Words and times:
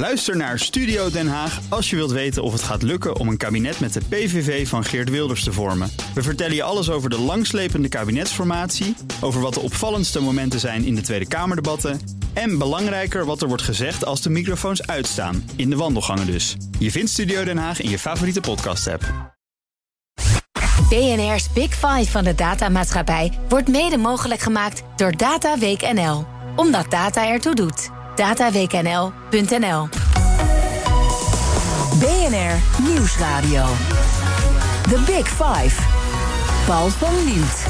Luister 0.00 0.36
naar 0.36 0.58
Studio 0.58 1.10
Den 1.10 1.28
Haag 1.28 1.60
als 1.68 1.90
je 1.90 1.96
wilt 1.96 2.10
weten 2.10 2.42
of 2.42 2.52
het 2.52 2.62
gaat 2.62 2.82
lukken 2.82 3.16
om 3.16 3.28
een 3.28 3.36
kabinet 3.36 3.80
met 3.80 3.92
de 3.92 4.00
PVV 4.08 4.68
van 4.68 4.84
Geert 4.84 5.10
Wilders 5.10 5.44
te 5.44 5.52
vormen. 5.52 5.90
We 6.14 6.22
vertellen 6.22 6.54
je 6.54 6.62
alles 6.62 6.90
over 6.90 7.10
de 7.10 7.18
langslepende 7.18 7.88
kabinetsformatie, 7.88 8.96
over 9.20 9.40
wat 9.40 9.54
de 9.54 9.60
opvallendste 9.60 10.20
momenten 10.20 10.60
zijn 10.60 10.84
in 10.84 10.94
de 10.94 11.00
Tweede 11.00 11.28
Kamerdebatten 11.28 12.00
en 12.32 12.58
belangrijker 12.58 13.24
wat 13.24 13.42
er 13.42 13.48
wordt 13.48 13.62
gezegd 13.62 14.04
als 14.04 14.22
de 14.22 14.30
microfoons 14.30 14.86
uitstaan, 14.86 15.50
in 15.56 15.70
de 15.70 15.76
wandelgangen 15.76 16.26
dus. 16.26 16.56
Je 16.78 16.90
vindt 16.90 17.10
Studio 17.10 17.44
Den 17.44 17.58
Haag 17.58 17.80
in 17.80 17.90
je 17.90 17.98
favoriete 17.98 18.40
podcast-app. 18.40 19.34
BNR's 20.88 21.52
Big 21.52 21.74
Five 21.74 22.10
van 22.10 22.24
de 22.24 22.34
datamaatschappij 22.34 23.38
wordt 23.48 23.68
mede 23.68 23.96
mogelijk 23.96 24.40
gemaakt 24.40 24.82
door 24.96 25.16
Data 25.16 25.58
Week 25.58 25.92
NL. 25.92 26.26
Omdat 26.56 26.90
data 26.90 27.28
ertoe 27.28 27.54
doet. 27.54 27.99
dataweeknl.nl 28.14 29.88
BNR 31.98 32.82
Nieuwsradio. 32.82 33.64
The 34.82 35.02
Big 35.06 35.28
Five. 35.28 35.82
Paul 36.66 36.88
van 36.88 37.24
Liemt. 37.24 37.66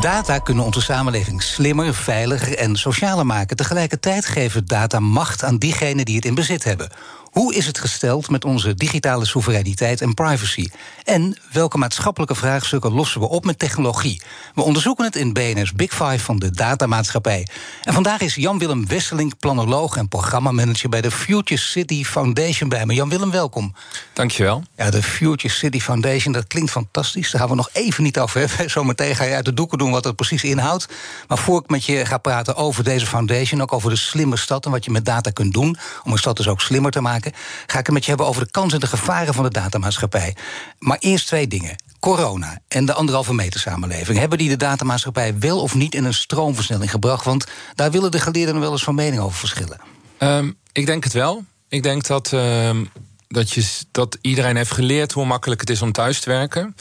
Data 0.00 0.38
kunnen 0.38 0.64
onze 0.64 0.80
samenleving 0.80 1.42
slimmer, 1.42 1.94
veiliger 1.94 2.58
en 2.58 2.76
socialer 2.76 3.26
maken. 3.26 3.56
Tegelijkertijd 3.56 4.26
geven 4.26 4.66
data 4.66 5.00
macht 5.00 5.44
aan 5.44 5.56
diegenen 5.56 6.04
die 6.04 6.16
het 6.16 6.24
in 6.24 6.34
bezit 6.34 6.64
hebben. 6.64 6.90
Hoe 7.30 7.54
is 7.54 7.66
het 7.66 7.78
gesteld 7.78 8.30
met 8.30 8.44
onze 8.44 8.74
digitale 8.74 9.24
soevereiniteit 9.24 10.00
en 10.00 10.14
privacy? 10.14 10.68
En 11.04 11.36
welke 11.52 11.78
maatschappelijke 11.78 12.34
vraagstukken 12.34 12.92
lossen 12.92 13.20
we 13.20 13.28
op 13.28 13.44
met 13.44 13.58
technologie? 13.58 14.22
We 14.54 14.62
onderzoeken 14.62 15.04
het 15.04 15.16
in 15.16 15.32
BNS 15.32 15.72
Big 15.72 15.90
Five 15.90 16.18
van 16.18 16.38
de 16.38 16.50
datamaatschappij. 16.50 17.46
En 17.82 17.92
vandaag 17.92 18.20
is 18.20 18.34
Jan-Willem 18.34 18.86
Wesseling, 18.86 19.38
planoloog 19.38 19.96
en 19.96 20.08
programmamanager 20.08 20.88
bij 20.88 21.00
de 21.00 21.10
Future 21.10 21.60
City 21.60 22.04
Foundation 22.04 22.68
bij 22.68 22.86
me. 22.86 22.94
Jan-Willem, 22.94 23.30
welkom. 23.30 23.74
Dankjewel. 24.12 24.62
Ja, 24.76 24.90
de 24.90 25.02
Future 25.02 25.54
City 25.54 25.80
Foundation, 25.80 26.32
dat 26.32 26.46
klinkt 26.46 26.70
fantastisch. 26.70 27.30
Daar 27.30 27.40
gaan 27.40 27.50
we 27.50 27.56
nog 27.56 27.70
even 27.72 28.02
niet 28.02 28.18
over 28.18 28.40
hebben. 28.40 28.70
Zometeen 28.80 29.16
ga 29.16 29.24
je 29.24 29.34
uit 29.34 29.44
de 29.44 29.54
doeken 29.54 29.78
doen 29.78 29.90
wat 29.90 30.04
het 30.04 30.16
precies 30.16 30.44
inhoudt. 30.44 30.88
Maar 31.28 31.38
voor 31.38 31.60
ik 31.60 31.70
met 31.70 31.84
je 31.84 32.06
ga 32.06 32.18
praten 32.18 32.56
over 32.56 32.84
deze 32.84 33.06
foundation, 33.06 33.62
ook 33.62 33.72
over 33.72 33.90
de 33.90 33.96
slimme 33.96 34.36
stad 34.36 34.64
en 34.64 34.70
wat 34.70 34.84
je 34.84 34.90
met 34.90 35.04
data 35.04 35.30
kunt 35.30 35.52
doen 35.52 35.76
om 36.04 36.12
een 36.12 36.18
stad 36.18 36.36
dus 36.36 36.48
ook 36.48 36.60
slimmer 36.60 36.90
te 36.90 37.00
maken 37.00 37.19
ga 37.66 37.78
ik 37.78 37.86
het 37.86 37.94
met 37.94 38.02
je 38.02 38.08
hebben 38.08 38.26
over 38.26 38.44
de 38.44 38.50
kansen 38.50 38.74
en 38.74 38.80
de 38.80 38.96
gevaren 38.96 39.34
van 39.34 39.44
de 39.44 39.50
datamaatschappij. 39.50 40.36
Maar 40.78 40.98
eerst 41.00 41.26
twee 41.26 41.46
dingen. 41.46 41.76
Corona 42.00 42.58
en 42.68 42.84
de 42.84 42.92
anderhalve 42.92 43.34
meter 43.34 43.60
samenleving. 43.60 44.18
Hebben 44.18 44.38
die 44.38 44.48
de 44.48 44.56
datamaatschappij 44.56 45.38
wel 45.38 45.60
of 45.60 45.74
niet 45.74 45.94
in 45.94 46.04
een 46.04 46.14
stroomversnelling 46.14 46.90
gebracht? 46.90 47.24
Want 47.24 47.46
daar 47.74 47.90
willen 47.90 48.10
de 48.10 48.20
geleerden 48.20 48.60
wel 48.60 48.72
eens 48.72 48.84
van 48.84 48.94
mening 48.94 49.22
over 49.22 49.38
verschillen. 49.38 49.80
Um, 50.18 50.56
ik 50.72 50.86
denk 50.86 51.04
het 51.04 51.12
wel. 51.12 51.44
Ik 51.68 51.82
denk 51.82 52.06
dat, 52.06 52.32
uh, 52.32 52.70
dat, 53.28 53.50
je, 53.50 53.64
dat 53.90 54.18
iedereen 54.20 54.56
heeft 54.56 54.72
geleerd 54.72 55.12
hoe 55.12 55.26
makkelijk 55.26 55.60
het 55.60 55.70
is 55.70 55.82
om 55.82 55.92
thuis 55.92 56.20
te 56.20 56.30
werken. 56.30 56.76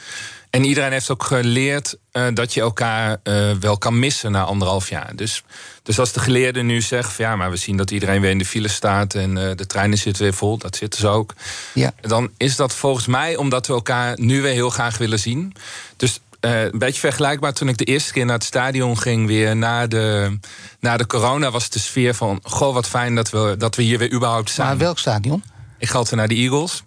En 0.50 0.64
iedereen 0.64 0.92
heeft 0.92 1.10
ook 1.10 1.24
geleerd 1.24 1.98
uh, 2.14 2.28
dat 2.34 2.54
je 2.54 2.62
elkaar 2.62 3.20
uh, 3.24 3.52
wel 3.52 3.78
kan 3.78 4.00
missen 4.00 4.32
na 4.32 4.44
anderhalf 4.44 4.90
jaar. 4.90 5.16
Dus, 5.16 5.44
dus 5.84 6.00
als 6.00 6.12
de 6.12 6.20
geleerden 6.20 6.66
nu 6.66 6.82
zeggen: 6.82 7.14
van, 7.14 7.26
ja, 7.26 7.36
maar 7.36 7.50
we 7.50 7.58
zien 7.58 7.78
dat 7.78 7.92
iedereen 7.92 8.22
weer 8.22 8.32
in 8.32 8.38
de 8.38 8.46
file 8.46 8.68
staat 8.68 9.16
en 9.16 9.36
uh, 9.36 9.52
de 9.56 9.66
treinen 9.66 9.98
zitten 9.98 10.24
weer 10.24 10.34
vol, 10.34 10.58
dat 10.58 10.76
zitten 10.76 11.00
ze 11.00 11.08
ook. 11.08 11.34
Ja. 11.74 11.94
Dan 12.02 12.30
is 12.38 12.56
dat 12.56 12.74
volgens 12.74 13.08
mij 13.08 13.36
omdat 13.36 13.68
we 13.68 13.74
elkaar 13.74 14.20
nu 14.20 14.42
weer 14.42 14.54
heel 14.54 14.70
graag 14.70 14.98
willen 14.98 15.20
zien. 15.20 15.54
Dus 15.98 16.20
een 16.40 16.80
beetje 16.80 17.00
vergelijkbaar 17.00 17.54
toen 17.54 17.68
ik 17.68 17.78
de 17.78 17.84
eerste 17.84 18.14
keer 18.14 18.26
naar 18.26 18.36
het 18.36 18.44
stadion 18.44 18.98
ging, 18.98 19.28
weer 19.28 19.56
na 19.56 19.88
de, 19.88 20.38
na 20.80 20.98
de 20.98 21.06
corona, 21.06 21.52
was 21.52 21.70
de 21.70 21.80
sfeer 21.80 22.14
van: 22.14 22.40
goh, 22.44 22.74
wat 22.74 22.88
fijn 22.88 23.16
dat 23.16 23.30
we, 23.30 23.56
dat 23.58 23.76
we 23.76 23.84
hier 23.84 23.98
weer 23.98 24.14
überhaupt 24.14 24.50
zijn. 24.50 24.68
Maar 24.68 24.78
welk 24.78 25.00
stadion? 25.00 25.44
Ik 25.78 25.90
ga 25.90 25.98
altijd 25.98 26.16
naar 26.16 26.28
de 26.28 26.36
Eagles. 26.36 26.84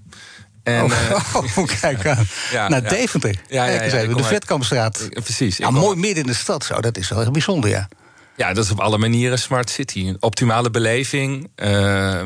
En, 0.62 0.84
oh, 0.84 1.34
oh, 1.56 1.68
kijk 1.80 2.06
aan. 2.06 2.26
ja, 2.50 2.68
naar 2.68 2.82
ja. 2.82 2.88
Deventer. 2.88 3.40
Ja, 3.48 3.64
ja, 3.64 3.82
ja, 3.82 4.14
de 4.14 4.24
Vetkampstraat. 4.24 5.08
Precies. 5.08 5.60
Ah, 5.60 5.72
mooi 5.72 5.96
midden 5.96 6.24
in 6.24 6.30
de 6.30 6.36
stad, 6.36 6.64
zo. 6.64 6.80
dat 6.80 6.96
is 6.96 7.08
wel 7.08 7.20
echt 7.20 7.32
bijzonder, 7.32 7.70
ja. 7.70 7.88
Ja, 8.36 8.52
dat 8.52 8.64
is 8.64 8.70
op 8.70 8.80
alle 8.80 8.98
manieren 8.98 9.38
Smart 9.38 9.70
City. 9.70 9.98
Een 9.98 10.16
optimale 10.20 10.70
beleving. 10.70 11.50
Uh, 11.56 12.22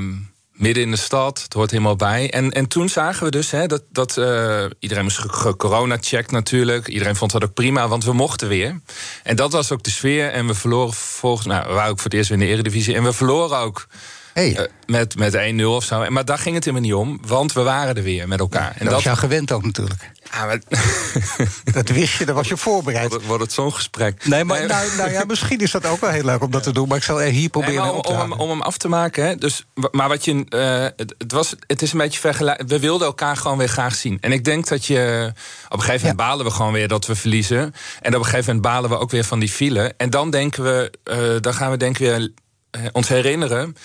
midden 0.53 0.83
in 0.83 0.91
de 0.91 0.97
stad, 0.97 1.43
het 1.43 1.53
hoort 1.53 1.71
helemaal 1.71 1.97
bij. 1.97 2.31
En, 2.31 2.51
en 2.51 2.69
toen 2.69 2.89
zagen 2.89 3.25
we 3.25 3.31
dus 3.31 3.51
hè, 3.51 3.67
dat, 3.67 3.83
dat 3.91 4.17
uh, 4.17 4.65
iedereen 4.79 5.03
moest 5.03 5.27
corona 5.57 5.97
checkt 6.01 6.31
natuurlijk. 6.31 6.89
Iedereen 6.89 7.17
vond 7.17 7.33
dat 7.33 7.45
ook 7.45 7.55
prima, 7.55 7.89
want 7.89 8.05
we 8.05 8.13
mochten 8.13 8.49
weer. 8.49 8.81
En 9.23 9.37
dat 9.37 9.53
was 9.53 9.73
ook 9.73 9.83
de 9.83 9.91
sfeer. 9.91 10.31
En 10.31 10.47
we 10.47 10.55
verloren 10.55 10.93
volgens, 10.95 11.47
nou, 11.47 11.69
we 11.69 11.75
waren 11.75 11.91
ook 11.91 11.97
voor 12.01 12.11
het 12.11 12.15
eerst 12.15 12.29
weer 12.29 12.39
in 12.39 12.47
de 12.47 12.53
Eredivisie. 12.53 12.95
En 12.95 13.03
we 13.03 13.13
verloren 13.13 13.59
ook 13.59 13.87
Hey. 14.37 14.51
Uh, 14.51 14.61
met 14.87 15.17
met 15.17 15.37
1-0 15.61 15.65
of 15.65 15.85
zo. 15.85 16.11
Maar 16.11 16.25
daar 16.25 16.39
ging 16.39 16.55
het 16.55 16.65
helemaal 16.65 16.87
niet 16.87 16.95
om, 16.95 17.21
want 17.27 17.53
we 17.53 17.63
waren 17.63 17.97
er 17.97 18.03
weer 18.03 18.29
met 18.29 18.41
elkaar. 18.41 18.69
En 18.69 18.75
dat, 18.79 18.85
dat 18.85 18.93
was 18.93 19.03
jou 19.03 19.17
gewend 19.17 19.53
ook 19.53 19.65
natuurlijk. 19.65 20.11
Ja, 20.33 20.47
maar... 20.47 20.61
dat 21.79 21.89
wist 21.89 22.19
je, 22.19 22.25
daar 22.25 22.35
was 22.35 22.49
je 22.49 22.57
voorbereid. 22.57 23.25
Wordt, 23.25 23.43
het 23.43 23.53
zo'n 23.53 23.73
gesprek? 23.73 24.27
Nee, 24.27 24.45
maar 24.45 24.67
nou, 24.67 24.97
nou, 24.97 25.11
ja, 25.11 25.25
misschien 25.29 25.59
is 25.59 25.71
dat 25.71 25.87
ook 25.87 26.01
wel 26.01 26.11
heel 26.11 26.25
leuk 26.25 26.43
om 26.43 26.51
dat 26.51 26.63
te 26.63 26.73
doen. 26.73 26.89
Maar 26.89 26.97
ik 26.97 27.03
zal 27.03 27.21
hier 27.21 27.49
proberen 27.49 27.83
nee, 27.83 27.93
om, 27.93 28.01
om, 28.01 28.19
hem, 28.19 28.33
om, 28.33 28.49
hem, 28.49 28.63
af 28.63 28.77
te 28.77 28.89
maken. 28.89 29.25
Hè, 29.25 29.37
dus, 29.37 29.67
maar 29.91 30.09
wat 30.09 30.25
je, 30.25 30.47
uh, 30.49 31.07
het, 31.19 31.33
was, 31.33 31.55
het 31.67 31.83
is 31.83 31.93
een 31.93 31.99
beetje 31.99 32.21
vergelijkbaar. 32.21 32.67
We 32.67 32.79
wilden 32.79 33.07
elkaar 33.07 33.37
gewoon 33.37 33.59
weer 33.59 33.69
graag 33.69 33.95
zien. 33.95 34.19
En 34.21 34.33
ik 34.33 34.45
denk 34.45 34.69
dat 34.69 34.85
je... 34.85 35.33
Op 35.69 35.73
een 35.73 35.81
gegeven 35.81 36.01
moment 36.01 36.17
balen 36.17 36.45
we 36.45 36.51
gewoon 36.51 36.73
weer 36.73 36.89
dat 36.89 37.07
we 37.07 37.15
verliezen. 37.15 37.75
En 38.01 38.15
op 38.15 38.19
een 38.19 38.25
gegeven 38.25 38.55
moment 38.55 38.63
balen 38.63 38.91
we 38.91 38.99
ook 38.99 39.11
weer 39.11 39.25
van 39.25 39.39
die 39.39 39.49
file. 39.49 39.95
En 39.97 40.11
dan 40.11 40.31
denken 40.31 40.63
we... 40.63 40.93
Uh, 41.05 41.41
dan 41.41 41.55
gaan 41.55 41.71
we 41.71 41.77
denken 41.77 42.03
weer 42.03 42.31
ons 42.93 43.09
herinneren 43.09 43.77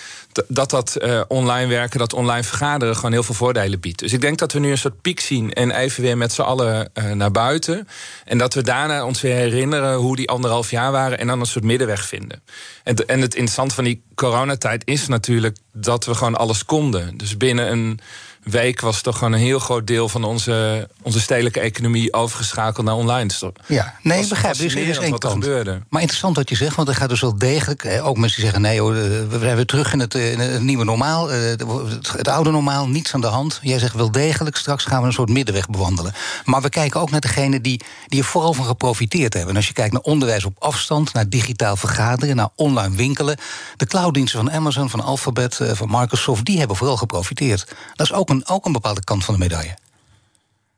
dat 0.48 0.70
dat 0.70 0.96
uh, 1.02 1.20
online 1.28 1.66
werken, 1.66 1.98
dat 1.98 2.12
online 2.12 2.42
vergaderen 2.42 2.96
gewoon 2.96 3.12
heel 3.12 3.22
veel 3.22 3.34
voordelen 3.34 3.80
biedt. 3.80 3.98
Dus 3.98 4.12
ik 4.12 4.20
denk 4.20 4.38
dat 4.38 4.52
we 4.52 4.58
nu 4.58 4.70
een 4.70 4.78
soort 4.78 5.00
piek 5.00 5.20
zien 5.20 5.52
en 5.52 5.70
even 5.70 6.02
weer 6.02 6.16
met 6.16 6.32
z'n 6.32 6.42
allen 6.42 6.90
uh, 6.94 7.12
naar 7.12 7.30
buiten. 7.30 7.88
En 8.24 8.38
dat 8.38 8.54
we 8.54 8.62
daarna 8.62 9.04
ons 9.04 9.20
weer 9.20 9.34
herinneren 9.34 9.94
hoe 9.94 10.16
die 10.16 10.28
anderhalf 10.28 10.70
jaar 10.70 10.92
waren 10.92 11.18
en 11.18 11.26
dan 11.26 11.40
een 11.40 11.46
soort 11.46 11.64
middenweg 11.64 12.06
vinden. 12.06 12.42
En, 12.84 12.96
en 12.96 13.20
het 13.20 13.34
interessante 13.34 13.74
van 13.74 13.84
die 13.84 14.02
coronatijd 14.14 14.82
is 14.84 15.08
natuurlijk 15.08 15.56
dat 15.72 16.04
we 16.04 16.14
gewoon 16.14 16.36
alles 16.36 16.64
konden. 16.64 17.16
Dus 17.16 17.36
binnen 17.36 17.70
een 17.72 18.00
week 18.42 18.80
was 18.80 19.00
toch 19.00 19.18
gewoon 19.18 19.32
een 19.32 19.38
heel 19.38 19.58
groot 19.58 19.86
deel 19.86 20.08
van 20.08 20.24
onze, 20.24 20.88
onze 21.02 21.20
stedelijke 21.20 21.60
economie 21.60 22.12
overgeschakeld 22.12 22.86
naar 22.86 22.94
online. 22.94 23.26
Dus 23.26 23.42
ja, 23.66 23.94
nee, 24.02 24.28
begrijp. 24.28 24.56
Dus 24.56 24.74
er 24.74 24.88
is 24.88 24.98
één 24.98 25.18
kant. 25.18 25.32
Gebeurde. 25.32 25.80
Maar 25.88 26.00
interessant 26.00 26.36
wat 26.36 26.48
je 26.48 26.56
zegt, 26.56 26.76
want 26.76 26.88
er 26.88 26.94
gaat 26.94 27.08
dus 27.08 27.20
wel 27.20 27.38
degelijk. 27.38 28.00
ook 28.02 28.16
mensen 28.16 28.42
die 28.42 28.50
zeggen: 28.50 28.60
nee 28.60 28.80
hoor, 28.80 28.92
we 29.28 29.38
zijn 29.40 29.56
weer 29.56 29.66
terug 29.66 29.92
in 29.92 30.00
het, 30.00 30.14
in 30.14 30.38
het 30.38 30.62
nieuwe 30.62 30.84
normaal. 30.84 31.28
Het 31.28 32.28
oude 32.28 32.50
normaal, 32.50 32.88
niets 32.88 33.14
aan 33.14 33.20
de 33.20 33.26
hand. 33.26 33.58
Jij 33.62 33.78
zegt 33.78 33.94
wel 33.94 34.10
degelijk, 34.10 34.56
straks 34.56 34.84
gaan 34.84 35.00
we 35.00 35.06
een 35.06 35.12
soort 35.12 35.28
middenweg 35.28 35.68
bewandelen. 35.68 36.12
Maar 36.44 36.62
we 36.62 36.68
kijken 36.68 37.00
ook 37.00 37.10
naar 37.10 37.20
degenen 37.20 37.62
die, 37.62 37.80
die 38.06 38.20
er 38.20 38.26
vooral 38.26 38.52
van 38.52 38.64
geprofiteerd 38.64 39.32
hebben. 39.32 39.50
En 39.50 39.56
als 39.56 39.66
je 39.66 39.72
kijkt 39.72 39.92
naar 39.92 40.02
onderwijs 40.02 40.44
op 40.44 40.56
afstand, 40.58 41.12
naar 41.12 41.28
digitaal 41.28 41.76
vergaderen, 41.76 42.36
naar 42.36 42.50
online 42.56 42.96
winkelen. 42.96 43.36
De 43.76 43.86
clouddiensten 43.86 44.40
van 44.40 44.50
Amazon, 44.52 44.90
van 44.90 45.00
Alphabet, 45.00 45.60
van 45.72 45.88
Microsoft, 45.90 46.44
die 46.44 46.58
hebben 46.58 46.76
vooral 46.76 46.96
geprofiteerd. 46.96 47.66
Dat 47.94 48.06
is 48.06 48.12
ook 48.12 48.30
een, 48.32 48.48
ook 48.48 48.66
een 48.66 48.72
bepaalde 48.72 49.04
kant 49.04 49.24
van 49.24 49.34
de 49.34 49.40
medaille. 49.40 49.76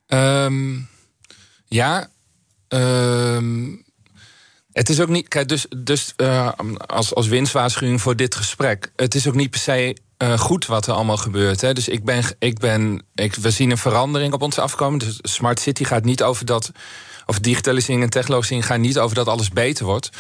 Um, 0.07 0.89
ja. 1.67 2.09
Um, 2.69 3.85
het 4.73 4.89
is 4.89 5.01
ook 5.01 5.09
niet. 5.09 5.29
Kijk, 5.29 5.49
dus, 5.49 5.67
dus 5.77 6.13
uh, 6.17 6.49
als, 6.87 7.15
als 7.15 7.27
winstwaarschuwing 7.27 8.01
voor 8.01 8.17
dit 8.17 8.35
gesprek. 8.35 8.93
Het 8.97 9.15
is 9.15 9.29
ook 9.29 9.35
niet 9.35 9.51
per 9.51 9.61
se 9.61 9.97
uh, 10.19 10.39
goed 10.39 10.67
wat 10.67 10.87
er 10.87 10.93
allemaal 10.93 11.17
gebeurt. 11.17 11.61
Hè. 11.61 11.73
Dus 11.73 11.89
ik 11.89 12.05
ben. 12.05 12.25
Ik 12.39 12.59
ben 12.59 13.03
we 13.41 13.51
zien 13.51 13.71
een 13.71 13.79
verandering 13.79 14.33
op 14.33 14.43
ons 14.43 14.59
afkomen. 14.59 14.99
Dus 14.99 15.19
Smart 15.23 15.61
City 15.61 15.85
gaat 15.85 16.05
niet 16.05 16.23
over 16.23 16.47
dat. 16.47 16.71
Of 17.27 17.39
digitalisering 17.39 18.03
en 18.03 18.11
technologie 18.11 18.63
gaat 18.63 18.79
niet 18.79 18.99
over 18.99 19.15
dat 19.15 19.29
alles 19.29 19.49
beter 19.49 19.85
wordt. 19.85 20.11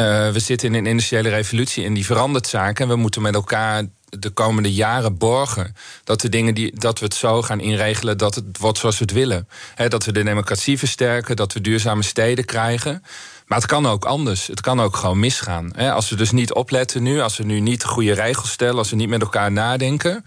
Uh, 0.00 0.30
we 0.30 0.38
zitten 0.38 0.68
in 0.68 0.74
een 0.74 0.86
industriële 0.86 1.28
revolutie 1.28 1.84
en 1.84 1.94
die 1.94 2.06
verandert 2.06 2.46
zaken. 2.46 2.84
En 2.84 2.90
we 2.90 2.96
moeten 2.96 3.22
met 3.22 3.34
elkaar 3.34 3.84
de 4.08 4.30
komende 4.30 4.72
jaren 4.72 5.18
borgen 5.18 5.76
dat 6.04 6.20
de 6.20 6.28
dingen 6.28 6.54
die 6.54 6.78
dat 6.78 6.98
we 6.98 7.04
het 7.04 7.14
zo 7.14 7.42
gaan 7.42 7.60
inregelen 7.60 8.18
dat 8.18 8.34
het 8.34 8.58
wordt 8.58 8.78
zoals 8.78 8.98
we 8.98 9.04
het 9.04 9.12
willen. 9.12 9.48
dat 9.88 10.04
we 10.04 10.12
de 10.12 10.22
democratie 10.22 10.78
versterken, 10.78 11.36
dat 11.36 11.52
we 11.52 11.60
duurzame 11.60 12.02
steden 12.02 12.44
krijgen. 12.44 13.02
Maar 13.46 13.58
het 13.58 13.66
kan 13.66 13.86
ook 13.86 14.04
anders. 14.04 14.46
Het 14.46 14.60
kan 14.60 14.80
ook 14.80 14.96
gewoon 14.96 15.20
misgaan. 15.20 15.74
als 15.74 16.08
we 16.08 16.16
dus 16.16 16.30
niet 16.30 16.52
opletten 16.52 17.02
nu, 17.02 17.20
als 17.20 17.36
we 17.36 17.44
nu 17.44 17.60
niet 17.60 17.84
goede 17.84 18.12
regels 18.12 18.50
stellen, 18.50 18.78
als 18.78 18.90
we 18.90 18.96
niet 18.96 19.08
met 19.08 19.20
elkaar 19.20 19.52
nadenken, 19.52 20.24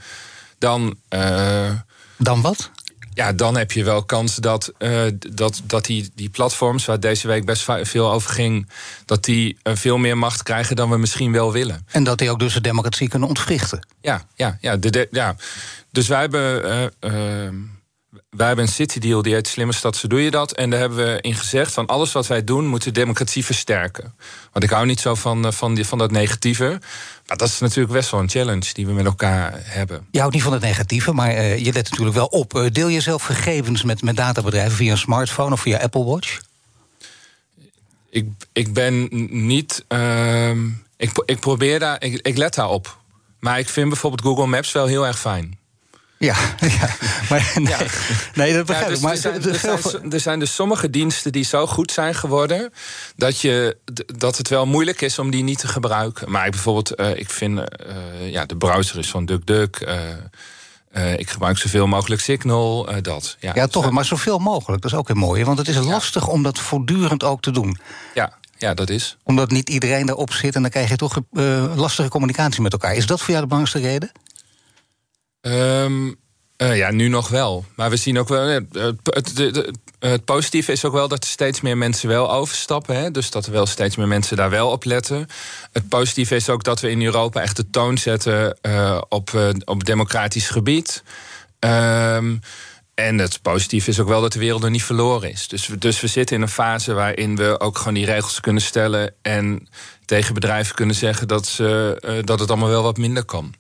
dan. 0.58 0.96
Uh, 1.10 1.70
dan 2.18 2.42
wat? 2.42 2.72
Ja, 3.22 3.34
dan 3.34 3.58
heb 3.58 3.72
je 3.72 3.84
wel 3.84 4.04
kans 4.04 4.36
dat, 4.36 4.72
uh, 4.80 5.02
dat, 5.32 5.62
dat 5.64 5.86
die, 5.86 6.12
die 6.16 6.30
platforms, 6.30 6.86
waar 6.86 7.00
deze 7.00 7.28
week 7.28 7.46
best 7.46 7.66
veel 7.82 8.12
over 8.12 8.32
ging, 8.32 8.70
dat 9.06 9.24
die 9.24 9.58
uh, 9.64 9.76
veel 9.76 9.98
meer 9.98 10.18
macht 10.18 10.44
krijgen 10.44 10.76
dan 10.76 10.90
we 10.90 10.98
misschien 10.98 11.32
wel 11.32 11.52
willen. 11.52 11.86
En 11.92 12.04
dat 12.04 12.18
die 12.18 12.30
ook 12.30 12.40
dus 12.40 12.54
de 12.54 12.62
democratie 12.62 13.10
kunnen 13.10 13.28
ontwrichten. 13.28 13.88
Ja, 14.02 14.26
ja, 14.36 14.58
ja. 14.62 14.78
De, 14.78 14.90
de, 14.90 15.08
ja. 15.12 15.36
Dus 15.92 16.08
wij 16.08 16.20
hebben. 16.20 16.92
Wij 18.38 18.48
hebben 18.48 18.66
een 18.66 18.72
city 18.72 19.00
deal 19.00 19.22
die 19.22 19.34
heet 19.34 19.48
Slimme 19.48 19.74
Stad, 19.74 19.96
zo 19.96 20.08
doe 20.08 20.24
je 20.24 20.32
dat. 20.32 20.52
En 20.52 20.70
daar 20.70 20.80
hebben 20.80 21.06
we 21.06 21.22
in 21.22 21.36
gezegd 21.36 21.74
van 21.74 21.86
alles 21.86 22.12
wat 22.12 22.28
wij 22.28 22.44
doen, 22.44 22.68
moet 22.68 22.84
de 22.84 22.92
democratie 22.92 23.46
versterken. 23.46 24.14
Want 24.52 24.64
ik 24.64 24.70
hou 24.70 24.86
niet 24.86 25.00
zo 25.00 25.16
van, 25.16 25.46
eh, 25.46 25.52
van, 25.52 25.74
die, 25.74 25.86
van 25.86 25.98
dat 25.98 26.12
negatieve. 26.12 26.80
Maar 27.28 27.38
dat 27.38 27.48
is 27.48 27.60
natuurlijk 27.60 27.94
best 27.94 28.12
wel 28.12 28.20
een 28.20 28.30
challenge 28.30 28.74
die 28.74 28.86
we 28.86 28.94
met 28.94 29.06
elkaar 29.06 29.54
hebben. 29.56 30.08
Je 30.12 30.20
houdt 30.20 30.34
niet 30.34 30.44
van 30.44 30.54
het 30.54 30.62
negatieve, 30.62 31.14
maar 31.14 31.34
uh, 31.34 31.58
je 31.58 31.74
let 31.74 31.90
natuurlijk 31.90 32.16
wel 32.16 32.26
op. 32.26 32.54
Uh, 32.54 32.70
deel 32.72 32.88
je 32.88 33.02
zelf 33.02 33.24
gegevens 33.24 33.84
met, 33.84 34.02
met 34.02 34.16
databedrijven 34.16 34.78
via 34.78 34.92
een 34.92 34.98
smartphone 34.98 35.52
of 35.52 35.62
via 35.62 35.78
Apple 35.78 36.04
Watch? 36.04 36.40
Ik, 38.10 38.28
ik 38.54 38.74
ben 38.74 39.08
niet. 39.48 39.86
Uh, 39.90 40.52
ik, 40.98 41.24
ik 41.26 41.40
probeer 41.40 41.80
daar. 41.80 42.04
Ik, 42.04 42.28
ik 42.28 42.38
let 42.38 42.54
daarop. 42.54 43.00
Maar 43.40 43.60
ik 43.60 43.70
vind 43.70 43.90
bijvoorbeeld 43.90 44.22
Google 44.22 44.48
Maps 44.48 44.72
wel 44.72 44.86
heel 44.86 45.08
erg 45.08 45.20
fijn. 45.20 45.60
Ja, 46.22 46.36
ja. 46.80 46.90
Maar, 47.30 47.52
nee, 47.56 47.76
nee, 48.34 48.54
dat 48.54 48.66
begrijp 48.66 48.84
ja, 48.84 48.88
dus 48.90 48.98
ik. 48.98 49.04
Maar 49.04 49.12
er, 49.12 49.18
zijn, 49.18 49.44
er, 49.44 49.80
zijn, 49.82 50.12
er 50.12 50.20
zijn 50.20 50.40
dus 50.40 50.56
sommige 50.56 50.90
diensten 50.90 51.32
die 51.32 51.44
zo 51.44 51.68
goed 51.68 51.92
zijn 51.92 52.16
geworden... 52.16 52.74
dat, 53.16 53.40
je, 53.40 53.78
dat 54.06 54.38
het 54.38 54.48
wel 54.48 54.66
moeilijk 54.66 55.02
is 55.02 55.20
om 55.20 55.32
die 55.32 55.44
niet 55.44 55.60
te 55.60 55.68
gebruiken. 55.68 56.32
Maar 56.32 56.46
ik 56.46 56.52
bijvoorbeeld, 56.52 57.00
uh, 57.00 57.16
ik 57.16 57.30
vind... 57.30 57.60
Uh, 57.60 57.66
ja, 58.32 58.46
de 58.46 58.56
browser 58.56 58.98
is 58.98 59.10
van 59.10 59.26
DuckDuck... 59.26 59.88
Uh, 60.94 61.20
ik 61.20 61.30
gebruik 61.30 61.58
zoveel 61.58 61.88
mogelijk 61.88 62.22
Signal, 62.22 62.90
dat. 63.02 63.38
Ja, 63.40 63.52
ja 63.56 63.68
toch, 63.68 63.92
maar 63.92 64.06
zoveel 64.06 64.40
mogelijk. 64.40 64.82
Dat 64.82 64.92
is 64.92 64.98
ook 64.98 65.10
een 65.10 65.18
mooie, 65.18 65.46
want 65.46 65.58
het 65.58 65.68
is 65.68 65.78
lastig 65.78 66.28
om 66.28 66.44
dat 66.44 66.60
voortdurend 66.60 67.24
ook 67.24 67.42
te 67.42 67.52
doen. 67.52 67.78
Ja, 68.14 68.34
ja, 68.58 68.74
dat 68.74 68.90
is. 68.90 69.18
Omdat 69.24 69.52
niet 69.52 69.70
iedereen 69.70 70.10
erop 70.10 70.34
zit 70.34 70.56
en 70.56 70.62
dan 70.62 70.72
krijg 70.72 70.90
je 70.90 70.96
toch 70.96 71.20
lastige 71.76 72.10
communicatie 72.10 72.62
met 72.62 72.72
elkaar. 72.72 72.96
Is 72.96 73.06
dat 73.06 73.20
voor 73.20 73.30
jou 73.30 73.42
de 73.42 73.48
belangrijkste 73.48 73.90
reden? 73.90 74.12
Um, 75.42 76.20
uh, 76.62 76.78
ja, 76.78 76.92
nu 76.92 77.08
nog 77.08 77.28
wel. 77.28 77.66
Maar 77.76 77.90
we 77.90 77.96
zien 77.96 78.20
ook 78.20 78.28
wel. 78.28 78.48
Het, 78.48 78.66
het, 79.04 79.38
het, 79.38 79.72
het, 80.00 80.26
positieve 80.26 80.72
is 80.72 80.86
ook 80.86 80.94
wel 80.94 81.08
dat 81.08 81.24
er 81.24 81.30
steeds 81.30 81.62
meer 81.62 81.78
mensen 81.78 82.10
wel 82.10 82.32
overstappen. 82.32 82.96
Hè? 82.96 83.12
Dus 83.12 83.32
dat 83.32 83.46
er 83.46 83.52
wel 83.52 83.66
steeds 83.66 83.96
meer 83.96 84.08
mensen 84.08 84.38
daar 84.38 84.50
wel 84.50 84.70
op 84.70 84.84
letten. 84.84 85.28
Het 85.72 85.90
positieve 85.90 86.36
is 86.36 86.50
ook 86.50 86.64
dat 86.64 86.80
we 86.80 86.90
in 86.90 87.02
Europa 87.02 87.42
echt 87.42 87.56
de 87.56 87.70
toon 87.70 87.98
zetten 87.98 88.58
uh, 88.62 89.02
op, 89.10 89.54
op 89.66 89.84
democratisch 89.84 90.50
gebied. 90.50 91.04
Um, 91.60 92.40
en 92.94 93.18
het 93.18 93.42
positieve 93.42 93.90
is 93.90 94.00
ook 94.00 94.08
wel 94.08 94.22
dat 94.22 94.34
de 94.34 94.40
wereld 94.40 94.64
er 94.64 94.70
niet 94.70 94.84
verloren 94.84 95.32
is. 95.32 95.48
Dus 95.48 95.68
we, 95.68 95.78
dus 95.78 96.02
we 96.02 96.08
zitten 96.08 96.36
in 96.36 96.42
een 96.42 96.50
fase 96.50 96.94
waarin 96.94 97.36
we 97.36 97.60
ook 97.60 97.78
gewoon 97.78 97.94
die 97.94 98.06
regels 98.06 98.40
kunnen 98.40 98.62
stellen. 98.62 99.14
En 99.22 99.68
tegen 100.06 100.34
bedrijven 100.34 100.76
kunnen 100.76 100.96
zeggen 100.96 101.28
dat, 101.28 101.48
ze, 101.48 102.22
dat 102.26 102.40
het 102.40 102.50
allemaal 102.50 102.70
wel 102.70 102.84
wat 102.84 102.98
minder 102.98 103.26
kan. 103.26 103.54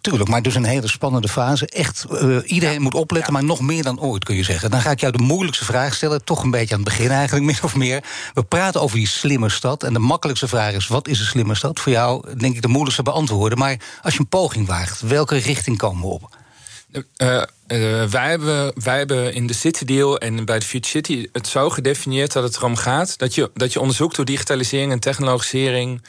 Tuurlijk, 0.00 0.30
maar 0.30 0.42
dus 0.42 0.54
een 0.54 0.64
hele 0.64 0.88
spannende 0.88 1.28
fase. 1.28 1.66
Echt, 1.66 2.06
uh, 2.10 2.38
iedereen 2.44 2.82
moet 2.82 2.94
opletten, 2.94 3.32
maar 3.32 3.44
nog 3.44 3.60
meer 3.60 3.82
dan 3.82 4.00
ooit, 4.00 4.24
kun 4.24 4.36
je 4.36 4.42
zeggen. 4.42 4.70
Dan 4.70 4.80
ga 4.80 4.90
ik 4.90 5.00
jou 5.00 5.12
de 5.12 5.22
moeilijkste 5.22 5.64
vraag 5.64 5.94
stellen, 5.94 6.24
toch 6.24 6.42
een 6.42 6.50
beetje 6.50 6.74
aan 6.74 6.80
het 6.80 6.88
begin 6.88 7.10
eigenlijk, 7.10 7.46
min 7.50 7.56
of 7.62 7.76
meer. 7.76 8.04
We 8.34 8.42
praten 8.42 8.80
over 8.80 8.96
die 8.96 9.08
slimme 9.08 9.48
stad. 9.48 9.82
En 9.82 9.92
de 9.92 9.98
makkelijkste 9.98 10.48
vraag 10.48 10.72
is, 10.72 10.86
wat 10.86 11.08
is 11.08 11.20
een 11.20 11.26
slimme 11.26 11.54
stad? 11.54 11.80
Voor 11.80 11.92
jou, 11.92 12.38
denk 12.38 12.54
ik, 12.54 12.62
de 12.62 12.68
moeilijkste 12.68 13.02
beantwoorden. 13.02 13.58
Maar 13.58 13.80
als 14.02 14.14
je 14.14 14.20
een 14.20 14.28
poging 14.28 14.66
waagt, 14.66 15.00
welke 15.00 15.36
richting 15.36 15.78
komen 15.78 16.00
we 16.00 16.08
op? 16.08 16.36
Uh, 16.92 17.42
uh, 17.68 18.04
wij, 18.04 18.28
hebben, 18.28 18.72
wij 18.82 18.98
hebben 18.98 19.34
in 19.34 19.46
de 19.46 19.54
City 19.54 19.84
Deal 19.84 20.18
en 20.18 20.44
bij 20.44 20.58
de 20.58 20.64
Future 20.64 20.88
City 20.88 21.28
het 21.32 21.48
zo 21.48 21.70
gedefinieerd 21.70 22.32
dat 22.32 22.42
het 22.42 22.56
erom 22.56 22.76
gaat 22.76 23.18
dat 23.18 23.34
je, 23.34 23.50
dat 23.54 23.72
je 23.72 23.80
onderzoekt 23.80 24.16
hoe 24.16 24.24
digitalisering 24.24 24.92
en 24.92 25.00
technologisering 25.00 26.02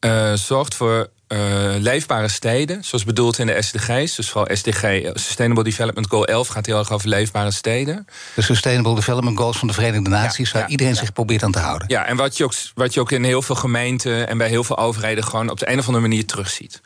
uh, 0.00 0.32
zorgt 0.32 0.74
voor 0.74 1.10
uh, 1.28 1.74
leefbare 1.78 2.28
steden, 2.28 2.84
zoals 2.84 3.04
bedoeld 3.04 3.38
in 3.38 3.46
de 3.46 3.62
SDG's. 3.62 4.14
Dus 4.14 4.30
vooral 4.30 4.56
SDG, 4.56 5.10
Sustainable 5.14 5.64
Development 5.64 6.06
Goal 6.08 6.26
11, 6.26 6.48
gaat 6.48 6.66
heel 6.66 6.78
erg 6.78 6.92
over 6.92 7.08
leefbare 7.08 7.50
steden. 7.50 8.06
De 8.34 8.42
Sustainable 8.42 8.94
Development 8.94 9.38
Goals 9.38 9.58
van 9.58 9.68
de 9.68 9.74
Verenigde 9.74 10.10
Naties, 10.10 10.52
waar 10.52 10.68
iedereen 10.68 10.96
zich 10.96 11.12
probeert 11.12 11.42
aan 11.42 11.52
te 11.52 11.58
houden. 11.58 11.88
Ja, 11.88 12.04
en 12.04 12.16
wat 12.16 12.36
je, 12.36 12.44
ook, 12.44 12.52
wat 12.74 12.94
je 12.94 13.00
ook 13.00 13.12
in 13.12 13.24
heel 13.24 13.42
veel 13.42 13.54
gemeenten 13.54 14.28
en 14.28 14.38
bij 14.38 14.48
heel 14.48 14.64
veel 14.64 14.78
overheden 14.78 15.24
gewoon 15.24 15.50
op 15.50 15.58
de 15.58 15.70
een 15.70 15.78
of 15.78 15.86
andere 15.86 16.08
manier 16.08 16.26
terugziet. 16.26 16.80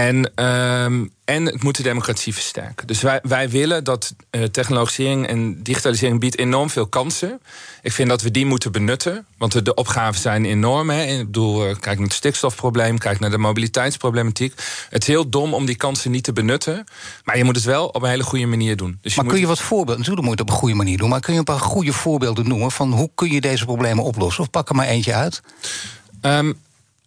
En, 0.00 0.44
um, 0.44 1.12
en 1.24 1.44
het 1.46 1.62
moet 1.62 1.76
de 1.76 1.82
democratie 1.82 2.34
versterken. 2.34 2.86
Dus 2.86 3.00
wij, 3.00 3.20
wij 3.22 3.48
willen 3.48 3.84
dat 3.84 4.14
uh, 4.30 4.44
technologisering 4.44 5.26
en 5.26 5.62
digitalisering 5.62 6.20
biedt 6.20 6.38
enorm 6.38 6.70
veel 6.70 6.86
kansen. 6.86 7.40
Ik 7.82 7.92
vind 7.92 8.08
dat 8.08 8.22
we 8.22 8.30
die 8.30 8.46
moeten 8.46 8.72
benutten. 8.72 9.26
Want 9.38 9.64
de 9.64 9.74
opgaven 9.74 10.20
zijn 10.20 10.44
enorm. 10.44 10.90
Hè. 10.90 11.02
Ik 11.02 11.26
bedoel, 11.26 11.68
uh, 11.68 11.74
kijk 11.80 11.98
naar 11.98 12.06
het 12.06 12.16
stikstofprobleem, 12.16 12.98
kijk 12.98 13.20
naar 13.20 13.30
de 13.30 13.38
mobiliteitsproblematiek. 13.38 14.54
Het 14.90 15.02
is 15.02 15.08
heel 15.08 15.28
dom 15.28 15.54
om 15.54 15.66
die 15.66 15.76
kansen 15.76 16.10
niet 16.10 16.24
te 16.24 16.32
benutten. 16.32 16.84
Maar 17.24 17.36
je 17.36 17.44
moet 17.44 17.56
het 17.56 17.64
wel 17.64 17.86
op 17.86 18.02
een 18.02 18.08
hele 18.08 18.22
goede 18.22 18.46
manier 18.46 18.76
doen. 18.76 18.98
Dus 19.02 19.14
maar 19.14 19.26
kun 19.26 19.40
je 19.40 19.46
wat 19.46 19.60
voorbeelden? 19.60 19.98
Natuurlijk 19.98 20.26
moet 20.26 20.36
je 20.36 20.42
het 20.42 20.50
op 20.50 20.54
een 20.54 20.60
goede 20.60 20.76
manier 20.76 20.98
doen. 20.98 21.08
Maar 21.08 21.20
kun 21.20 21.32
je 21.32 21.38
een 21.38 21.44
paar 21.44 21.60
goede 21.60 21.92
voorbeelden 21.92 22.48
noemen 22.48 22.70
van 22.70 22.92
hoe 22.92 23.10
kun 23.14 23.30
je 23.30 23.40
deze 23.40 23.64
problemen 23.64 24.04
oplossen? 24.04 24.42
Of 24.42 24.50
pak 24.50 24.68
er 24.68 24.74
maar 24.74 24.86
eentje 24.86 25.14
uit. 25.14 25.42
Um, 26.22 26.58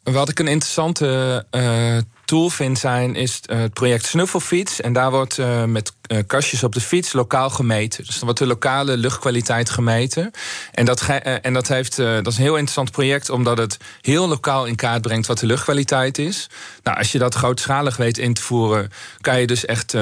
wat 0.03 0.29
ik 0.29 0.39
een 0.39 0.47
interessante 0.47 1.45
uh, 1.51 1.97
tool 2.25 2.49
vind 2.49 2.79
zijn, 2.79 3.15
is 3.15 3.39
eh, 3.45 3.59
het 3.59 3.73
project 3.73 4.05
Snuffelfiets. 4.05 4.81
En 4.81 4.93
daar 4.93 5.11
wordt 5.11 5.37
uh, 5.37 5.63
met 5.63 5.93
uh, 6.07 6.17
kastjes 6.27 6.63
op 6.63 6.73
de 6.73 6.81
fiets 6.81 7.13
lokaal 7.13 7.49
gemeten. 7.49 8.05
Dus 8.05 8.13
dan 8.13 8.23
wordt 8.23 8.39
de 8.39 8.45
lokale 8.45 8.97
luchtkwaliteit 8.97 9.69
gemeten. 9.69 10.31
En 10.71 10.85
dat, 10.85 11.01
en 11.41 11.53
dat, 11.53 11.67
heeft, 11.67 11.95
dat 11.95 12.27
is 12.27 12.37
een 12.37 12.43
heel 12.43 12.53
interessant 12.53 12.91
project, 12.91 13.29
omdat 13.29 13.57
het 13.57 13.77
heel 14.01 14.27
lokaal 14.27 14.65
in 14.65 14.75
kaart 14.75 15.01
brengt 15.01 15.27
wat 15.27 15.39
de 15.39 15.45
luchtkwaliteit 15.45 16.17
is. 16.17 16.49
Nou, 16.83 16.97
als 16.97 17.11
je 17.11 17.17
dat 17.17 17.35
grootschalig 17.35 17.97
weet 17.97 18.17
in 18.17 18.33
te 18.33 18.41
voeren, 18.41 18.91
kan 19.21 19.39
je 19.39 19.47
dus 19.47 19.65
echt 19.65 19.95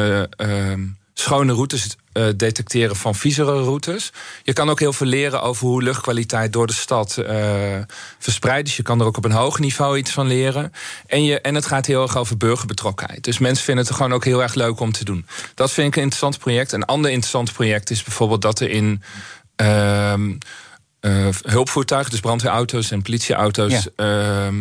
schone 1.13 1.53
routes 1.53 1.97
uh, 2.13 2.27
detecteren 2.35 2.95
van 2.95 3.15
viezere 3.15 3.51
routes. 3.51 4.11
Je 4.43 4.53
kan 4.53 4.69
ook 4.69 4.79
heel 4.79 4.93
veel 4.93 5.07
leren 5.07 5.41
over 5.41 5.67
hoe 5.67 5.83
luchtkwaliteit 5.83 6.53
door 6.53 6.67
de 6.67 6.73
stad 6.73 7.17
uh, 7.19 7.77
verspreidt. 8.19 8.65
Dus 8.65 8.77
je 8.77 8.83
kan 8.83 8.99
er 8.99 9.05
ook 9.05 9.17
op 9.17 9.25
een 9.25 9.31
hoog 9.31 9.59
niveau 9.59 9.97
iets 9.97 10.11
van 10.11 10.27
leren. 10.27 10.73
En, 11.07 11.23
je, 11.23 11.41
en 11.41 11.55
het 11.55 11.65
gaat 11.65 11.85
heel 11.85 12.01
erg 12.01 12.17
over 12.17 12.37
burgerbetrokkenheid. 12.37 13.23
Dus 13.23 13.37
mensen 13.37 13.65
vinden 13.65 13.85
het 13.85 13.93
gewoon 13.95 14.13
ook 14.13 14.25
heel 14.25 14.41
erg 14.41 14.53
leuk 14.53 14.79
om 14.79 14.91
te 14.91 15.05
doen. 15.05 15.25
Dat 15.55 15.71
vind 15.71 15.87
ik 15.87 15.95
een 15.95 16.01
interessant 16.01 16.39
project. 16.39 16.71
Een 16.71 16.85
ander 16.85 17.11
interessant 17.11 17.53
project 17.53 17.89
is 17.89 18.03
bijvoorbeeld 18.03 18.41
dat 18.41 18.59
er 18.59 18.69
in. 18.69 19.03
Uh, 19.61 20.13
uh, 21.01 21.27
hulpvoertuigen, 21.45 22.11
dus 22.11 22.19
brandweerauto's 22.19 22.91
en 22.91 23.01
politieauto's, 23.01 23.87
ja. 23.95 24.47
uh, 24.47 24.53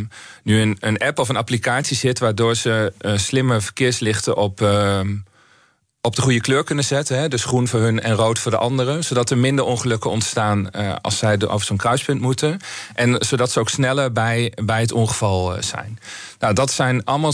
nu 0.43 0.61
een, 0.61 0.77
een, 0.81 0.99
app 0.99 1.19
of 1.19 1.29
een 1.29 1.37
applicatie 1.37 1.97
zit 1.97 2.19
waardoor 2.19 2.55
ze 2.55 2.93
uh, 3.01 3.17
slimme 3.17 3.61
verkeerslichten 3.61 4.37
op 4.37 4.61
ehm, 4.63 5.17
op 6.01 6.17
de 6.17 6.23
goede 6.23 6.41
kleur 6.41 6.65
kunnen 6.65 6.85
zetten. 6.85 7.19
Hè? 7.19 7.29
Dus 7.29 7.45
groen 7.45 7.69
voor 7.69 7.81
hun 7.81 8.01
en 8.01 8.15
rood 8.15 8.39
voor 8.39 8.51
de 8.51 8.57
anderen. 8.57 9.05
Zodat 9.05 9.31
er 9.31 9.39
minder 9.39 9.65
ongelukken 9.65 10.11
ontstaan 10.11 10.69
uh, 10.77 10.95
als 11.01 11.19
zij 11.19 11.49
over 11.49 11.67
zo'n 11.67 11.77
kruispunt 11.77 12.21
moeten. 12.21 12.61
En 12.95 13.17
zodat 13.19 13.51
ze 13.51 13.61
ook 13.61 13.69
sneller 13.69 14.13
bij, 14.13 14.53
bij 14.65 14.81
het 14.81 14.93
ongeval 14.93 15.57
uh, 15.57 15.63
zijn. 15.63 15.99
Nou, 16.39 16.55
dat 16.55 16.73
zijn 16.73 17.05
allemaal. 17.05 17.33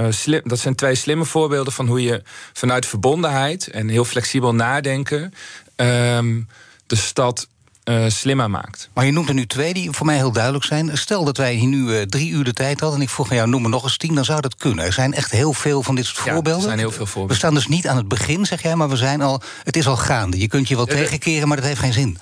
Uh, 0.00 0.06
slim, 0.10 0.40
dat 0.44 0.58
zijn 0.58 0.74
twee 0.74 0.94
slimme 0.94 1.24
voorbeelden 1.24 1.72
van 1.72 1.86
hoe 1.86 2.02
je 2.02 2.22
vanuit 2.52 2.86
verbondenheid 2.86 3.68
en 3.68 3.88
heel 3.88 4.04
flexibel 4.04 4.54
nadenken 4.54 5.34
ehm, 5.76 6.40
de 6.86 6.96
stad 6.96 7.48
uh, 7.88 8.04
slimmer 8.08 8.50
maakt. 8.50 8.88
Maar 8.92 9.04
je 9.04 9.12
noemt 9.12 9.28
er 9.28 9.34
nu 9.34 9.46
twee 9.46 9.74
die 9.74 9.90
voor 9.90 10.06
mij 10.06 10.16
heel 10.16 10.32
duidelijk 10.32 10.64
zijn. 10.64 10.98
Stel 10.98 11.24
dat 11.24 11.36
wij 11.36 11.54
hier 11.54 11.68
nu 11.68 11.78
uh, 11.78 12.02
drie 12.02 12.30
uur 12.30 12.44
de 12.44 12.52
tijd 12.52 12.80
hadden... 12.80 12.98
en 12.98 13.04
ik 13.04 13.10
vroeg 13.10 13.30
aan 13.30 13.36
jou, 13.36 13.48
noem 13.48 13.64
er 13.64 13.70
nog 13.70 13.82
eens 13.82 13.96
tien, 13.96 14.14
dan 14.14 14.24
zou 14.24 14.40
dat 14.40 14.56
kunnen. 14.56 14.84
Er 14.84 14.92
zijn 14.92 15.14
echt 15.14 15.30
heel 15.30 15.52
veel 15.52 15.82
van 15.82 15.94
dit 15.94 16.04
soort 16.04 16.26
ja, 16.26 16.32
voorbeelden. 16.32 16.62
er 16.62 16.66
zijn 16.66 16.78
heel 16.78 16.90
veel 16.90 17.06
voorbeelden. 17.06 17.32
We 17.32 17.38
staan 17.38 17.54
dus 17.54 17.66
niet 17.66 17.88
aan 17.88 17.96
het 17.96 18.08
begin, 18.08 18.46
zeg 18.46 18.62
jij, 18.62 18.76
maar 18.76 18.88
we 18.88 18.96
zijn 18.96 19.20
al, 19.20 19.42
het 19.64 19.76
is 19.76 19.86
al 19.86 19.96
gaande. 19.96 20.38
Je 20.38 20.48
kunt 20.48 20.68
je 20.68 20.76
wel 20.76 20.86
tegenkeren, 20.86 21.48
maar 21.48 21.56
dat 21.56 21.66
heeft 21.66 21.80
geen 21.80 21.92
zin. 21.92 22.18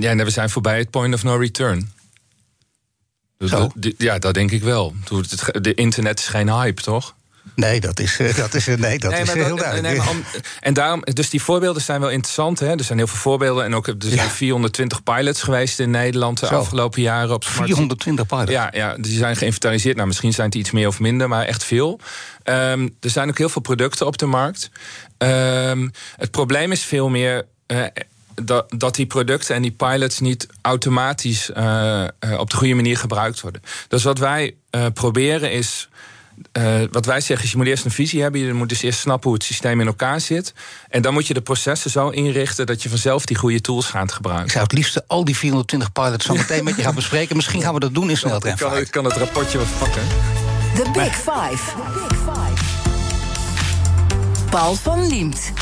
Ja, 0.00 0.14
we 0.14 0.30
zijn 0.30 0.50
voorbij 0.50 0.78
het 0.78 0.90
point 0.90 1.14
of 1.14 1.22
no 1.22 1.36
return. 1.36 1.92
Ja, 3.96 4.18
dat 4.18 4.34
denk 4.34 4.50
ik 4.50 4.62
wel. 4.62 4.94
De 5.60 5.74
internet 5.74 6.18
is 6.18 6.26
geen 6.26 6.50
hype, 6.50 6.82
toch? 6.82 7.14
Nee, 7.54 7.80
dat 7.80 8.00
is, 8.00 8.18
eh, 8.18 8.36
dat 8.36 8.54
is, 8.54 8.66
eh, 8.66 8.76
nee, 8.76 8.98
dat 8.98 9.10
nee, 9.10 9.22
is 9.22 9.32
heel 9.32 9.56
duidelijk. 9.56 9.98
Nee, 9.98 10.08
om, 10.08 10.24
en 10.60 10.74
daarom, 10.74 11.02
dus 11.04 11.30
die 11.30 11.42
voorbeelden 11.42 11.82
zijn 11.82 12.00
wel 12.00 12.10
interessant. 12.10 12.58
Hè? 12.58 12.76
Er 12.76 12.84
zijn 12.84 12.98
heel 12.98 13.06
veel 13.06 13.18
voorbeelden. 13.18 13.64
En 13.64 13.74
ook 13.74 13.86
er 13.86 13.94
zijn 13.98 14.14
ja. 14.14 14.28
420 14.28 15.02
pilots 15.02 15.42
geweest 15.42 15.78
in 15.78 15.90
Nederland 15.90 16.40
de 16.40 16.46
Zo. 16.46 16.54
afgelopen 16.54 17.02
jaren. 17.02 17.34
Op 17.34 17.44
420 17.44 18.26
pilots? 18.26 18.50
Ja, 18.50 18.68
ja, 18.72 18.96
die 18.98 19.18
zijn 19.18 19.36
geïnventariseerd. 19.36 19.96
Nou, 19.96 20.06
misschien 20.06 20.32
zijn 20.32 20.46
het 20.46 20.56
iets 20.56 20.70
meer 20.70 20.86
of 20.86 21.00
minder, 21.00 21.28
maar 21.28 21.44
echt 21.44 21.64
veel. 21.64 22.00
Um, 22.44 22.96
er 23.00 23.10
zijn 23.10 23.28
ook 23.28 23.38
heel 23.38 23.48
veel 23.48 23.62
producten 23.62 24.06
op 24.06 24.18
de 24.18 24.26
markt. 24.26 24.70
Um, 25.18 25.90
het 26.16 26.30
probleem 26.30 26.72
is 26.72 26.82
veel 26.82 27.08
meer. 27.08 27.46
Uh, 27.66 27.84
dat, 28.42 28.66
dat, 28.76 28.94
die 28.94 29.06
producten 29.06 29.54
en 29.54 29.62
die 29.62 29.70
pilots 29.70 30.20
niet 30.20 30.46
automatisch 30.62 31.50
uh, 31.56 32.04
uh, 32.20 32.38
op 32.38 32.50
de 32.50 32.56
goede 32.56 32.74
manier 32.74 32.96
gebruikt 32.96 33.40
worden. 33.40 33.62
Dus 33.88 34.02
wat 34.02 34.18
wij 34.18 34.54
proberen 34.94 35.52
is 35.52 35.88
uh, 36.52 36.82
wat 36.90 37.06
wij 37.06 37.20
zeggen 37.20 37.44
is, 37.46 37.50
je 37.50 37.56
moet 37.56 37.66
eerst 37.66 37.84
een 37.84 37.90
visie 37.90 38.22
hebben. 38.22 38.40
Je 38.40 38.52
moet 38.52 38.68
dus 38.68 38.82
eerst 38.82 38.98
snappen 38.98 39.28
hoe 39.28 39.38
het 39.38 39.46
systeem 39.46 39.80
in 39.80 39.86
elkaar 39.86 40.20
zit. 40.20 40.54
En 40.88 41.02
dan 41.02 41.12
moet 41.12 41.26
je 41.26 41.34
de 41.34 41.40
processen 41.40 41.90
zo 41.90 42.08
inrichten 42.08 42.66
dat 42.66 42.82
je 42.82 42.88
vanzelf 42.88 43.26
die 43.26 43.36
goede 43.36 43.60
tools 43.60 43.86
gaat 43.86 44.12
gebruiken. 44.12 44.46
Ik 44.46 44.52
zou 44.52 44.64
het 44.64 44.72
liefst 44.72 45.08
al 45.08 45.24
die 45.24 45.36
420 45.36 45.92
pilots 45.92 46.26
zo 46.26 46.34
meteen 46.34 46.64
met 46.64 46.76
je 46.76 46.82
gaan 46.82 46.94
bespreken. 46.94 47.36
Misschien 47.36 47.62
gaan 47.62 47.74
we 47.74 47.80
dat 47.80 47.94
doen 47.94 48.10
in 48.10 48.16
snelheid. 48.16 48.44
Ik 48.44 48.56
kan, 48.56 48.76
ik 48.76 48.90
kan 48.90 49.04
het 49.04 49.16
rapportje 49.16 49.58
wat 49.58 49.78
pakken. 49.78 50.02
The 50.74 50.90
Big 50.92 51.14
Five. 51.14 51.64
The 51.76 52.06
Big 52.08 52.18
Five. 52.18 52.64
Paul 54.50 54.74
van 54.74 55.08
Liemt. 55.08 55.52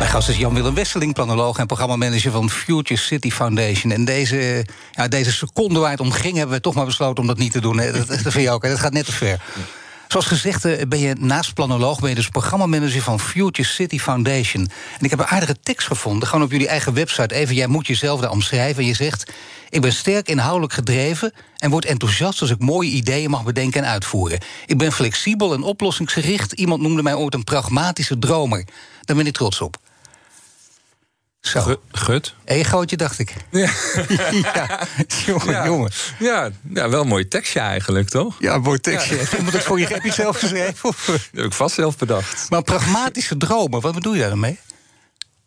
Mijn 0.00 0.12
gast 0.12 0.28
is 0.28 0.36
Jan-Willem 0.36 0.74
Wesseling, 0.74 1.14
planoloog 1.14 1.58
en 1.58 1.66
programmamanager 1.66 2.30
van 2.30 2.50
Future 2.50 3.00
City 3.00 3.30
Foundation. 3.30 3.92
En 3.92 4.04
deze, 4.04 4.66
ja, 4.92 5.08
deze 5.08 5.32
seconde 5.32 5.78
waar 5.78 5.90
het 5.90 6.00
om 6.00 6.10
ging, 6.10 6.36
hebben 6.36 6.56
we 6.56 6.62
toch 6.62 6.74
maar 6.74 6.84
besloten 6.84 7.22
om 7.22 7.26
dat 7.26 7.38
niet 7.38 7.52
te 7.52 7.60
doen. 7.60 7.76
Dat, 7.76 8.06
dat 8.06 8.20
vind 8.20 8.34
je 8.34 8.50
ook, 8.50 8.62
dat 8.62 8.78
gaat 8.78 8.92
net 8.92 9.04
te 9.04 9.12
ver. 9.12 9.40
Zoals 10.08 10.26
gezegd 10.26 10.64
eh, 10.64 10.86
ben 10.88 10.98
je 10.98 11.14
naast 11.18 11.54
planoloog 11.54 12.00
ben 12.00 12.08
je 12.08 12.14
dus 12.14 12.28
programmamanager 12.28 13.02
van 13.02 13.20
Future 13.20 13.68
City 13.68 13.98
Foundation. 13.98 14.70
En 14.98 15.04
ik 15.04 15.10
heb 15.10 15.18
een 15.18 15.26
aardige 15.26 15.56
tekst 15.62 15.86
gevonden, 15.86 16.28
gewoon 16.28 16.44
op 16.44 16.50
jullie 16.50 16.68
eigen 16.68 16.94
website. 16.94 17.34
Even, 17.34 17.54
jij 17.54 17.66
moet 17.66 17.86
jezelf 17.86 18.20
daar 18.20 18.30
omschrijven. 18.30 18.82
En 18.82 18.88
je 18.88 18.94
zegt, 18.94 19.32
ik 19.70 19.80
ben 19.80 19.92
sterk 19.92 20.28
inhoudelijk 20.28 20.72
gedreven 20.72 21.32
en 21.56 21.70
word 21.70 21.84
enthousiast 21.84 22.40
als 22.40 22.50
ik 22.50 22.58
mooie 22.58 22.90
ideeën 22.90 23.30
mag 23.30 23.44
bedenken 23.44 23.82
en 23.82 23.90
uitvoeren. 23.90 24.38
Ik 24.66 24.78
ben 24.78 24.92
flexibel 24.92 25.54
en 25.54 25.62
oplossingsgericht. 25.62 26.52
Iemand 26.52 26.82
noemde 26.82 27.02
mij 27.02 27.14
ooit 27.14 27.34
een 27.34 27.44
pragmatische 27.44 28.18
dromer. 28.18 28.64
Daar 29.04 29.16
ben 29.16 29.26
ik 29.26 29.34
trots 29.34 29.60
op. 29.60 29.89
Zo. 31.40 31.76
Gut. 31.90 32.34
Egootje, 32.44 32.96
dacht 32.96 33.18
ik. 33.18 33.34
Ja. 33.50 33.70
ja. 34.54 34.86
Jongen, 35.26 35.50
ja. 35.50 35.64
jongen. 35.64 35.90
Ja, 36.18 36.50
ja, 36.74 36.88
wel 36.88 37.00
een 37.00 37.08
mooi 37.08 37.28
tekstje 37.28 37.60
eigenlijk, 37.60 38.08
toch? 38.08 38.36
Ja, 38.38 38.54
een 38.54 38.60
mooi 38.60 38.78
tekstje. 38.78 39.16
Ja. 39.16 39.22
Iemand 39.36 39.52
het 39.52 39.62
voor 39.62 39.80
je, 39.80 39.86
heb 39.86 40.02
je 40.02 40.12
zelf 40.12 40.38
geschreven? 40.38 40.88
Of? 40.88 41.04
Dat 41.04 41.20
heb 41.32 41.44
ik 41.44 41.52
vast 41.52 41.74
zelf 41.74 41.98
bedacht. 41.98 42.50
Maar 42.50 42.62
pragmatische 42.62 43.36
dromen, 43.36 43.80
wat 43.80 43.94
bedoel 43.94 44.14
je 44.14 44.20
daarmee? 44.20 44.58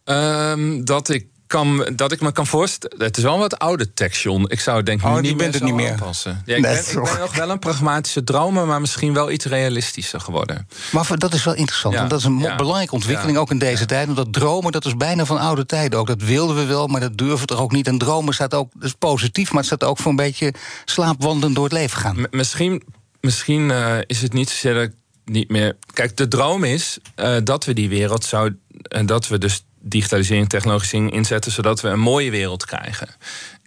Um, 0.05 0.85
dat 0.85 1.09
ik 1.09 1.27
kan, 1.53 1.87
dat 1.95 2.11
ik 2.11 2.21
me 2.21 2.31
kan 2.31 2.47
voorstellen. 2.47 3.05
Het 3.05 3.17
is 3.17 3.23
wel 3.23 3.33
een 3.33 3.39
wat 3.39 3.59
oude 3.59 3.93
tekst, 3.93 4.21
John. 4.21 4.45
Ik 4.47 4.59
zou 4.59 4.77
het 4.77 4.85
denk 4.85 4.99
ik 4.99 5.05
oh, 5.05 5.19
niet, 5.19 5.37
meer 5.37 5.51
het 5.51 5.63
niet 5.63 5.73
meer 5.73 5.91
aanpassen. 5.91 6.41
Ja, 6.45 6.55
ik, 6.55 6.61
ben, 6.61 6.79
ik, 6.79 6.85
ben, 6.93 7.19
nog 7.19 7.35
wel 7.35 7.49
een 7.49 7.59
pragmatische 7.59 8.23
dromer, 8.23 8.67
maar 8.67 8.81
misschien 8.81 9.13
wel 9.13 9.31
iets 9.31 9.45
realistischer 9.45 10.19
geworden. 10.19 10.67
Maar 10.91 11.17
dat 11.17 11.33
is 11.33 11.43
wel 11.43 11.55
interessant. 11.55 11.95
want 11.95 12.09
dat 12.09 12.19
is 12.19 12.25
een 12.25 12.37
belangrijke 12.57 12.93
ontwikkeling, 12.93 13.37
ook 13.37 13.51
in 13.51 13.57
deze 13.57 13.85
tijd. 13.85 14.07
Omdat 14.07 14.33
dromen, 14.33 14.71
dat 14.71 14.85
is 14.85 14.97
bijna 14.97 15.25
van 15.25 15.39
oude 15.39 15.65
tijden 15.65 15.99
ook. 15.99 16.07
Dat 16.07 16.21
wilden 16.21 16.55
we 16.55 16.65
wel, 16.65 16.87
maar 16.87 17.01
dat 17.01 17.17
durven 17.17 17.39
we 17.39 17.45
toch 17.45 17.61
ook 17.61 17.71
niet. 17.71 17.87
En 17.87 17.97
dromen 17.97 18.33
staat 18.33 18.53
ook, 18.53 18.71
dat 18.73 18.83
is 18.83 18.93
positief, 18.93 19.49
maar 19.49 19.63
het 19.63 19.65
staat 19.65 19.83
ook 19.83 19.97
voor 19.97 20.11
een 20.11 20.17
beetje 20.17 20.53
slaapwandelen 20.85 21.53
door 21.53 21.63
het 21.63 21.73
leven 21.73 21.97
gaan. 21.97 22.25
misschien 22.31 22.83
misschien 23.19 23.69
uh, 23.69 23.97
is 24.05 24.21
het 24.21 24.33
niet 24.33 24.49
zozeer 24.49 24.93
niet 25.25 25.49
meer. 25.49 25.75
Kijk, 25.93 26.17
de 26.17 26.27
droom 26.27 26.63
is 26.63 26.97
uh, 27.15 27.37
dat 27.43 27.65
we 27.65 27.73
die 27.73 27.89
wereld 27.89 28.23
zouden. 28.23 28.59
En 28.81 29.05
dat 29.05 29.27
we 29.27 29.37
dus 29.37 29.65
digitalisering, 29.85 30.49
technologisering 30.49 31.11
inzetten, 31.11 31.51
zodat 31.51 31.81
we 31.81 31.87
een 31.87 31.99
mooie 31.99 32.31
wereld 32.31 32.65
krijgen. 32.65 33.07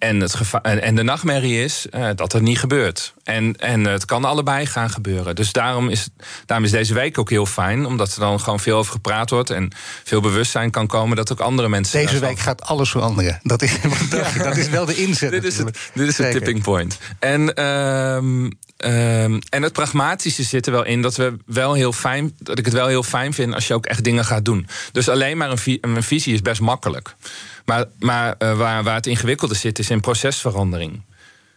En, 0.06 0.20
het 0.20 0.60
en 0.62 0.94
de 0.94 1.02
nachtmerrie 1.02 1.64
is 1.64 1.86
uh, 1.90 2.08
dat 2.14 2.30
dat 2.30 2.40
niet 2.40 2.58
gebeurt. 2.58 3.14
En, 3.24 3.56
en 3.56 3.84
het 3.84 4.04
kan 4.04 4.24
allebei 4.24 4.66
gaan 4.66 4.90
gebeuren. 4.90 5.34
Dus 5.34 5.52
daarom 5.52 5.88
is, 5.88 6.08
daarom 6.46 6.66
is 6.66 6.72
deze 6.72 6.94
week 6.94 7.18
ook 7.18 7.30
heel 7.30 7.46
fijn, 7.46 7.86
omdat 7.86 8.14
er 8.14 8.20
dan 8.20 8.40
gewoon 8.40 8.60
veel 8.60 8.78
over 8.78 8.92
gepraat 8.92 9.30
wordt 9.30 9.50
en 9.50 9.72
veel 10.04 10.20
bewustzijn 10.20 10.70
kan 10.70 10.86
komen 10.86 11.16
dat 11.16 11.32
ook 11.32 11.40
andere 11.40 11.68
mensen. 11.68 12.00
Deze 12.00 12.18
week 12.18 12.38
gaat 12.38 12.62
alles 12.62 12.90
veranderen. 12.90 13.40
Dat 13.42 13.62
is, 13.62 13.76
dat 14.42 14.56
is 14.56 14.68
wel 14.68 14.84
de 14.84 14.96
inzet. 14.96 15.30
dit 15.30 15.44
is 15.44 15.58
het, 15.58 15.78
dit 15.94 16.08
is 16.08 16.18
het 16.18 16.30
tipping 16.30 16.62
point. 16.62 16.98
En 17.18 17.52
uh, 17.60 18.50
Um, 18.84 19.38
en 19.48 19.62
het 19.62 19.72
pragmatische 19.72 20.42
zit 20.42 20.66
er 20.66 20.72
wel 20.72 20.84
in 20.84 21.02
dat, 21.02 21.16
we 21.16 21.36
wel 21.46 21.74
heel 21.74 21.92
fijn, 21.92 22.32
dat 22.38 22.58
ik 22.58 22.64
het 22.64 22.74
wel 22.74 22.86
heel 22.86 23.02
fijn 23.02 23.32
vind 23.34 23.54
als 23.54 23.66
je 23.66 23.74
ook 23.74 23.86
echt 23.86 24.04
dingen 24.04 24.24
gaat 24.24 24.44
doen. 24.44 24.66
Dus 24.92 25.08
alleen 25.08 25.36
maar 25.36 25.50
een, 25.50 25.78
een 25.80 26.02
visie 26.02 26.34
is 26.34 26.42
best 26.42 26.60
makkelijk. 26.60 27.14
Maar, 27.66 27.84
maar 27.98 28.34
uh, 28.38 28.56
waar, 28.56 28.82
waar 28.82 28.94
het 28.94 29.06
ingewikkelde 29.06 29.54
zit, 29.54 29.78
is 29.78 29.90
in 29.90 30.00
procesverandering. 30.00 31.02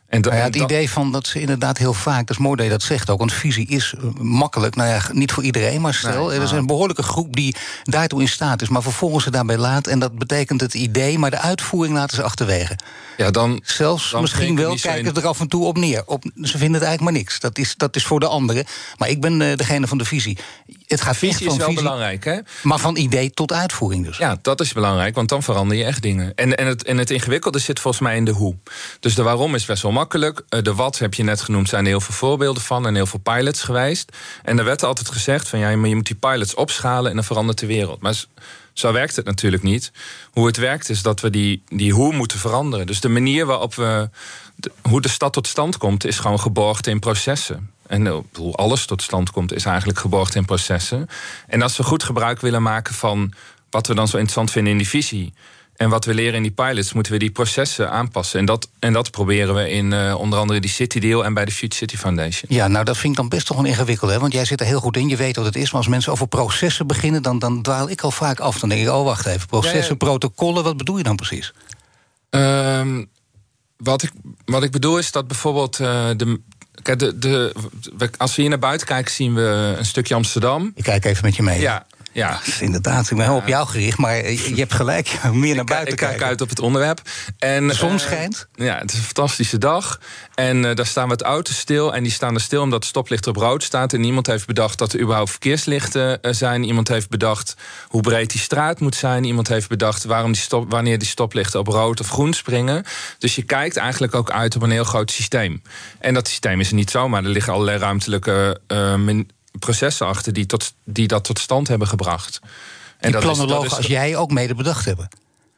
En 0.10 0.22
nou 0.22 0.36
ja, 0.36 0.42
het 0.42 0.56
idee 0.56 0.90
van 0.90 1.12
dat 1.12 1.28
ze 1.28 1.42
inderdaad 1.42 1.78
heel 1.78 1.94
vaak, 1.94 2.28
dat 2.28 2.38
is 2.38 2.44
mooi 2.44 2.56
dat 2.56 2.66
je 2.66 2.72
dat 2.72 2.82
zegt 2.82 3.10
ook, 3.10 3.20
want 3.20 3.34
visie 3.34 3.68
is 3.68 3.94
eh, 3.98 4.04
makkelijk. 4.22 4.76
Nou 4.76 4.90
ja, 4.90 5.02
niet 5.12 5.32
voor 5.32 5.44
iedereen, 5.44 5.82
maar 5.82 5.94
stel, 5.94 6.34
er 6.34 6.42
is 6.42 6.52
een 6.52 6.66
behoorlijke 6.66 7.04
groep 7.04 7.36
die 7.36 7.56
daartoe 7.84 8.22
in 8.22 8.28
staat 8.28 8.62
is, 8.62 8.70
maar 8.70 8.82
vervolgens 8.82 9.24
ze 9.24 9.32
daarbij 9.32 9.58
laat. 9.58 9.88
En 9.88 10.00
dat 10.00 10.18
betekent 10.18 10.62
het 10.62 10.74
idee, 10.74 11.20
maar 11.20 11.32
de 11.32 11.40
uitvoering 11.40 11.96
laten 11.96 12.16
ze 12.16 12.24
achterwege. 12.24 12.78
Ja, 13.18 13.32
dan, 13.32 13.60
Zelfs 13.64 14.14
misschien 14.14 14.56
wel 14.56 14.76
kijken 14.82 15.16
ze 15.16 15.22
er 15.22 15.28
af 15.28 15.40
en 15.40 15.48
toe 15.48 15.66
op 15.66 15.78
neer. 15.78 16.04
Op, 16.06 16.24
ze 16.24 16.58
vinden 16.58 16.74
het 16.74 16.84
eigenlijk 16.84 17.02
maar 17.02 17.14
niks. 17.14 17.40
Dat 17.40 17.58
is, 17.58 17.76
dat 17.78 17.96
is 17.96 18.06
voor 18.06 18.20
de 18.20 18.28
anderen. 18.28 18.66
Maar 18.98 19.10
ik 19.10 19.22
ben 19.22 19.42
uh, 19.42 19.56
degene 19.56 19.88
van 19.88 19.98
de 19.98 20.06
visie. 20.06 20.38
Het 20.88 21.02
gaat 21.02 21.18
visie 21.18 21.46
van 21.46 21.58
is 21.58 21.66
wel 21.66 21.74
belangrijk, 21.74 22.24
hè? 22.24 22.40
Maar 22.64 22.80
van 22.80 22.98
idee 22.98 23.32
tot 23.32 23.54
uitvoering 23.54 24.06
dus. 24.06 24.18
Ja, 24.18 24.38
dat 24.42 24.62
is 24.62 24.74
belangrijk, 24.74 25.16
want 25.16 25.30
dan 25.30 25.44
verander 25.44 25.78
je 25.78 25.84
echt 25.84 26.02
dingen. 26.02 26.36
En, 26.36 26.58
en, 26.58 26.68
het, 26.68 26.84
en 26.84 26.98
het 26.98 27.10
ingewikkelde 27.10 27.60
zit 27.60 27.80
volgens 27.80 28.04
mij 28.04 28.16
in 28.16 28.26
de 28.26 28.32
hoe. 28.32 28.56
Dus 29.00 29.16
de 29.16 29.24
waarom 29.24 29.56
is 29.56 29.66
best 29.66 29.84
wel 29.84 29.92
makkelijk. 30.00 30.42
Eh, 30.50 30.62
de 30.62 30.74
wat 30.74 31.00
heb 31.00 31.14
je 31.14 31.24
net 31.24 31.42
genoemd, 31.42 31.70
zijn 31.70 31.84
er 31.84 31.90
heel 31.90 32.02
veel 32.02 32.16
voorbeelden 32.16 32.64
van 32.64 32.88
en 32.88 32.96
heel 32.96 33.06
veel 33.06 33.20
pilots 33.20 33.62
geweest. 33.62 34.18
En 34.44 34.58
er 34.58 34.66
werd 34.66 34.84
altijd 34.84 35.10
gezegd 35.10 35.48
van 35.48 35.60
ja, 35.60 35.76
maar 35.76 35.90
je 35.90 35.96
moet 35.96 36.06
die 36.06 36.16
pilots 36.16 36.54
opschalen 36.54 37.10
en 37.10 37.16
dan 37.16 37.26
verandert 37.26 37.60
de 37.60 37.66
wereld. 37.66 38.02
Maar 38.02 38.26
zo 38.74 38.92
werkt 38.92 39.16
het 39.16 39.26
natuurlijk 39.26 39.64
niet. 39.64 39.92
Hoe 40.32 40.46
het 40.46 40.58
werkt 40.58 40.90
is 40.90 41.02
dat 41.02 41.20
we 41.20 41.30
die, 41.30 41.64
die 41.68 41.94
hoe 41.94 42.14
moeten 42.14 42.40
veranderen. 42.40 42.86
Dus 42.86 43.00
de 43.00 43.10
manier 43.10 43.46
waarop 43.46 43.76
we. 43.76 44.10
hoe 44.82 45.02
de 45.02 45.10
stad 45.10 45.34
tot 45.34 45.48
stand 45.48 45.78
komt, 45.78 46.06
is 46.06 46.20
gewoon 46.20 46.40
geborgd 46.40 46.88
in 46.88 47.00
processen. 47.00 47.72
En 47.88 48.08
eh, 48.08 48.18
hoe 48.34 48.54
alles 48.54 48.86
tot 48.86 49.02
stand 49.02 49.32
komt, 49.32 49.54
is 49.54 49.66
eigenlijk 49.66 50.00
geborgd 50.00 50.36
in 50.36 50.46
processen. 50.46 51.08
En 51.48 51.62
als 51.62 51.78
we 51.78 51.84
goed 51.84 52.04
gebruik 52.04 52.42
willen 52.42 52.62
maken 52.62 52.94
van 52.94 53.34
wat 53.70 53.88
we 53.88 53.96
dan 53.96 54.08
zo 54.08 54.18
interessant 54.18 54.52
vinden 54.52 54.72
in 54.72 54.78
die 54.78 54.90
visie. 54.90 55.34
En 55.80 55.90
wat 55.90 56.06
we 56.06 56.14
leren 56.14 56.34
in 56.34 56.42
die 56.42 56.52
pilots, 56.52 56.94
moeten 56.94 57.12
we 57.12 57.20
die 57.20 57.32
processen 57.32 57.92
aanpassen. 57.92 58.40
En 58.40 58.46
dat, 58.46 58.70
en 58.80 58.94
dat 58.94 59.12
proberen 59.12 59.56
we 59.56 59.70
in 59.70 59.92
uh, 59.92 60.16
onder 60.20 60.40
andere 60.40 60.60
die 60.60 60.70
City 60.70 61.00
Deal 61.00 61.26
en 61.26 61.34
bij 61.34 61.46
de 61.46 61.52
Future 61.52 61.76
City 61.76 61.98
Foundation. 61.98 62.56
Ja, 62.56 62.68
nou 62.68 62.86
dat 62.86 62.98
vind 62.98 63.12
ik 63.12 63.20
dan 63.20 63.30
best 63.30 63.46
toch 63.46 63.58
een 63.58 63.66
ingewikkeld, 63.66 64.12
hè? 64.12 64.20
Want 64.20 64.34
jij 64.34 64.46
zit 64.46 64.60
er 64.60 64.66
heel 64.66 64.80
goed 64.80 64.98
in, 64.98 65.10
je 65.10 65.16
weet 65.16 65.36
wat 65.36 65.46
het 65.46 65.56
is. 65.56 65.72
Maar 65.72 65.82
als 65.82 65.88
mensen 65.88 66.12
over 66.12 66.28
processen 66.28 66.88
beginnen, 66.88 67.22
dan, 67.22 67.40
dan 67.40 67.62
dwaal 67.62 67.90
ik 67.90 68.02
al 68.02 68.12
vaak 68.12 68.40
af. 68.40 68.60
Dan 68.60 68.70
denk 68.70 68.82
ik, 68.82 68.90
oh 68.90 69.04
wacht 69.04 69.26
even, 69.26 69.48
processen, 69.48 69.98
protocollen, 69.98 70.64
wat 70.64 70.78
bedoel 70.78 70.98
je 70.98 71.04
dan 71.04 71.16
precies? 71.16 71.54
Um, 72.30 73.10
wat, 73.78 74.04
ik, 74.04 74.12
wat 74.46 74.64
ik 74.64 74.72
bedoel 74.72 74.98
is 74.98 75.12
dat 75.12 75.28
bijvoorbeeld 75.28 75.80
uh, 75.80 76.10
de, 76.18 76.40
Kijk, 76.82 77.00
de, 77.00 77.20
de, 77.20 77.54
als 78.18 78.36
we 78.36 78.42
hier 78.42 78.50
naar 78.50 78.60
buiten 78.60 78.88
kijken, 78.88 79.14
zien 79.14 79.34
we 79.34 79.76
een 79.78 79.86
stukje 79.86 80.16
Amsterdam. 80.16 80.72
Ik 80.76 80.84
kijk 80.84 81.06
even 81.06 81.26
met 81.26 81.36
je 81.36 81.44
mee. 81.44 81.60
Ja, 81.60 81.86
ja. 82.12 82.40
inderdaad, 82.60 83.12
ik 83.12 83.18
ben 83.18 83.26
heel 83.26 83.36
op 83.36 83.48
jou 83.48 83.68
gericht, 83.68 83.98
maar 83.98 84.32
je 84.32 84.56
hebt 84.56 84.74
gelijk, 84.74 85.20
meer 85.34 85.56
naar 85.56 85.66
buiten 85.66 85.94
ik, 85.94 86.02
ik 86.02 86.08
kijk 86.08 86.22
uit 86.22 86.42
op 86.42 86.50
het 86.50 86.60
onderwerp. 86.60 87.02
En, 87.38 87.68
de 87.68 87.74
zon 87.74 87.92
eh, 87.92 87.98
schijnt. 87.98 88.48
ja, 88.54 88.78
het 88.78 88.92
is 88.92 88.98
een 88.98 89.04
fantastische 89.04 89.58
dag. 89.58 90.00
En 90.36 90.64
uh, 90.64 90.76
daar 90.76 90.86
staan 90.86 91.10
wat 91.10 91.22
auto's 91.22 91.58
stil. 91.58 91.96
En 91.96 92.04
die 92.04 92.12
staan 92.12 92.34
er 92.34 92.42
stil 92.42 92.62
omdat 92.62 92.80
het 92.80 92.90
stoplicht 92.90 93.28
op 93.28 93.36
rood 93.36 93.64
staat. 93.64 93.94
En 93.94 94.02
niemand 94.02 94.28
heeft 94.28 94.48
bedacht 94.48 94.78
dat 94.78 94.94
er 94.94 95.00
überhaupt 95.00 95.30
verkeerslichten 95.30 96.20
uh, 96.22 96.32
zijn. 96.34 96.64
Iemand 96.64 96.88
heeft 96.88 97.10
bedacht 97.10 97.56
hoe 97.88 98.02
breed 98.02 98.32
die 98.32 98.42
straat 98.42 98.80
moet 98.80 98.96
zijn. 98.96 99.24
Iemand 99.24 99.48
heeft 99.48 99.70
bedacht 99.70 100.04
waarom 100.04 100.32
die 100.32 100.42
stop, 100.42 100.72
wanneer 100.72 100.98
die 100.98 101.08
stoplichten 101.08 101.60
op 101.60 101.68
rood 101.68 102.00
of 102.00 102.10
groen 102.10 102.34
springen. 102.34 102.84
Dus 103.18 103.36
je 103.36 103.44
kijkt 103.44 103.78
eigenlijk 103.78 104.16
ook 104.16 104.32
uit 104.32 104.56
op 104.56 104.62
een 104.62 104.72
heel 104.72 104.84
groot 104.84 105.12
systeem. 105.12 105.62
En 106.00 106.14
dat 106.14 106.28
systeem 106.28 106.60
is 106.60 106.70
er 106.70 106.76
niet 106.76 106.92
zomaar. 106.92 107.24
Er 107.24 107.30
liggen 107.30 107.54
allerlei 107.54 107.78
ruimtelijke 107.78 108.62
processen 109.52 110.08
achter 110.08 110.34
die, 110.34 110.46
tot, 110.46 110.74
die 110.84 111.08
dat 111.08 111.24
tot 111.24 111.40
stand 111.40 111.68
hebben 111.68 111.88
gebracht. 111.88 112.40
En 112.98 113.12
die 113.12 113.22
planologen 113.22 113.78
als 113.78 113.86
jij 113.86 114.16
ook 114.16 114.32
mede 114.32 114.56
bedacht 114.56 114.86
hebben? 114.86 115.08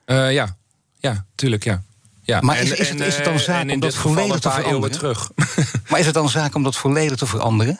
Uh, 0.06 0.34
ja, 0.34 0.56
ja, 1.00 1.26
tuurlijk, 1.36 1.64
ja. 1.64 1.84
ja. 2.22 2.42
Maar 2.42 2.60
is, 2.60 2.72
is, 2.72 2.90
het, 2.90 3.00
is 3.00 3.16
het 3.16 3.26
dan 3.26 3.34
eh, 3.34 3.40
zaak 3.40 3.72
om 3.72 3.80
dat 3.80 3.96
volledig 3.96 4.40
te 4.40 4.52
veranderen? 4.52 4.92
Terug. 4.92 5.32
maar 5.90 6.00
is 6.00 6.06
het 6.06 6.14
dan 6.14 6.30
zaak 6.30 6.56
om 6.56 6.64
dat 6.64 6.76
volledig 6.76 7.18
te 7.18 7.26
veranderen? 7.26 7.78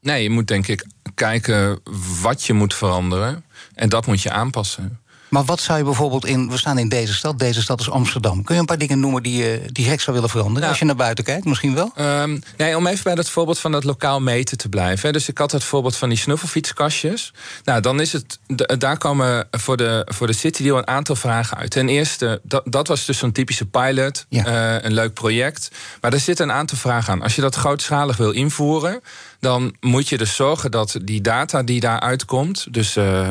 Nee, 0.00 0.22
je 0.22 0.30
moet 0.30 0.46
denk 0.46 0.66
ik 0.66 0.86
kijken 1.14 1.80
wat 2.20 2.44
je 2.44 2.52
moet 2.52 2.74
veranderen. 2.74 3.44
En 3.74 3.88
dat 3.88 4.06
moet 4.06 4.22
je 4.22 4.30
aanpassen. 4.30 5.00
Maar 5.32 5.44
wat 5.44 5.60
zou 5.60 5.78
je 5.78 5.84
bijvoorbeeld 5.84 6.26
in. 6.26 6.50
We 6.50 6.58
staan 6.58 6.78
in 6.78 6.88
deze 6.88 7.14
stad, 7.14 7.38
deze 7.38 7.62
stad 7.62 7.80
is 7.80 7.90
Amsterdam. 7.90 8.44
Kun 8.44 8.54
je 8.54 8.60
een 8.60 8.66
paar 8.66 8.78
dingen 8.78 9.00
noemen 9.00 9.22
die 9.22 9.36
je 9.36 9.62
direct 9.66 10.02
zou 10.02 10.16
willen 10.16 10.30
veranderen? 10.30 10.60
Nou, 10.60 10.70
als 10.70 10.78
je 10.78 10.84
naar 10.84 10.96
buiten 10.96 11.24
kijkt, 11.24 11.44
misschien 11.44 11.74
wel? 11.74 11.92
Um, 11.98 12.42
nee, 12.56 12.76
om 12.76 12.86
even 12.86 13.04
bij 13.04 13.14
dat 13.14 13.28
voorbeeld 13.28 13.58
van 13.58 13.72
dat 13.72 13.84
lokaal 13.84 14.20
meten 14.20 14.58
te 14.58 14.68
blijven. 14.68 15.12
Dus 15.12 15.28
ik 15.28 15.38
had 15.38 15.52
het 15.52 15.64
voorbeeld 15.64 15.96
van 15.96 16.08
die 16.08 16.18
snuffelfietskastjes. 16.18 17.32
Nou, 17.64 17.80
dan 17.80 18.00
is 18.00 18.12
het. 18.12 18.38
Daar 18.78 18.98
komen 18.98 19.48
voor 19.50 19.76
de, 19.76 20.06
voor 20.08 20.26
de 20.26 20.32
City 20.32 20.62
Deal 20.62 20.78
een 20.78 20.86
aantal 20.86 21.16
vragen 21.16 21.56
uit. 21.56 21.70
Ten 21.70 21.88
eerste, 21.88 22.40
dat, 22.42 22.62
dat 22.64 22.88
was 22.88 23.04
dus 23.04 23.18
zo'n 23.18 23.32
typische 23.32 23.66
pilot. 23.66 24.26
Uh, 24.30 24.82
een 24.82 24.92
leuk 24.92 25.14
project. 25.14 25.70
Maar 26.00 26.12
er 26.12 26.20
zitten 26.20 26.48
een 26.48 26.54
aantal 26.54 26.78
vragen 26.78 27.12
aan. 27.12 27.22
Als 27.22 27.34
je 27.34 27.40
dat 27.40 27.54
grootschalig 27.54 28.16
wil 28.16 28.30
invoeren 28.30 29.00
dan 29.42 29.74
moet 29.80 30.08
je 30.08 30.18
dus 30.18 30.36
zorgen 30.36 30.70
dat 30.70 30.98
die 31.02 31.20
data 31.20 31.62
die 31.62 31.80
daaruit 31.80 32.24
komt, 32.24 32.66
dus 32.70 32.96
uh, 32.96 33.30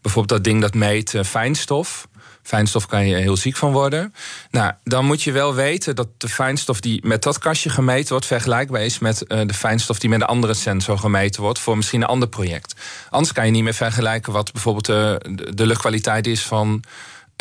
bijvoorbeeld 0.00 0.28
dat 0.28 0.44
ding 0.44 0.60
dat 0.60 0.74
meet 0.74 1.12
uh, 1.12 1.22
fijnstof. 1.22 2.08
Fijnstof 2.42 2.86
kan 2.86 3.06
je 3.06 3.16
heel 3.16 3.36
ziek 3.36 3.56
van 3.56 3.72
worden. 3.72 4.14
Nou, 4.50 4.72
dan 4.84 5.04
moet 5.04 5.22
je 5.22 5.32
wel 5.32 5.54
weten 5.54 5.96
dat 5.96 6.08
de 6.18 6.28
fijnstof 6.28 6.80
die 6.80 7.06
met 7.06 7.22
dat 7.22 7.38
kastje 7.38 7.70
gemeten 7.70 8.08
wordt, 8.08 8.26
vergelijkbaar 8.26 8.82
is 8.82 8.98
met 8.98 9.24
uh, 9.28 9.40
de 9.46 9.54
fijnstof 9.54 9.98
die 9.98 10.10
met 10.10 10.20
een 10.20 10.26
andere 10.26 10.54
sensor 10.54 10.98
gemeten 10.98 11.42
wordt 11.42 11.58
voor 11.58 11.76
misschien 11.76 12.02
een 12.02 12.08
ander 12.08 12.28
project. 12.28 12.74
Anders 13.10 13.32
kan 13.32 13.46
je 13.46 13.52
niet 13.52 13.62
meer 13.62 13.74
vergelijken 13.74 14.32
wat 14.32 14.52
bijvoorbeeld 14.52 14.86
de, 14.86 15.66
luchtkwaliteit 15.66 16.26
is 16.26 16.42
van 16.42 16.82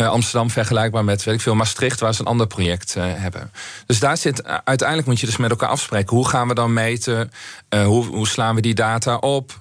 Amsterdam 0.08 0.50
vergelijkbaar 0.50 1.04
met 1.04 1.24
weet 1.24 1.36
ik 1.36 1.42
veel, 1.42 1.56
Maastricht, 1.56 2.00
waar 2.00 2.14
ze 2.14 2.22
een 2.22 2.28
ander 2.28 2.48
project 2.48 2.96
uh, 2.98 3.04
hebben. 3.08 3.52
Dus 3.86 4.00
daar 4.00 4.18
zit, 4.18 4.42
uh, 4.46 4.58
uiteindelijk 4.64 5.08
moet 5.08 5.20
je 5.20 5.26
dus 5.26 5.38
met 5.38 5.50
elkaar 5.50 5.70
afspreken. 5.70 6.16
Hoe 6.16 6.28
gaan 6.28 6.48
we 6.48 6.54
dan 6.54 6.74
meten? 6.74 7.32
hoe, 7.70 8.06
hoe 8.06 8.28
slaan 8.28 8.56
we 8.56 8.62
die 8.62 8.74
data 8.74 9.16
op? 9.16 9.60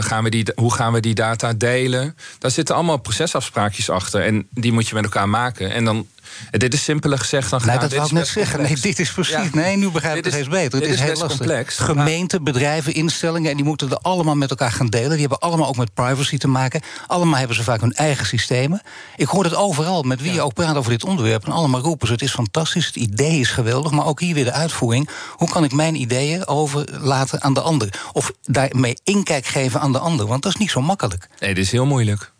gaan 0.00 0.24
we 0.24 0.30
die, 0.30 0.44
hoe 0.54 0.74
gaan 0.74 0.92
we 0.92 1.00
die 1.00 1.14
data 1.14 1.52
delen? 1.52 2.16
Daar 2.38 2.50
zitten 2.50 2.74
allemaal 2.74 2.96
procesafspraakjes 2.96 3.90
achter. 3.90 4.22
En 4.22 4.46
die 4.50 4.72
moet 4.72 4.88
je 4.88 4.94
met 4.94 5.04
elkaar 5.04 5.28
maken. 5.28 5.70
En 5.70 5.84
dan 5.84 6.06
dit 6.50 6.74
is 6.74 6.84
simpeler 6.84 7.18
gezegd 7.18 7.50
dan 7.50 7.60
gedaan. 7.60 7.78
Nee, 7.78 7.88
dat 7.88 7.96
wou 7.98 8.06
ik 8.06 8.14
net 8.14 8.26
zeggen. 8.26 8.62
Nee, 8.62 8.76
dit 8.80 8.98
is 8.98 9.12
precies. 9.12 9.50
Nee, 9.52 9.76
nu 9.76 9.90
begrijp 9.90 10.16
ik 10.16 10.24
het 10.24 10.34
eens 10.34 10.48
beter. 10.48 10.80
Het 10.80 10.90
is, 10.90 11.00
heel 11.00 11.08
lastig. 11.08 11.28
complex. 11.28 11.78
Gemeenten, 11.78 12.44
bedrijven, 12.44 12.94
instellingen. 12.94 13.50
En 13.50 13.56
die 13.56 13.64
moeten 13.64 13.90
er 13.90 13.96
allemaal 13.96 14.34
met 14.34 14.50
elkaar 14.50 14.72
gaan 14.72 14.86
delen. 14.86 15.10
Die 15.10 15.20
hebben 15.20 15.38
allemaal 15.38 15.68
ook 15.68 15.76
met 15.76 15.94
privacy 15.94 16.38
te 16.38 16.48
maken. 16.48 16.80
Allemaal 17.06 17.38
hebben 17.38 17.56
ze 17.56 17.62
vaak 17.62 17.80
hun 17.80 17.92
eigen 17.92 18.26
systemen. 18.26 18.82
Ik 19.16 19.26
hoor 19.26 19.44
het 19.44 19.54
overal, 19.54 20.02
met 20.02 20.20
wie 20.20 20.32
je 20.32 20.40
ook 20.40 20.54
praat 20.54 20.76
over 20.76 20.90
dit 20.90 21.04
onderwerp. 21.04 21.46
En 21.46 21.52
allemaal 21.52 21.80
roepen 21.80 22.06
ze: 22.06 22.12
het 22.12 22.22
is 22.22 22.32
fantastisch, 22.32 22.86
het 22.86 22.96
idee 22.96 23.40
is 23.40 23.50
geweldig. 23.50 23.92
Maar 23.92 24.06
ook 24.06 24.20
hier 24.20 24.34
weer 24.34 24.44
de 24.44 24.52
uitvoering. 24.52 25.08
Hoe 25.32 25.48
kan 25.48 25.64
ik 25.64 25.72
mijn 25.72 25.94
ideeën 25.94 26.46
overlaten 26.46 27.42
aan 27.42 27.54
de 27.54 27.60
ander? 27.60 28.00
Of 28.12 28.32
daarmee 28.42 28.96
inkijk 29.04 29.46
geven 29.46 29.80
aan 29.80 29.92
de 29.92 29.98
ander? 29.98 30.26
Want 30.26 30.42
dat 30.42 30.52
is 30.52 30.58
niet 30.58 30.70
zo 30.70 30.80
makkelijk. 30.80 31.28
Nee, 31.38 31.54
dit 31.54 31.64
is 31.64 31.72
heel 31.72 31.86
moeilijk. 31.86 32.32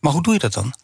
Maar 0.00 0.12
hoe 0.12 0.22
doe 0.22 0.32
je 0.32 0.38
dat 0.38 0.52
dan? 0.52 0.74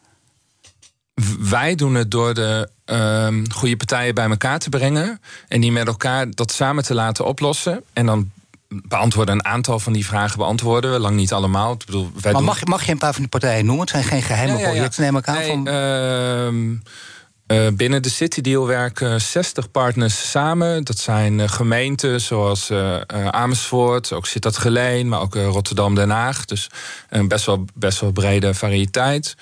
Wij 1.38 1.74
doen 1.74 1.94
het 1.94 2.10
door 2.10 2.34
de 2.34 2.68
uh, 2.86 3.28
goede 3.48 3.76
partijen 3.76 4.14
bij 4.14 4.28
elkaar 4.28 4.58
te 4.58 4.68
brengen. 4.68 5.20
En 5.48 5.60
die 5.60 5.72
met 5.72 5.86
elkaar 5.86 6.30
dat 6.30 6.52
samen 6.52 6.84
te 6.84 6.94
laten 6.94 7.24
oplossen. 7.24 7.82
En 7.92 8.06
dan 8.06 8.30
beantwoorden 8.68 9.34
een 9.34 9.44
aantal 9.44 9.78
van 9.78 9.92
die 9.92 10.06
vragen 10.06 10.38
beantwoorden 10.38 10.92
we. 10.92 10.98
Lang 10.98 11.16
niet 11.16 11.32
allemaal. 11.32 11.72
Ik 11.72 11.84
bedoel, 11.86 12.10
wij 12.20 12.32
maar 12.32 12.42
mag, 12.42 12.64
mag 12.64 12.84
je 12.84 12.92
een 12.92 12.98
paar 12.98 13.12
van 13.12 13.20
die 13.20 13.30
partijen 13.30 13.64
noemen? 13.64 13.80
Het 13.80 13.90
zijn 13.90 14.04
geen 14.04 14.22
geheime 14.22 14.58
projecten, 14.58 15.02
neem 15.02 15.16
ik 15.16 15.28
aan. 15.28 15.36
Nee, 15.36 15.46
van... 15.46 16.82
Uh, 17.46 17.68
binnen 17.72 18.02
de 18.02 18.08
City 18.08 18.40
Deal 18.40 18.66
werken 18.66 19.20
60 19.20 19.70
partners 19.70 20.30
samen. 20.30 20.84
Dat 20.84 20.98
zijn 20.98 21.38
uh, 21.38 21.48
gemeenten 21.48 22.20
zoals 22.20 22.70
uh, 22.70 23.00
Amersfoort, 23.30 24.12
ook 24.12 24.26
zit 24.26 24.42
dat 24.42 24.58
Geleen, 24.58 25.08
maar 25.08 25.20
ook 25.20 25.34
Rotterdam-Den 25.34 26.10
Haag. 26.10 26.44
Dus 26.44 26.70
een 27.08 27.28
best, 27.28 27.46
wel, 27.46 27.64
best 27.74 28.00
wel 28.00 28.12
brede 28.12 28.54
variëteit. 28.54 29.34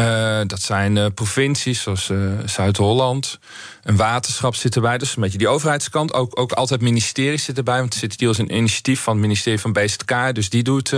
Uh, 0.00 0.40
dat 0.46 0.62
zijn 0.62 0.96
uh, 0.96 1.06
provincies 1.14 1.82
zoals 1.82 2.08
uh, 2.08 2.18
Zuid-Holland. 2.44 3.38
Een 3.82 3.96
waterschap 3.96 4.54
zit 4.54 4.74
erbij. 4.74 4.98
Dus 4.98 5.16
een 5.16 5.22
beetje 5.22 5.38
die 5.38 5.48
overheidskant. 5.48 6.12
Ook, 6.12 6.40
ook 6.40 6.52
altijd 6.52 6.80
ministeries 6.80 7.44
zitten 7.44 7.64
erbij. 7.64 7.80
Want 7.80 7.94
City 7.94 8.16
Deal 8.16 8.30
is 8.30 8.38
een 8.38 8.56
initiatief 8.56 9.00
van 9.00 9.12
het 9.12 9.22
ministerie 9.22 9.60
van 9.60 9.72
BZK. 9.72 10.34
Dus 10.34 10.50
die 10.50 10.62
doet 10.62 10.94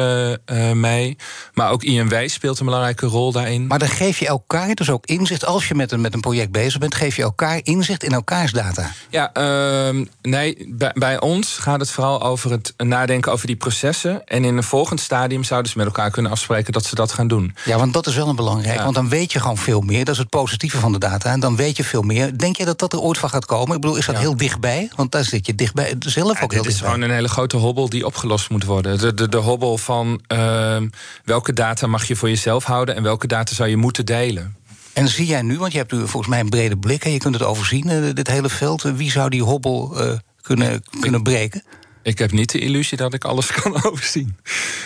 mee. 0.73 1.17
Maar 1.55 1.71
ook 1.71 1.83
INW 1.83 2.29
speelt 2.29 2.59
een 2.59 2.65
belangrijke 2.65 3.07
rol 3.07 3.33
daarin. 3.33 3.67
Maar 3.67 3.79
dan 3.79 3.89
geef 3.89 4.19
je 4.19 4.27
elkaar 4.27 4.75
dus 4.75 4.91
ook 4.91 5.07
inzicht. 5.07 5.45
Als 5.45 5.69
je 5.69 5.75
met 5.75 5.93
een, 5.93 6.01
met 6.01 6.15
een 6.15 6.21
project 6.21 6.53
bezig 6.53 6.79
bent, 6.81 6.95
geef 6.95 7.17
je 7.17 7.23
elkaar 7.23 7.61
inzicht 7.63 8.03
in 8.03 8.13
elkaars 8.13 8.53
data. 8.53 8.91
Ja, 9.11 9.33
ehm, 9.33 10.05
nee, 10.23 10.67
bij, 10.69 10.93
bij, 10.95 11.21
ons 11.21 11.59
gaat 11.59 11.81
het 11.81 11.91
vooral 11.91 12.23
over 12.23 12.51
het 12.51 12.75
nadenken 12.77 13.33
over 13.33 13.47
die 13.47 13.57
processen. 13.57 14.27
En 14.27 14.45
in 14.45 14.57
een 14.57 14.63
volgend 14.63 15.01
stadium 15.01 15.45
zouden 15.45 15.71
ze 15.71 15.79
met 15.79 15.87
elkaar 15.87 16.11
kunnen 16.11 16.33
afspreken 16.33 16.73
dat 16.73 16.85
ze 16.85 16.95
dat 16.95 17.13
gaan 17.13 17.29
doen. 17.29 17.55
Ja, 17.65 17.77
want 17.77 17.93
dat 17.93 18.07
is 18.07 18.15
wel 18.15 18.29
een 18.29 18.37
belangrijk. 18.37 18.88
Want 18.89 19.01
dan 19.01 19.19
weet 19.19 19.33
je 19.33 19.41
gewoon 19.41 19.59
veel 19.59 19.81
meer. 19.81 20.05
Dat 20.05 20.15
is 20.15 20.21
het 20.21 20.29
positieve 20.29 20.79
van 20.79 20.93
de 20.93 20.99
data. 20.99 21.31
En 21.31 21.41
dan 21.41 21.57
weet 21.57 21.77
je 21.77 21.85
veel 21.85 22.03
meer. 22.03 22.39
Denk 22.39 22.57
je 22.57 22.65
dat 22.65 22.79
dat 22.79 22.93
er 22.93 23.01
ooit 23.01 23.19
van 23.19 23.29
gaat 23.29 23.47
komen? 23.47 23.75
Ik 23.75 23.81
bedoel, 23.81 23.97
is 23.97 24.07
dat 24.07 24.19
heel 24.19 24.37
dichtbij? 24.37 24.91
Want 24.97 25.13
daar 25.13 25.25
zit 25.25 25.47
je 25.47 25.55
dichtbij 25.55 25.95
zelf 25.99 26.43
ook 26.43 26.53
heel 26.53 26.63
Het 26.63 26.73
is 26.73 26.81
gewoon 26.81 27.01
een 27.01 27.11
hele 27.11 27.29
grote 27.29 27.57
hobbel 27.57 27.89
die 27.89 28.07
opgelost 28.07 28.51
moet 28.51 28.65
worden. 28.65 28.99
De, 28.99 29.15
de, 29.15 29.29
de 29.29 29.37
hobbel 29.37 29.79
van 29.79 30.21
ehm, 30.27 30.89
welke 31.25 31.53
data 31.53 31.87
mag 31.87 32.05
je 32.05 32.17
voor 32.17 32.29
jezelf 32.29 32.65
houden... 32.65 32.97
en 32.97 33.03
welke 33.03 33.27
data 33.27 33.55
zou 33.55 33.69
je 33.69 33.77
moeten 33.77 34.07
delen. 34.07 34.57
En 34.93 35.09
zie 35.09 35.27
jij 35.27 35.43
nu, 35.43 35.59
want 35.59 35.73
je 35.73 35.79
hebt 35.79 35.93
nu 35.93 35.99
volgens 35.99 36.27
mij 36.27 36.41
een 36.41 36.49
brede 36.49 36.77
blik... 36.77 37.05
en 37.05 37.13
je 37.13 37.19
kunt 37.19 37.35
het 37.35 37.45
overzien, 37.45 37.89
uh, 37.89 38.15
dit 38.15 38.29
hele 38.29 38.49
veld. 38.49 38.83
wie 38.83 39.11
zou 39.11 39.31
die 39.31 39.43
hobbel 39.43 40.07
uh, 40.07 40.13
kunnen, 40.41 40.83
kunnen 41.01 41.23
breken? 41.23 41.63
Ik 42.09 42.19
heb 42.19 42.33
niet 42.33 42.53
de 42.53 42.59
illusie 42.59 42.97
dat 42.97 43.15
ik 43.15 43.25
alles 43.25 43.53
kan 43.61 43.85
overzien. 43.85 44.37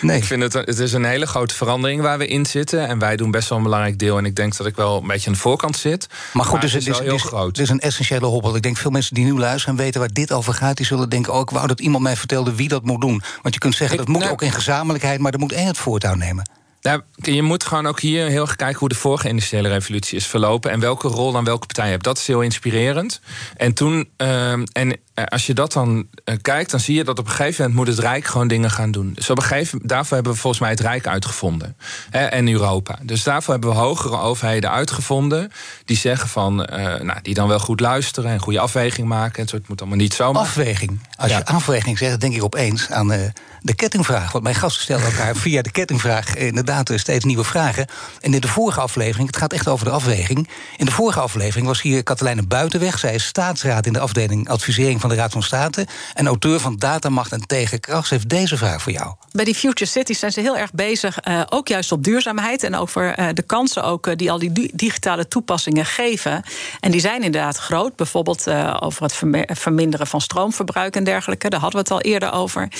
Nee. 0.01 0.17
Ik 0.17 0.23
vind 0.23 0.41
het, 0.41 0.53
het 0.53 0.79
is 0.79 0.93
een 0.93 1.03
hele 1.03 1.25
grote 1.25 1.55
verandering 1.55 2.01
waar 2.01 2.17
we 2.17 2.27
in 2.27 2.45
zitten. 2.45 2.87
En 2.87 2.99
wij 2.99 3.15
doen 3.15 3.31
best 3.31 3.49
wel 3.49 3.57
een 3.57 3.63
belangrijk 3.63 3.99
deel. 3.99 4.17
En 4.17 4.25
ik 4.25 4.35
denk 4.35 4.57
dat 4.57 4.67
ik 4.67 4.75
wel 4.75 5.01
een 5.01 5.07
beetje 5.07 5.27
aan 5.27 5.33
de 5.33 5.39
voorkant 5.39 5.77
zit. 5.77 6.07
Maar 6.33 6.45
goed, 6.45 6.61
dus 6.61 6.73
het, 6.73 6.87
is, 6.87 6.99
heel 6.99 7.17
groot. 7.17 7.47
Het 7.47 7.59
is 7.59 7.69
een 7.69 7.79
essentiële 7.79 8.25
hobbel. 8.25 8.55
Ik 8.55 8.61
denk 8.61 8.77
veel 8.77 8.91
mensen 8.91 9.15
die 9.15 9.25
nu 9.25 9.33
luisteren 9.33 9.77
en 9.77 9.83
weten 9.83 9.99
waar 9.99 10.13
dit 10.13 10.31
over 10.31 10.53
gaat... 10.53 10.77
die 10.77 10.85
zullen 10.85 11.09
denken, 11.09 11.33
oh, 11.33 11.39
ik 11.39 11.49
wou 11.49 11.67
dat 11.67 11.79
iemand 11.79 12.03
mij 12.03 12.15
vertelde 12.15 12.55
wie 12.55 12.67
dat 12.67 12.83
moet 12.83 13.01
doen. 13.01 13.21
Want 13.41 13.53
je 13.53 13.59
kunt 13.59 13.75
zeggen, 13.75 13.97
dat 13.97 14.07
moet 14.07 14.19
nou- 14.19 14.31
ook 14.31 14.41
in 14.41 14.51
gezamenlijkheid... 14.51 15.19
maar 15.19 15.33
er 15.33 15.39
moet 15.39 15.51
één 15.51 15.67
het 15.67 15.77
voortouw 15.77 16.15
nemen. 16.15 16.49
Nou, 16.83 17.01
je 17.15 17.41
moet 17.41 17.63
gewoon 17.63 17.87
ook 17.87 17.99
hier 17.99 18.27
heel 18.27 18.41
erg 18.41 18.55
kijken 18.55 18.79
hoe 18.79 18.89
de 18.89 18.95
vorige 18.95 19.27
industriële 19.27 19.67
revolutie 19.67 20.17
is 20.17 20.27
verlopen. 20.27 20.71
En 20.71 20.79
welke 20.79 21.07
rol 21.07 21.31
dan 21.31 21.43
welke 21.43 21.65
partij 21.65 21.89
hebt. 21.89 22.03
Dat 22.03 22.17
is 22.17 22.27
heel 22.27 22.41
inspirerend. 22.41 23.21
En 23.57 23.73
toen, 23.73 24.09
ehm, 24.17 24.63
en 24.71 24.97
eh, 25.13 25.25
als 25.25 25.45
je 25.45 25.53
dat 25.53 25.73
dan 25.73 26.07
uh, 26.25 26.35
kijkt, 26.41 26.71
dan 26.71 26.79
zie 26.79 26.95
je 26.95 27.03
dat 27.03 27.19
op 27.19 27.25
een 27.25 27.31
gegeven 27.31 27.61
moment 27.61 27.79
moet 27.79 27.95
het 27.95 28.05
Rijk 28.05 28.25
gewoon 28.25 28.47
dingen 28.47 28.71
gaan 28.71 28.91
doen. 28.91 29.11
Dus 29.13 29.29
op 29.29 29.37
een 29.37 29.43
gegeven 29.43 29.79
daarvoor 29.83 30.15
hebben 30.15 30.33
we 30.33 30.39
volgens 30.39 30.61
mij 30.61 30.71
het 30.71 30.79
Rijk 30.79 31.07
uitgevonden. 31.07 31.75
Hè, 32.09 32.25
en 32.25 32.47
Europa. 32.47 32.99
Dus 33.01 33.23
daarvoor 33.23 33.53
hebben 33.53 33.71
we 33.71 33.75
hogere 33.75 34.17
overheden 34.17 34.71
uitgevonden. 34.71 35.51
Die 35.85 35.97
zeggen 35.97 36.29
van, 36.29 36.59
uh, 36.61 36.77
nou, 36.99 37.19
die 37.21 37.33
dan 37.33 37.47
wel 37.47 37.59
goed 37.59 37.79
luisteren 37.79 38.31
en 38.31 38.39
goede 38.39 38.59
afweging 38.59 39.07
maken. 39.07 39.41
En 39.41 39.47
zo, 39.47 39.55
het 39.55 39.67
moet 39.67 39.79
allemaal 39.79 39.99
niet 39.99 40.13
zomaar. 40.13 40.41
Afweging. 40.41 40.99
Als 41.17 41.31
je 41.31 41.45
afweging 41.45 41.97
zegt, 41.97 42.21
denk 42.21 42.35
ik 42.35 42.43
opeens 42.43 42.89
aan 42.89 43.31
de 43.61 43.73
kettingvraag. 43.73 44.31
Want 44.31 44.43
mijn 44.43 44.55
gasten 44.55 44.83
stellen 44.83 45.05
elkaar 45.05 45.35
via 45.35 45.61
de 45.61 45.71
kettingvraag 45.71 46.35
inderdaad 46.35 46.72
steeds 46.95 47.25
nieuwe 47.25 47.43
vragen. 47.43 47.87
En 48.21 48.33
in 48.33 48.41
de 48.41 48.47
vorige 48.47 48.81
aflevering, 48.81 49.27
het 49.27 49.37
gaat 49.37 49.53
echt 49.53 49.67
over 49.67 49.85
de 49.85 49.91
afweging. 49.91 50.49
In 50.77 50.85
de 50.85 50.91
vorige 50.91 51.19
aflevering 51.19 51.67
was 51.67 51.81
hier 51.81 52.03
Katelijne 52.03 52.43
Buitenweg. 52.43 52.99
Zij 52.99 53.13
is 53.13 53.25
staatsraad 53.25 53.85
in 53.85 53.93
de 53.93 53.99
afdeling 53.99 54.49
advisering 54.49 55.01
van 55.01 55.09
de 55.09 55.15
Raad 55.15 55.31
van 55.31 55.43
State. 55.43 55.87
En 56.13 56.27
auteur 56.27 56.59
van 56.59 56.75
Datamacht 56.75 57.31
en 57.31 57.47
Tegenkracht. 57.47 58.07
Ze 58.07 58.13
heeft 58.13 58.29
deze 58.29 58.57
vraag 58.57 58.81
voor 58.81 58.91
jou. 58.91 59.13
Bij 59.31 59.45
die 59.45 59.55
Future 59.55 59.89
Cities 59.89 60.19
zijn 60.19 60.31
ze 60.31 60.39
heel 60.39 60.57
erg 60.57 60.71
bezig, 60.71 61.27
uh, 61.27 61.41
ook 61.49 61.67
juist 61.67 61.91
op 61.91 62.03
duurzaamheid. 62.03 62.63
En 62.63 62.75
over 62.75 63.19
uh, 63.19 63.27
de 63.33 63.41
kansen 63.41 63.83
ook 63.83 64.07
uh, 64.07 64.15
die 64.15 64.31
al 64.31 64.39
die 64.39 64.71
digitale 64.73 65.27
toepassingen 65.27 65.85
geven. 65.85 66.43
En 66.79 66.91
die 66.91 67.01
zijn 67.01 67.23
inderdaad 67.23 67.57
groot. 67.57 67.95
Bijvoorbeeld 67.95 68.47
over 68.79 69.03
het 69.03 69.15
verminderen 69.59 70.07
van 70.07 70.21
stroomverbruik 70.21 70.95
en 70.95 71.03
dergelijke. 71.03 71.49
Daar 71.49 71.59
hadden 71.59 71.83
we 71.83 71.93
het 71.93 72.03
al 72.03 72.11
eerder 72.11 72.31
over. 72.31 72.71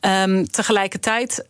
Um, 0.00 0.50
tegelijkertijd 0.50 1.44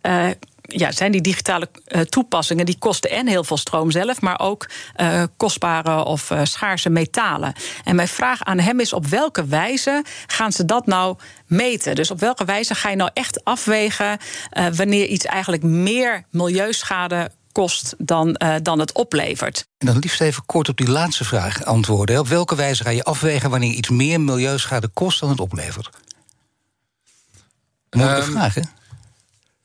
ja, 0.67 0.91
zijn 0.91 1.11
die 1.11 1.21
digitale 1.21 1.69
uh, 1.87 2.01
toepassingen 2.01 2.65
die 2.65 2.77
kosten 2.79 3.09
en 3.09 3.27
heel 3.27 3.43
veel 3.43 3.57
stroom 3.57 3.91
zelf, 3.91 4.21
maar 4.21 4.39
ook 4.39 4.69
uh, 5.01 5.23
kostbare 5.37 6.03
of 6.03 6.29
uh, 6.29 6.39
schaarse 6.43 6.89
metalen. 6.89 7.53
En 7.83 7.95
mijn 7.95 8.07
vraag 8.07 8.43
aan 8.43 8.59
hem 8.59 8.79
is: 8.79 8.93
op 8.93 9.05
welke 9.07 9.45
wijze 9.45 10.03
gaan 10.27 10.51
ze 10.51 10.65
dat 10.65 10.85
nou 10.85 11.17
meten? 11.45 11.95
Dus 11.95 12.11
op 12.11 12.19
welke 12.19 12.45
wijze 12.45 12.75
ga 12.75 12.89
je 12.89 12.95
nou 12.95 13.09
echt 13.13 13.43
afwegen 13.43 14.19
wanneer 14.75 15.05
iets 15.05 15.25
eigenlijk 15.25 15.63
meer 15.63 16.23
milieuschade 16.29 17.31
kost 17.51 17.95
dan, 17.97 18.39
dan 18.61 18.79
het 18.79 18.91
oplevert? 18.91 19.67
En 19.77 19.87
dan 19.87 19.97
liefst 19.99 20.21
even 20.21 20.45
kort 20.45 20.69
op 20.69 20.77
die 20.77 20.89
laatste 20.89 21.23
vraag 21.23 21.65
antwoorden. 21.65 22.19
Op 22.19 22.27
welke 22.27 22.55
wijze 22.55 22.83
ga 22.83 22.89
je 22.89 23.03
afwegen 23.03 23.49
wanneer 23.49 23.73
iets 23.73 23.89
meer 23.89 24.21
milieuschade 24.21 24.87
kost 24.87 25.19
dan 25.19 25.29
het 25.29 25.39
oplevert? 25.39 25.89
Moeilijke 27.89 28.25
um, 28.25 28.31
vraag, 28.31 28.53
hè? 28.53 28.61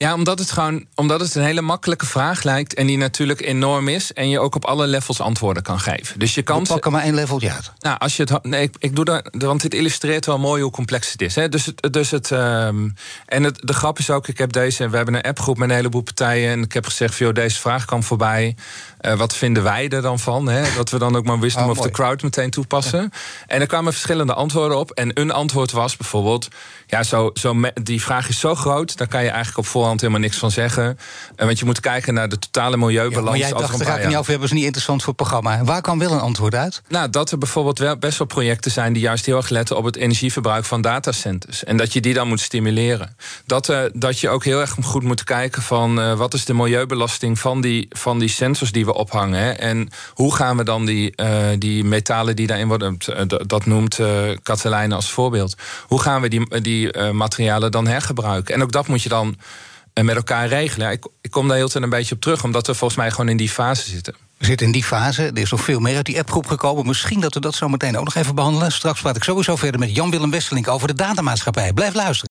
Ja, 0.03 0.15
omdat 0.15 0.39
het 0.39 0.51
gewoon 0.51 0.85
omdat 0.95 1.21
het 1.21 1.35
een 1.35 1.43
hele 1.43 1.61
makkelijke 1.61 2.07
vraag 2.07 2.43
lijkt. 2.43 2.75
En 2.75 2.87
die 2.87 2.97
natuurlijk 2.97 3.41
enorm 3.41 3.89
is. 3.89 4.13
En 4.13 4.29
je 4.29 4.41
ook 4.41 4.55
op 4.55 4.65
alle 4.65 4.87
levels 4.87 5.21
antwoorden 5.21 5.63
kan 5.63 5.81
geven. 5.81 6.19
Dus 6.19 6.35
je 6.35 6.43
kan. 6.43 6.63
We 6.63 6.69
pakken 6.69 6.93
maar 6.93 7.03
één 7.03 7.15
leveltje 7.15 7.53
uit. 7.53 7.73
Nou, 7.79 7.99
als 7.99 8.17
je 8.17 8.23
het. 8.23 8.45
Nee, 8.45 8.63
ik, 8.63 8.75
ik 8.79 8.97
doe 8.97 9.05
dat. 9.05 9.31
Want 9.31 9.61
dit 9.63 9.75
illustreert 9.75 10.27
wel 10.27 10.39
mooi 10.39 10.63
hoe 10.63 10.71
complex 10.71 11.13
het 11.13 11.23
is. 11.23 11.35
Hè? 11.35 11.49
Dus 11.49 11.67
het. 11.67 11.93
Dus 11.93 12.11
het 12.11 12.31
um, 12.31 12.95
en 13.27 13.43
het, 13.43 13.59
de 13.61 13.73
grap 13.73 13.99
is 13.99 14.11
ook, 14.11 14.29
ik 14.29 14.39
heb 14.39 14.53
deze. 14.53 14.89
We 14.89 14.97
hebben 14.97 15.15
een 15.15 15.23
appgroep 15.23 15.59
met 15.59 15.69
een 15.69 15.77
heleboel 15.77 16.03
partijen. 16.03 16.51
En 16.51 16.63
ik 16.63 16.73
heb 16.73 16.85
gezegd: 16.85 17.17
joh, 17.17 17.35
deze 17.35 17.59
vraag 17.59 17.85
kan 17.85 18.03
voorbij. 18.03 18.57
Uh, 19.01 19.15
wat 19.15 19.37
vinden 19.37 19.63
wij 19.63 19.89
er 19.89 20.03
dan 20.03 20.19
van? 20.19 20.49
Hè? 20.49 20.75
Dat 20.77 20.91
we 20.91 20.99
dan 20.99 21.17
ook 21.17 21.25
maar 21.25 21.39
wisdom 21.39 21.65
oh, 21.65 21.71
of 21.71 21.81
the 21.81 21.91
crowd 21.91 22.23
meteen 22.23 22.51
toepassen. 22.51 23.11
En 23.47 23.61
er 23.61 23.67
kwamen 23.67 23.93
verschillende 23.93 24.35
antwoorden 24.35 24.79
op. 24.79 24.91
En 24.91 25.21
een 25.21 25.31
antwoord 25.31 25.73
was 25.73 25.97
bijvoorbeeld. 25.97 26.49
Ja, 26.87 27.03
zo, 27.03 27.31
zo, 27.35 27.61
die 27.83 28.03
vraag 28.03 28.29
is 28.29 28.39
zo 28.39 28.55
groot, 28.55 28.97
daar 28.97 29.09
kan 29.09 29.23
je 29.23 29.29
eigenlijk 29.29 29.59
op 29.59 29.67
voorhand 29.67 29.90
helemaal 29.99 30.21
niks 30.21 30.37
van 30.37 30.51
zeggen. 30.51 30.99
Uh, 31.37 31.47
want 31.47 31.59
je 31.59 31.65
moet 31.65 31.81
kijken 31.81 32.15
naar 32.15 32.29
de 32.29 32.39
totale 32.39 32.77
milieubalans. 32.77 33.25
Ja, 33.25 33.31
maar 33.31 33.39
jij 33.39 33.51
dacht, 33.51 33.79
daar 33.79 33.87
ga 33.87 33.99
ik 33.99 34.07
niet 34.07 34.17
over 34.17 34.31
hebben, 34.31 34.49
is 34.49 34.55
niet 34.55 34.65
interessant 34.65 35.03
voor 35.03 35.09
het 35.09 35.23
programma. 35.23 35.65
Waar 35.65 35.81
kan 35.81 35.99
wel 35.99 36.13
een 36.13 36.21
antwoord 36.21 36.55
uit? 36.55 36.83
Nou, 36.89 37.11
dat 37.11 37.31
er 37.31 37.39
bijvoorbeeld 37.39 37.79
wel 37.79 37.97
best 37.97 38.19
wel 38.19 38.27
projecten 38.27 38.71
zijn... 38.71 38.93
die 38.93 39.03
juist 39.03 39.27
heel 39.27 39.37
erg 39.37 39.49
letten 39.49 39.77
op 39.77 39.85
het 39.85 39.97
energieverbruik 39.97 40.65
van 40.65 40.81
datacenters. 40.81 41.65
En 41.65 41.77
dat 41.77 41.93
je 41.93 42.01
die 42.01 42.15
dan 42.15 42.29
moet 42.29 42.41
stimuleren. 42.41 43.17
Dat, 43.47 43.69
uh, 43.69 43.81
dat 43.93 44.21
je 44.21 44.29
ook 44.29 44.45
heel 44.45 44.61
erg 44.61 44.77
goed 44.83 45.03
moet 45.03 45.25
kijken 45.25 45.63
van... 45.63 45.99
Uh, 45.99 46.15
wat 46.15 46.35
is 46.35 46.45
de 46.45 46.55
milieubelasting 46.55 47.39
van 47.39 47.61
die, 47.61 47.87
van 47.91 48.19
die 48.19 48.29
sensors 48.29 48.73
die 48.73 48.85
we 48.85 48.95
ophangen. 48.95 49.41
Hè? 49.41 49.51
En 49.51 49.89
hoe 50.15 50.35
gaan 50.35 50.57
we 50.57 50.65
dan 50.65 50.85
die, 50.85 51.15
die 51.59 51.85
metalen 51.85 52.37
die 52.37 52.47
daarin 52.47 52.69
worden... 52.69 52.99
dat 53.47 53.67
noemt 53.67 53.99
Katelijne 54.43 54.95
als 54.95 55.11
voorbeeld. 55.11 55.55
Hoe 55.87 56.01
gaan 56.01 56.21
we 56.21 56.29
die, 56.29 56.61
die 56.61 57.13
materialen 57.13 57.71
dan 57.71 57.87
hergebruiken. 57.87 58.55
En 58.55 58.63
ook 58.63 58.73
dat 58.73 58.87
moet 58.87 59.03
je 59.03 59.09
dan 59.09 59.37
met 60.05 60.17
elkaar 60.17 60.49
regelen. 60.49 60.91
ik, 60.91 61.07
ik, 61.21 61.31
kom 61.31 61.49
daar 61.49 61.57
heel 61.57 61.69
tijd 61.69 61.85
een 61.85 61.91
beetje 61.91 62.15
op 62.15 62.21
terug, 62.21 62.45
omdat 62.45 62.67
we 62.67 62.75
volgens 62.75 62.99
mij 62.99 63.11
gewoon 63.11 63.29
in 63.29 63.37
die 63.37 63.49
fase 63.49 63.91
zitten. 63.91 64.15
We 64.39 64.45
zitten 64.45 64.67
in 64.67 64.73
die 64.73 64.85
fase. 64.85 65.23
Er 65.23 65.39
is 65.39 65.51
nog 65.51 65.61
veel 65.61 65.81
meer 65.81 65.97
uit 65.97 66.07
die 66.07 66.19
appgroep 66.19 66.47
gekomen. 66.47 66.87
Misschien 66.87 67.21
dat 67.21 67.35
we 67.35 67.41
dat 67.41 67.55
zo 67.55 67.69
meteen 67.69 67.99
ook 67.99 68.05
nog 68.05 68.15
even 68.15 68.35
behandelen. 68.35 68.73
Straks 68.73 69.01
praat 69.01 69.17
ik 69.17 69.25
sowieso 69.25 69.57
verder 69.57 69.81
met 69.81 69.95
Jan-Willem 69.95 70.31
Wesselink 70.31 70.69
over 70.69 70.89
de 70.89 70.95
datamaatschappij. 70.95 71.73
Blijf 71.73 71.95
luisteren. 71.95 72.29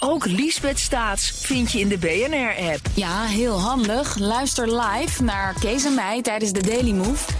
Ook 0.00 0.26
Liesbeth 0.26 0.78
Staats 0.78 1.32
vind 1.34 1.72
je 1.72 1.80
in 1.80 1.88
de 1.88 1.98
BNR-app. 1.98 2.80
Ja, 2.94 3.24
heel 3.24 3.60
handig. 3.60 4.18
Luister 4.18 4.80
live 4.80 5.22
naar 5.22 5.54
Kees 5.60 5.84
en 5.84 5.94
mij 5.94 6.22
tijdens 6.22 6.52
de 6.52 6.62
Daily 6.62 6.92
Move. 6.92 7.39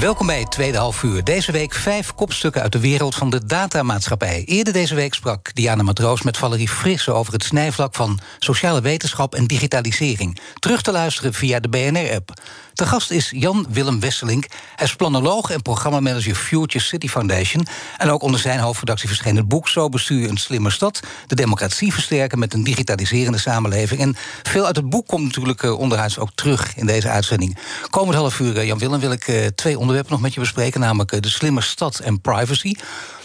Welkom 0.00 0.26
bij 0.26 0.40
het 0.40 0.50
tweede 0.50 0.78
half 0.78 1.02
uur. 1.02 1.24
Deze 1.24 1.52
week 1.52 1.74
vijf 1.74 2.14
kopstukken 2.14 2.62
uit 2.62 2.72
de 2.72 2.80
wereld 2.80 3.14
van 3.14 3.30
de 3.30 3.46
datamaatschappij. 3.46 4.42
Eerder 4.44 4.72
deze 4.72 4.94
week 4.94 5.14
sprak 5.14 5.54
Diana 5.54 5.82
Matroos 5.82 6.22
met 6.22 6.36
Valerie 6.36 6.68
Frisse 6.68 7.12
over 7.12 7.32
het 7.32 7.44
snijvlak 7.44 7.94
van 7.94 8.18
sociale 8.38 8.80
wetenschap 8.80 9.34
en 9.34 9.46
digitalisering. 9.46 10.38
Terug 10.58 10.82
te 10.82 10.92
luisteren 10.92 11.34
via 11.34 11.60
de 11.60 11.68
BNR-app. 11.68 12.32
De 12.76 12.86
gast 12.86 13.10
is 13.10 13.30
Jan-Willem 13.30 14.00
Wesselink. 14.00 14.46
Hij 14.74 14.86
is 14.86 14.96
planoloog 14.96 15.50
en 15.50 15.62
programmamanager 15.62 16.34
Future 16.34 16.84
City 16.84 17.08
Foundation. 17.08 17.66
En 17.96 18.10
ook 18.10 18.22
onder 18.22 18.40
zijn 18.40 18.58
hoofdredactie 18.58 19.08
verscheen 19.08 19.36
het 19.36 19.48
boek 19.48 19.68
Zo 19.68 19.88
bestuur 19.88 20.20
je 20.20 20.28
een 20.28 20.36
slimme 20.36 20.70
stad. 20.70 21.00
De 21.26 21.34
democratie 21.34 21.92
versterken 21.92 22.38
met 22.38 22.54
een 22.54 22.64
digitaliserende 22.64 23.38
samenleving. 23.38 24.00
En 24.00 24.16
veel 24.42 24.66
uit 24.66 24.76
het 24.76 24.90
boek 24.90 25.06
komt 25.06 25.24
natuurlijk 25.24 25.62
uh, 25.62 25.78
onderhuids 25.78 26.18
ook 26.18 26.30
terug 26.34 26.76
in 26.76 26.86
deze 26.86 27.08
uitzending. 27.08 27.58
Komend 27.90 28.16
half 28.16 28.40
uur, 28.40 28.56
uh, 28.56 28.66
Jan-Willem, 28.66 29.00
wil 29.00 29.12
ik 29.12 29.28
uh, 29.28 29.46
twee 29.46 29.78
onderwerpen 29.78 30.12
nog 30.12 30.20
met 30.20 30.34
je 30.34 30.40
bespreken. 30.40 30.80
Namelijk 30.80 31.22
de 31.22 31.30
slimme 31.30 31.60
stad 31.60 31.98
en 31.98 32.20
privacy. 32.20 32.74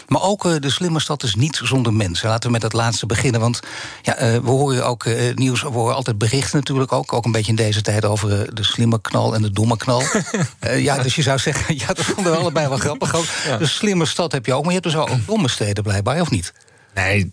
Maar 0.08 0.22
ook 0.22 0.44
uh, 0.44 0.54
de 0.60 0.70
slimme 0.70 1.00
stad 1.00 1.22
is 1.22 1.34
niet 1.34 1.60
zonder 1.62 1.92
mensen. 1.92 2.28
Laten 2.28 2.46
we 2.46 2.52
met 2.52 2.60
dat 2.60 2.72
laatste 2.72 3.06
beginnen. 3.06 3.40
Want 3.40 3.60
ja, 4.02 4.22
uh, 4.22 4.38
we 4.38 4.50
horen 4.50 4.86
ook 4.86 5.04
uh, 5.04 5.34
nieuws, 5.34 5.62
we 5.62 5.68
horen 5.68 5.94
altijd 5.94 6.18
berichten 6.18 6.58
natuurlijk 6.58 6.92
ook. 6.92 7.12
Ook 7.12 7.24
een 7.24 7.32
beetje 7.32 7.50
in 7.50 7.56
deze 7.56 7.82
tijd 7.82 8.04
over 8.04 8.54
de 8.54 8.64
slimme 8.64 9.00
knal 9.00 9.34
en 9.34 9.42
de 9.42 9.50
domme 9.50 9.76
knal. 9.76 10.02
ja, 10.76 10.98
dus 10.98 11.14
je 11.14 11.22
zou 11.22 11.38
zeggen, 11.38 11.76
ja, 11.86 11.86
dat 11.86 12.04
vonden 12.04 12.32
we 12.32 12.38
allebei 12.38 12.68
wel 12.68 12.78
grappig 12.78 13.14
ook. 13.14 13.24
Ja. 13.46 13.56
De 13.56 13.66
slimme 13.66 14.06
stad 14.06 14.32
heb 14.32 14.46
je 14.46 14.54
ook, 14.54 14.64
maar 14.64 14.72
je 14.72 14.80
hebt 14.80 14.94
dus 14.94 15.02
ook 15.02 15.26
domme 15.26 15.48
steden 15.48 15.82
blijkbaar, 15.82 16.20
of 16.20 16.30
niet? 16.30 16.52
Nee, 16.94 17.32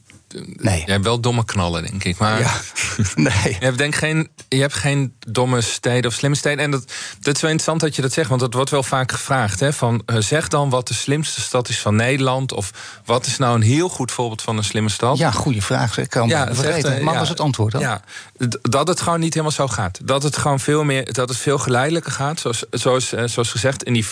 Nee. 0.55 0.83
Je 0.85 0.91
hebt 0.91 1.03
wel 1.03 1.19
domme 1.19 1.45
knallen, 1.45 1.83
denk 1.83 2.03
ik. 2.03 2.17
Maar 2.17 2.39
ja. 2.39 2.51
nee. 3.15 3.57
je, 3.59 3.65
hebt 3.65 3.77
denk 3.77 3.95
geen, 3.95 4.29
je 4.49 4.59
hebt 4.59 4.73
geen 4.73 5.13
domme 5.27 5.61
steden 5.61 6.11
of 6.11 6.13
slimme 6.17 6.37
steden. 6.37 6.63
En 6.63 6.71
dat, 6.71 6.91
dat 7.19 7.35
is 7.35 7.41
wel 7.41 7.51
interessant 7.51 7.79
dat 7.79 7.95
je 7.95 8.01
dat 8.01 8.13
zegt, 8.13 8.29
want 8.29 8.41
dat 8.41 8.53
wordt 8.53 8.69
wel 8.69 8.83
vaak 8.83 9.11
gevraagd. 9.11 9.59
Hè, 9.59 9.73
van, 9.73 10.01
uh, 10.05 10.17
zeg 10.19 10.47
dan 10.47 10.69
wat 10.69 10.87
de 10.87 10.93
slimste 10.93 11.41
stad 11.41 11.69
is 11.69 11.79
van 11.79 11.95
Nederland. 11.95 12.53
Of 12.53 12.71
wat 13.05 13.25
is 13.25 13.37
nou 13.37 13.55
een 13.55 13.61
heel 13.61 13.89
goed 13.89 14.11
voorbeeld 14.11 14.41
van 14.41 14.57
een 14.57 14.63
slimme 14.63 14.89
stad? 14.89 15.17
Ja, 15.17 15.31
goede 15.31 15.61
vraag. 15.61 15.97
Ik 15.97 16.09
kan 16.09 16.27
ja, 16.27 16.55
vergeten. 16.55 17.03
Maar 17.03 17.13
ja, 17.13 17.19
was 17.19 17.29
het 17.29 17.39
antwoord 17.39 17.71
dan? 17.71 17.81
Ja, 17.81 18.01
dat 18.61 18.87
het 18.87 19.01
gewoon 19.01 19.19
niet 19.19 19.33
helemaal 19.33 19.55
zo 19.55 19.67
gaat. 19.67 19.99
Dat 20.03 20.23
het 20.23 20.37
gewoon 20.37 20.59
veel 20.59 20.83
meer, 20.83 21.13
dat 21.13 21.29
het 21.29 21.37
veel 21.37 21.57
geleidelijker 21.57 22.11
gaat. 22.11 22.39
Zoals, 22.39 22.63
zoals, 22.71 23.13
uh, 23.13 23.23
zoals 23.25 23.51
gezegd, 23.51 23.83
in 23.83 23.93
die, 23.93 24.05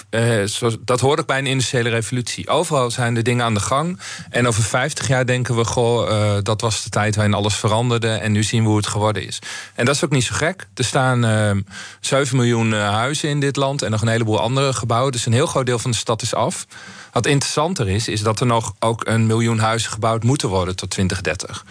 zoals, 0.46 0.78
dat 0.86 1.00
hoort 1.00 1.20
ook 1.20 1.28
bij 1.28 1.38
een 1.38 1.48
industriële 1.48 1.90
revolutie. 1.90 2.50
Overal 2.50 2.92
zijn 2.92 3.14
de 3.14 3.22
dingen 3.22 3.46
aan 3.46 3.54
de 3.54 3.60
gang. 3.60 4.00
En 4.30 4.48
over 4.48 4.64
50 4.64 5.08
jaar 5.08 5.26
denken 5.26 5.56
we, 5.56 5.66
goh 5.66 6.07
uh, 6.12 6.38
dat 6.44 6.62
was 6.62 6.84
de 6.84 6.90
tijd 6.90 7.16
waarin 7.16 7.34
alles 7.34 7.56
veranderde. 7.56 8.10
En 8.10 8.32
nu 8.32 8.44
zien 8.44 8.62
we 8.62 8.68
hoe 8.68 8.78
het 8.78 8.88
geworden 8.88 9.26
is. 9.26 9.40
En 9.76 9.86
dat 9.86 9.96
is 9.96 10.04
ook 10.04 10.12
niet 10.12 10.24
zo 10.24 10.36
gek. 10.36 10.68
Er 10.74 10.84
staan 10.84 11.26
uh, 11.26 11.52
7 12.00 12.36
miljoen 12.36 12.72
uh, 12.72 12.90
huizen 12.90 13.30
in 13.30 13.40
dit 13.40 13.56
land 13.56 13.82
en 13.82 13.92
nog 13.92 14.02
een 14.02 14.08
heleboel 14.08 14.40
andere 14.40 14.74
gebouwen. 14.74 15.12
Dus 15.12 15.26
een 15.26 15.34
heel 15.34 15.48
groot 15.48 15.66
deel 15.66 15.80
van 15.80 15.92
de 15.92 15.98
stad 15.98 16.22
is 16.22 16.34
af. 16.34 16.66
Wat 17.12 17.26
interessanter 17.26 17.90
is, 17.90 18.08
is 18.08 18.22
dat 18.22 18.40
er 18.40 18.46
nog 18.46 18.74
ook 18.80 19.08
een 19.08 19.26
miljoen 19.26 19.60
huizen 19.60 19.92
gebouwd 19.92 20.24
moeten 20.24 20.50
worden 20.50 20.76
tot 20.76 20.90
2030. 20.90 21.66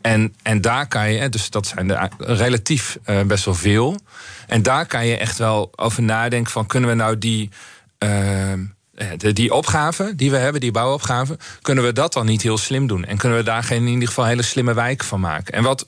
En, 0.00 0.34
en 0.42 0.60
daar 0.60 0.88
kan 0.88 1.12
je, 1.12 1.28
dus 1.28 1.50
dat 1.50 1.66
zijn 1.66 1.90
er 1.90 2.08
relatief 2.18 2.98
uh, 3.06 3.22
best 3.22 3.44
wel 3.44 3.54
veel. 3.54 4.00
En 4.46 4.62
daar 4.62 4.86
kan 4.86 5.06
je 5.06 5.16
echt 5.16 5.38
wel 5.38 5.72
over 5.76 6.02
nadenken 6.02 6.52
van 6.52 6.66
kunnen 6.66 6.90
we 6.90 6.96
nou 6.96 7.18
die. 7.18 7.50
De, 7.98 8.75
die 9.16 9.54
opgave 9.54 10.14
die 10.16 10.30
we 10.30 10.36
hebben, 10.36 10.60
die 10.60 10.70
bouwopgave, 10.70 11.38
kunnen 11.62 11.84
we 11.84 11.92
dat 11.92 12.12
dan 12.12 12.26
niet 12.26 12.42
heel 12.42 12.58
slim 12.58 12.86
doen? 12.86 13.04
En 13.04 13.16
kunnen 13.16 13.38
we 13.38 13.44
daar 13.44 13.62
geen 13.62 13.86
in 13.86 13.92
ieder 13.92 14.08
geval 14.08 14.24
hele 14.24 14.42
slimme 14.42 14.74
wijken 14.74 15.06
van 15.06 15.20
maken? 15.20 15.54
En 15.54 15.62
wat 15.62 15.86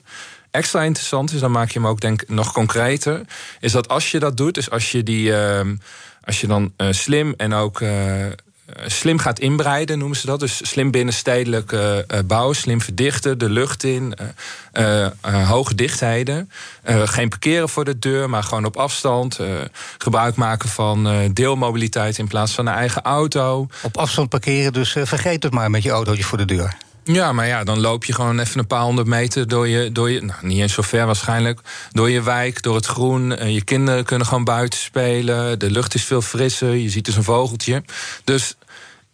extra 0.51 0.83
interessant 0.83 1.33
is, 1.33 1.39
dan 1.39 1.51
maak 1.51 1.69
je 1.69 1.79
hem 1.79 1.87
ook 1.87 2.01
denk 2.01 2.23
nog 2.27 2.51
concreter, 2.53 3.21
is 3.59 3.71
dat 3.71 3.87
als 3.87 4.11
je 4.11 4.19
dat 4.19 4.37
doet, 4.37 4.53
dus 4.53 4.69
als 4.69 4.91
je 4.91 5.03
die, 5.03 5.29
uh, 5.29 5.61
als 6.23 6.41
je 6.41 6.47
dan 6.47 6.73
uh, 6.77 6.87
slim 6.91 7.33
en 7.37 7.53
ook 7.53 7.79
uh, 7.79 8.25
slim 8.85 9.19
gaat 9.19 9.39
inbreiden, 9.39 9.99
noemen 9.99 10.17
ze 10.17 10.25
dat. 10.25 10.39
Dus 10.39 10.69
slim 10.69 10.91
binnenstedelijk 10.91 11.71
uh, 11.71 11.97
bouwen, 12.25 12.55
slim 12.55 12.81
verdichten, 12.81 13.37
de 13.37 13.49
lucht 13.49 13.83
in, 13.83 14.13
hoge 15.21 15.75
dichtheden. 15.75 16.51
geen 16.83 17.29
parkeren 17.29 17.69
voor 17.69 17.85
de 17.85 17.99
deur, 17.99 18.29
maar 18.29 18.43
gewoon 18.43 18.65
op 18.65 18.77
afstand. 18.77 19.39
gebruik 19.97 20.35
maken 20.35 20.69
van 20.69 21.29
deelmobiliteit 21.33 22.17
in 22.17 22.27
plaats 22.27 22.53
van 22.53 22.67
een 22.67 22.73
eigen 22.73 23.01
auto. 23.01 23.67
Op 23.81 23.97
afstand 23.97 24.29
parkeren, 24.29 24.73
dus 24.73 24.91
vergeet 24.91 25.43
het 25.43 25.53
maar 25.53 25.69
met 25.69 25.83
je 25.83 25.89
autootje 25.89 26.23
voor 26.23 26.37
de 26.37 26.45
deur. 26.45 26.77
Ja, 27.03 27.33
maar 27.33 27.47
ja, 27.47 27.63
dan 27.63 27.79
loop 27.79 28.05
je 28.05 28.13
gewoon 28.13 28.39
even 28.39 28.59
een 28.59 28.67
paar 28.67 28.81
honderd 28.81 29.07
meter 29.07 29.47
door 29.47 29.67
je, 29.67 29.91
door 29.91 30.09
je 30.09 30.21
nou, 30.21 30.47
niet 30.47 30.59
eens 30.59 30.73
zo 30.73 30.81
ver 30.81 31.05
waarschijnlijk, 31.05 31.59
door 31.91 32.09
je 32.09 32.21
wijk, 32.21 32.61
door 32.61 32.75
het 32.75 32.85
groen. 32.85 33.51
je 33.53 33.63
kinderen 33.63 34.05
kunnen 34.05 34.27
gewoon 34.27 34.43
buiten 34.43 34.79
spelen. 34.79 35.59
De 35.59 35.71
lucht 35.71 35.93
is 35.93 36.03
veel 36.03 36.21
frisser. 36.21 36.73
Je 36.73 36.89
ziet 36.89 37.05
dus 37.05 37.15
een 37.15 37.23
vogeltje. 37.23 37.83
Dus 38.23 38.55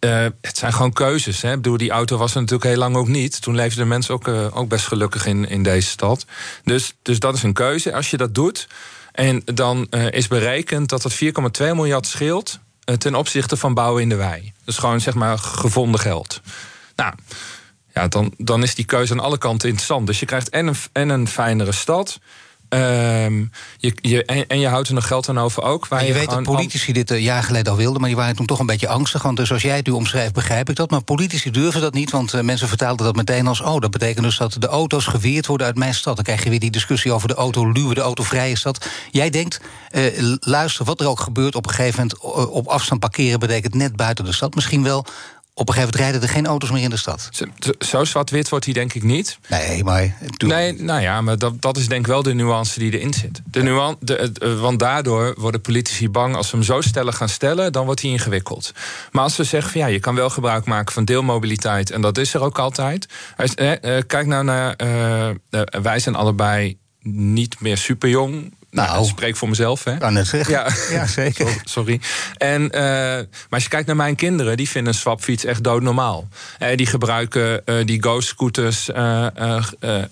uh, 0.00 0.26
het 0.40 0.58
zijn 0.58 0.72
gewoon 0.72 0.92
keuzes. 0.92 1.42
Hè. 1.42 1.52
Ik 1.52 1.78
die 1.78 1.90
auto 1.90 2.16
was 2.16 2.34
er 2.34 2.40
natuurlijk 2.40 2.70
heel 2.70 2.78
lang 2.78 2.96
ook 2.96 3.08
niet. 3.08 3.42
Toen 3.42 3.54
leefden 3.54 3.78
de 3.78 3.88
mensen 3.88 4.14
ook, 4.14 4.28
uh, 4.28 4.56
ook 4.56 4.68
best 4.68 4.86
gelukkig 4.86 5.26
in, 5.26 5.48
in 5.48 5.62
deze 5.62 5.88
stad. 5.88 6.26
Dus, 6.64 6.94
dus 7.02 7.18
dat 7.18 7.34
is 7.34 7.42
een 7.42 7.52
keuze. 7.52 7.94
Als 7.94 8.10
je 8.10 8.16
dat 8.16 8.34
doet, 8.34 8.68
en 9.12 9.42
dan 9.44 9.86
uh, 9.90 10.10
is 10.10 10.28
berekend 10.28 10.88
dat 10.88 11.02
het 11.02 11.14
4,2 11.14 11.20
miljard 11.58 12.06
scheelt 12.06 12.58
ten 12.98 13.14
opzichte 13.14 13.56
van 13.56 13.74
bouwen 13.74 14.02
in 14.02 14.08
de 14.08 14.14
wei. 14.14 14.52
Dus 14.64 14.78
gewoon 14.78 15.00
zeg 15.00 15.14
maar 15.14 15.38
gevonden 15.38 16.00
geld. 16.00 16.40
Nou, 16.96 17.14
ja, 17.96 18.08
dan, 18.08 18.32
dan 18.38 18.62
is 18.62 18.74
die 18.74 18.84
keuze 18.84 19.12
aan 19.12 19.20
alle 19.20 19.38
kanten 19.38 19.68
interessant. 19.68 20.06
Dus 20.06 20.20
je 20.20 20.26
krijgt 20.26 20.48
en 20.48 20.66
een, 20.66 20.76
en 20.92 21.08
een 21.08 21.28
fijnere 21.28 21.72
stad. 21.72 22.18
Um, 22.68 23.50
je, 23.76 23.96
je, 24.00 24.24
en, 24.24 24.60
je 24.60 24.66
houdt 24.66 24.88
er 24.88 24.94
nog 24.94 25.06
geld 25.06 25.28
aan 25.28 25.38
over 25.38 25.62
ook. 25.62 25.88
Waar 25.88 26.00
je, 26.00 26.06
je 26.06 26.12
weet 26.12 26.30
dat 26.30 26.42
politici 26.42 26.92
dit 26.92 27.10
een 27.10 27.22
jaar 27.22 27.42
geleden 27.42 27.72
al 27.72 27.78
wilden, 27.78 28.00
maar 28.00 28.08
die 28.08 28.18
waren 28.18 28.36
toen 28.36 28.46
toch 28.46 28.58
een 28.58 28.66
beetje 28.66 28.88
angstig. 28.88 29.22
Want 29.22 29.36
dus 29.36 29.52
als 29.52 29.62
jij 29.62 29.76
het 29.76 29.86
nu 29.86 29.92
omschrijft, 29.92 30.32
begrijp 30.32 30.68
ik 30.68 30.76
dat. 30.76 30.90
Maar 30.90 31.02
politici 31.02 31.50
durven 31.50 31.80
dat 31.80 31.94
niet, 31.94 32.10
want 32.10 32.34
uh, 32.34 32.40
mensen 32.40 32.68
vertaalden 32.68 33.06
dat 33.06 33.16
meteen 33.16 33.46
als: 33.46 33.60
oh, 33.60 33.80
dat 33.80 33.90
betekent 33.90 34.24
dus 34.24 34.36
dat 34.36 34.56
de 34.58 34.66
auto's 34.66 35.06
geweerd 35.06 35.46
worden 35.46 35.66
uit 35.66 35.76
mijn 35.76 35.94
stad. 35.94 36.14
Dan 36.14 36.24
krijg 36.24 36.44
je 36.44 36.50
weer 36.50 36.60
die 36.60 36.70
discussie 36.70 37.12
over 37.12 37.28
de 37.28 37.34
auto-luwe, 37.34 37.94
de 37.94 38.00
autovrije 38.00 38.56
stad. 38.56 38.86
Jij 39.10 39.30
denkt, 39.30 39.60
uh, 39.90 40.34
luister, 40.40 40.84
wat 40.84 41.00
er 41.00 41.08
ook 41.08 41.20
gebeurt, 41.20 41.54
op 41.54 41.66
een 41.66 41.74
gegeven 41.74 42.10
moment 42.20 42.48
op 42.50 42.66
afstand 42.66 43.00
parkeren 43.00 43.40
betekent 43.40 43.74
net 43.74 43.96
buiten 43.96 44.24
de 44.24 44.32
stad 44.32 44.54
misschien 44.54 44.82
wel 44.82 45.06
op 45.58 45.68
een 45.68 45.74
gegeven 45.74 45.96
moment 45.98 46.12
rijden 46.12 46.28
er 46.28 46.34
geen 46.34 46.46
auto's 46.46 46.70
meer 46.70 46.82
in 46.82 46.90
de 46.90 46.96
stad. 46.96 47.30
Zo 47.78 48.04
zwart-wit 48.04 48.48
wordt 48.48 48.64
hij 48.64 48.74
denk 48.74 48.94
ik 48.94 49.02
niet. 49.02 49.38
Nee, 49.48 49.84
maar... 49.84 50.16
Nee, 50.36 50.82
nou 50.82 51.00
ja, 51.00 51.20
maar 51.20 51.38
dat, 51.38 51.62
dat 51.62 51.76
is 51.76 51.88
denk 51.88 52.00
ik 52.00 52.06
wel 52.06 52.22
de 52.22 52.34
nuance 52.34 52.78
die 52.78 52.92
erin 52.92 53.14
zit. 53.14 53.42
De 53.50 53.62
nuance, 53.62 53.96
de, 54.00 54.56
want 54.60 54.78
daardoor 54.78 55.34
worden 55.38 55.60
politici 55.60 56.10
bang... 56.10 56.36
als 56.36 56.50
we 56.50 56.56
hem 56.56 56.66
zo 56.66 56.80
stellig 56.80 57.16
gaan 57.16 57.28
stellen, 57.28 57.72
dan 57.72 57.84
wordt 57.84 58.02
hij 58.02 58.10
ingewikkeld. 58.10 58.72
Maar 59.12 59.22
als 59.22 59.36
we 59.36 59.44
zeggen 59.44 59.72
van 59.72 59.80
ja, 59.80 59.86
je 59.86 60.00
kan 60.00 60.14
wel 60.14 60.30
gebruik 60.30 60.64
maken 60.64 60.92
van 60.92 61.04
deelmobiliteit... 61.04 61.90
en 61.90 62.00
dat 62.00 62.18
is 62.18 62.34
er 62.34 62.40
ook 62.40 62.58
altijd. 62.58 63.06
Eh, 63.36 63.96
eh, 63.96 64.02
kijk 64.06 64.26
nou 64.26 64.44
naar... 64.44 64.74
Eh, 64.74 65.30
wij 65.82 65.98
zijn 65.98 66.14
allebei 66.14 66.78
niet 67.02 67.60
meer 67.60 67.76
super 67.76 68.08
jong. 68.08 68.54
Nou, 68.76 69.02
ik 69.02 69.08
spreek 69.08 69.36
voor 69.36 69.48
mezelf, 69.48 69.84
hè? 69.84 69.96
Kan 69.96 70.14
het 70.14 70.26
zeggen. 70.26 70.54
Ja, 70.54 70.68
ja 70.90 71.06
zeker. 71.06 71.60
Sorry. 71.64 72.00
En, 72.36 72.62
uh, 72.62 72.80
maar 72.80 73.26
als 73.50 73.62
je 73.62 73.68
kijkt 73.68 73.86
naar 73.86 73.96
mijn 73.96 74.14
kinderen, 74.14 74.56
die 74.56 74.68
vinden 74.68 74.92
een 74.92 74.98
swapfiets 74.98 75.44
echt 75.44 75.64
doodnormaal. 75.64 76.28
Uh, 76.58 76.76
die 76.76 76.86
gebruiken 76.86 77.62
uh, 77.64 77.86
die 77.86 78.02
ghost-scooters 78.02 78.88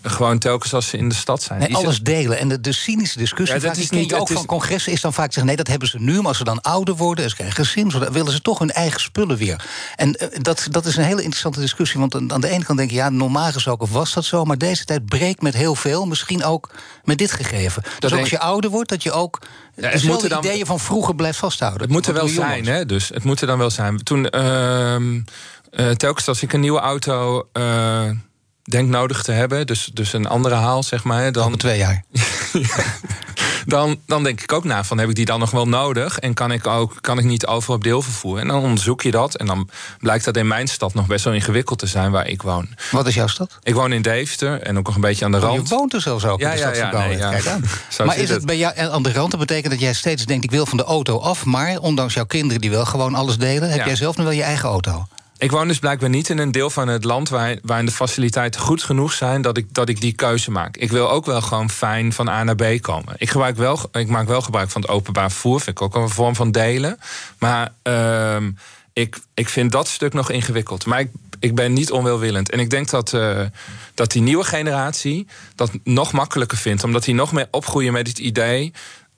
gewoon 0.03 0.39
telkens 0.39 0.75
als 0.75 0.89
ze 0.89 0.97
in 0.97 1.09
de 1.09 1.15
stad 1.15 1.43
zijn. 1.43 1.59
Nee, 1.59 1.77
alles 1.77 2.01
delen. 2.01 2.39
En 2.39 2.49
de, 2.49 2.61
de 2.61 2.73
cynische 2.73 3.19
discussie, 3.19 3.61
ja, 3.61 3.67
dat 3.67 3.77
is 3.77 3.91
niet, 3.91 4.15
ook 4.15 4.29
van 4.29 4.47
congressen, 4.47 4.93
is 4.93 5.01
dan 5.01 5.13
vaak 5.13 5.33
zeggen: 5.33 5.47
nee, 5.47 5.57
dat 5.57 5.69
hebben 5.69 5.89
ze 5.89 5.99
nu, 6.01 6.17
maar 6.17 6.27
als 6.27 6.39
ze 6.39 6.45
dan 6.45 6.61
ouder 6.61 6.95
worden, 6.95 7.29
ze 7.29 7.35
krijgen 7.35 7.65
gezin, 7.65 7.89
dan 7.89 8.13
willen 8.13 8.33
ze 8.33 8.41
toch 8.41 8.59
hun 8.59 8.71
eigen 8.71 9.01
spullen 9.01 9.37
weer. 9.37 9.65
En 9.97 10.19
dat, 10.43 10.67
dat 10.71 10.87
is 10.87 10.97
een 10.97 11.05
hele 11.05 11.23
interessante 11.23 11.61
discussie, 11.61 12.01
want 12.01 12.33
aan 12.33 12.41
de 12.41 12.49
ene 12.49 12.65
kant 12.65 12.79
denk 12.79 12.91
je, 12.91 12.97
ja, 12.97 13.11
normaal 13.11 13.53
gesproken 13.53 13.93
was 13.93 14.13
dat 14.13 14.25
zo, 14.25 14.45
maar 14.45 14.59
deze 14.59 14.85
tijd 14.85 15.05
breekt 15.07 15.43
met 15.43 15.55
heel 15.55 15.75
veel, 15.75 16.07
misschien 16.07 16.45
ook 16.45 16.71
met 17.05 17.19
dit 17.19 17.33
gegeven. 17.33 17.83
Dus 17.99 18.13
ook 18.13 18.21
als 18.21 18.31
je 18.31 18.39
ouder 18.39 18.53
wordt, 18.63 18.89
dat 18.89 19.03
je 19.03 19.13
ook 19.13 19.39
ja, 19.77 19.89
het 19.89 20.05
moet 20.05 20.29
dan, 20.29 20.39
ideeën 20.39 20.67
van 20.67 20.81
vroeger 20.81 21.15
blijft 21.15 21.39
vasthouden. 21.39 21.83
Het 21.83 21.91
moet 21.91 22.07
er 22.07 22.15
wel 22.15 22.29
zijn, 22.29 22.67
hè? 22.67 22.87
Dus 22.87 23.09
het 23.09 23.25
moet 23.25 23.41
er 23.41 23.47
dan 23.47 23.59
wel 23.59 23.71
zijn. 23.71 24.03
Toen, 24.03 24.29
uh, 24.37 24.97
uh, 25.01 25.91
telkens 25.91 26.29
als 26.29 26.43
ik 26.43 26.53
een 26.53 26.61
nieuwe 26.61 26.81
auto 26.81 27.49
uh, 27.53 28.11
denk 28.63 28.89
nodig 28.89 29.23
te 29.23 29.33
hebben, 29.33 29.67
dus, 29.67 29.91
dus 29.93 30.13
een 30.13 30.27
andere 30.27 30.55
haal, 30.55 30.83
zeg 30.83 31.05
maar. 31.05 31.33
Dan... 31.33 31.47
Over 31.47 31.59
twee 31.59 31.79
jaar. 31.79 32.05
dan, 33.67 34.01
dan 34.07 34.23
denk 34.23 34.41
ik 34.41 34.53
ook 34.53 34.65
na 34.65 34.85
van 34.85 34.99
heb 34.99 35.09
ik 35.09 35.15
die 35.15 35.25
dan 35.25 35.39
nog 35.39 35.51
wel 35.51 35.69
nodig? 35.69 36.19
En 36.19 36.35
kan 36.35 36.53
ik 36.53 36.67
ook 36.67 36.97
kan 37.01 37.19
ik 37.19 37.25
niet 37.25 37.47
overal 37.47 37.77
op 37.77 37.85
deelvervoer? 37.85 38.39
En 38.39 38.49
dan 38.49 38.63
onderzoek 38.63 39.03
je 39.03 39.11
dat. 39.11 39.35
En 39.35 39.47
dan 39.47 39.69
blijkt 39.99 40.25
dat 40.25 40.37
in 40.37 40.47
mijn 40.47 40.69
stad 40.69 40.95
nog 40.95 41.07
best 41.07 41.25
wel 41.25 41.35
ingewikkeld 41.35 41.79
te 41.79 41.87
zijn 41.87 42.11
waar 42.11 42.29
ik 42.29 42.43
woon. 42.43 42.69
Wat 42.91 43.07
is 43.07 43.15
jouw 43.15 43.27
stad? 43.27 43.59
Ik 43.63 43.75
woon 43.75 43.93
in 43.93 44.03
Deventer 44.03 44.61
en 44.61 44.79
ook 44.79 44.87
nog 44.87 44.95
een 44.95 45.01
beetje 45.01 45.25
aan 45.25 45.33
de 45.33 45.39
rand. 45.39 45.61
Oh, 45.61 45.69
je 45.69 45.75
woont 45.75 45.93
er 45.93 46.01
zelfs 46.01 46.25
ook 46.25 46.41
ja, 46.41 46.51
in 46.51 46.57
de 46.57 46.75
stad 46.75 46.91
van 46.91 47.09
nee. 47.09 47.19
Kijk 47.19 47.47
aan. 47.47 47.65
maar 48.07 48.19
is 48.19 48.31
het 48.31 48.47
bij 48.47 48.57
jou 48.57 48.79
aan 48.79 49.03
de 49.03 49.13
rand? 49.13 49.31
Dat 49.31 49.41
betekent 49.41 49.73
dat 49.73 49.81
jij 49.81 49.93
steeds 49.93 50.25
denkt 50.25 50.45
ik 50.45 50.51
wil 50.51 50.67
van 50.67 50.77
de 50.77 50.85
auto 50.85 51.19
af. 51.19 51.45
Maar 51.45 51.79
ondanks 51.79 52.15
jouw 52.15 52.25
kinderen 52.27 52.61
die 52.61 52.71
wel 52.71 52.85
gewoon 52.85 53.15
alles 53.15 53.39
delen, 53.39 53.71
heb 53.71 53.87
jij 53.87 53.97
zelf 53.97 54.17
nu 54.17 54.25
wel 54.25 54.33
je 54.33 54.43
eigen 54.43 54.69
auto? 54.69 55.07
Ik 55.45 55.51
woon 55.51 55.69
dus 55.69 55.79
blijkbaar 55.79 56.09
niet 56.09 56.29
in 56.29 56.39
een 56.39 56.53
deel 56.53 56.71
van 56.71 56.89
het 56.89 57.05
land 57.05 57.29
waar, 57.29 57.59
waarin 57.63 57.87
de 57.87 57.93
faciliteiten 57.93 58.61
goed 58.61 58.83
genoeg 58.83 59.13
zijn 59.13 59.43
dat 59.43 59.57
ik, 59.57 59.75
dat 59.75 59.89
ik 59.89 60.01
die 60.01 60.13
keuze 60.13 60.51
maak. 60.51 60.77
Ik 60.77 60.91
wil 60.91 61.11
ook 61.11 61.27
wel 61.27 61.41
gewoon 61.41 61.71
fijn 61.71 62.13
van 62.13 62.29
A 62.29 62.45
naar 62.45 62.55
B 62.55 62.81
komen. 62.81 63.15
Ik, 63.17 63.31
gebruik 63.31 63.57
wel, 63.57 63.79
ik 63.93 64.09
maak 64.09 64.27
wel 64.27 64.41
gebruik 64.41 64.71
van 64.71 64.81
het 64.81 64.91
openbaar 64.91 65.31
vervoer. 65.31 65.61
Vind 65.61 65.81
ik 65.81 65.83
ook 65.83 65.95
een 65.95 66.09
vorm 66.09 66.35
van 66.35 66.51
delen. 66.51 66.99
Maar 67.39 67.73
uh, 67.83 68.37
ik, 68.93 69.19
ik 69.35 69.49
vind 69.49 69.73
dat 69.73 69.89
stuk 69.89 70.13
nog 70.13 70.31
ingewikkeld. 70.31 70.87
Maar 70.87 71.01
ik, 71.01 71.11
ik 71.39 71.55
ben 71.55 71.73
niet 71.73 71.91
onwelwillend. 71.91 72.51
En 72.51 72.59
ik 72.59 72.71
denk 72.71 72.91
dat, 72.91 73.13
uh, 73.13 73.41
dat 73.95 74.13
die 74.13 74.23
nieuwe 74.23 74.45
generatie 74.45 75.27
dat 75.55 75.71
nog 75.83 76.13
makkelijker 76.13 76.59
vindt. 76.59 76.85
Omdat 76.85 77.05
die 77.05 77.15
nog 77.15 77.33
meer 77.33 77.49
opgroeien 77.51 77.93
met 77.93 78.09
het 78.09 78.19
idee 78.19 78.73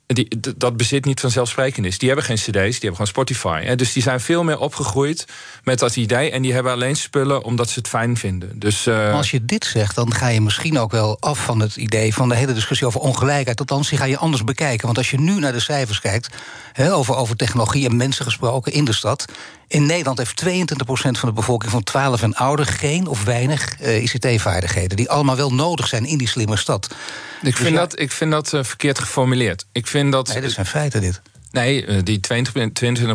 die, 0.07 0.27
dat 0.57 0.77
bezit 0.77 1.05
niet 1.05 1.19
vanzelfsprekend 1.19 1.85
is. 1.85 1.97
Die 1.97 2.07
hebben 2.07 2.25
geen 2.25 2.35
cd's, 2.35 2.51
die 2.51 2.61
hebben 2.61 2.91
gewoon 2.91 3.07
Spotify. 3.07 3.61
Hè. 3.63 3.75
Dus 3.75 3.93
die 3.93 4.03
zijn 4.03 4.19
veel 4.19 4.43
meer 4.43 4.59
opgegroeid 4.59 5.25
met 5.63 5.79
dat 5.79 5.95
idee... 5.95 6.31
en 6.31 6.41
die 6.41 6.53
hebben 6.53 6.71
alleen 6.71 6.95
spullen 6.95 7.43
omdat 7.43 7.69
ze 7.69 7.79
het 7.79 7.87
fijn 7.87 8.17
vinden. 8.17 8.59
Dus, 8.59 8.87
uh... 8.87 9.13
Als 9.13 9.31
je 9.31 9.45
dit 9.45 9.65
zegt, 9.65 9.95
dan 9.95 10.13
ga 10.13 10.27
je 10.27 10.41
misschien 10.41 10.79
ook 10.79 10.91
wel 10.91 11.17
af 11.19 11.43
van 11.43 11.59
het 11.59 11.75
idee... 11.75 12.13
van 12.13 12.29
de 12.29 12.35
hele 12.35 12.53
discussie 12.53 12.87
over 12.87 12.99
ongelijkheid. 12.99 13.59
Althans, 13.59 13.89
die 13.89 13.97
ga 13.97 14.05
je 14.05 14.17
anders 14.17 14.43
bekijken. 14.43 14.85
Want 14.85 14.97
als 14.97 15.11
je 15.11 15.19
nu 15.19 15.39
naar 15.39 15.53
de 15.53 15.59
cijfers 15.59 15.99
kijkt... 15.99 16.29
Hè, 16.73 16.93
over, 16.93 17.15
over 17.15 17.35
technologie 17.35 17.89
en 17.89 17.97
mensen 17.97 18.25
gesproken 18.25 18.71
in 18.71 18.85
de 18.85 18.93
stad... 18.93 19.25
In 19.67 19.85
Nederland 19.85 20.17
heeft 20.17 20.43
22% 20.45 20.47
van 20.85 21.29
de 21.29 21.33
bevolking 21.33 21.71
van 21.71 21.83
12 21.83 22.21
en 22.21 22.35
ouder 22.35 22.65
geen 22.65 23.07
of 23.07 23.23
weinig 23.23 23.81
uh, 23.81 24.03
ICT-vaardigheden. 24.03 24.97
Die 24.97 25.09
allemaal 25.09 25.35
wel 25.35 25.53
nodig 25.53 25.87
zijn 25.87 26.05
in 26.05 26.17
die 26.17 26.27
slimme 26.27 26.57
stad. 26.57 26.85
Ik 26.85 26.95
dus 27.41 27.55
vind, 27.55 27.75
dat, 27.75 27.99
ik 27.99 28.11
vind 28.11 28.31
dat 28.31 28.53
uh, 28.53 28.63
verkeerd 28.63 28.99
geformuleerd. 28.99 29.65
Ik 29.71 29.87
vind 29.87 30.11
dat. 30.11 30.27
Nee, 30.27 30.41
dat 30.41 30.51
zijn 30.51 30.65
feiten, 30.65 31.01
dit. 31.01 31.21
Nee, 31.51 31.85
uh, 31.85 31.99
die 32.03 32.19
22, 32.19 33.05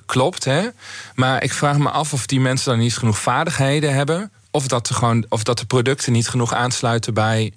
22% 0.00 0.04
klopt. 0.06 0.44
Hè? 0.44 0.68
Maar 1.14 1.42
ik 1.42 1.52
vraag 1.52 1.78
me 1.78 1.90
af 1.90 2.12
of 2.12 2.26
die 2.26 2.40
mensen 2.40 2.70
dan 2.70 2.78
niet 2.78 2.96
genoeg 2.96 3.18
vaardigheden 3.18 3.94
hebben. 3.94 4.30
Of 4.50 4.66
dat, 4.66 4.90
gewoon, 4.90 5.26
of 5.28 5.42
dat 5.42 5.58
de 5.58 5.66
producten 5.66 6.12
niet 6.12 6.28
genoeg 6.28 6.52
aansluiten 6.52 7.14
bij 7.14 7.52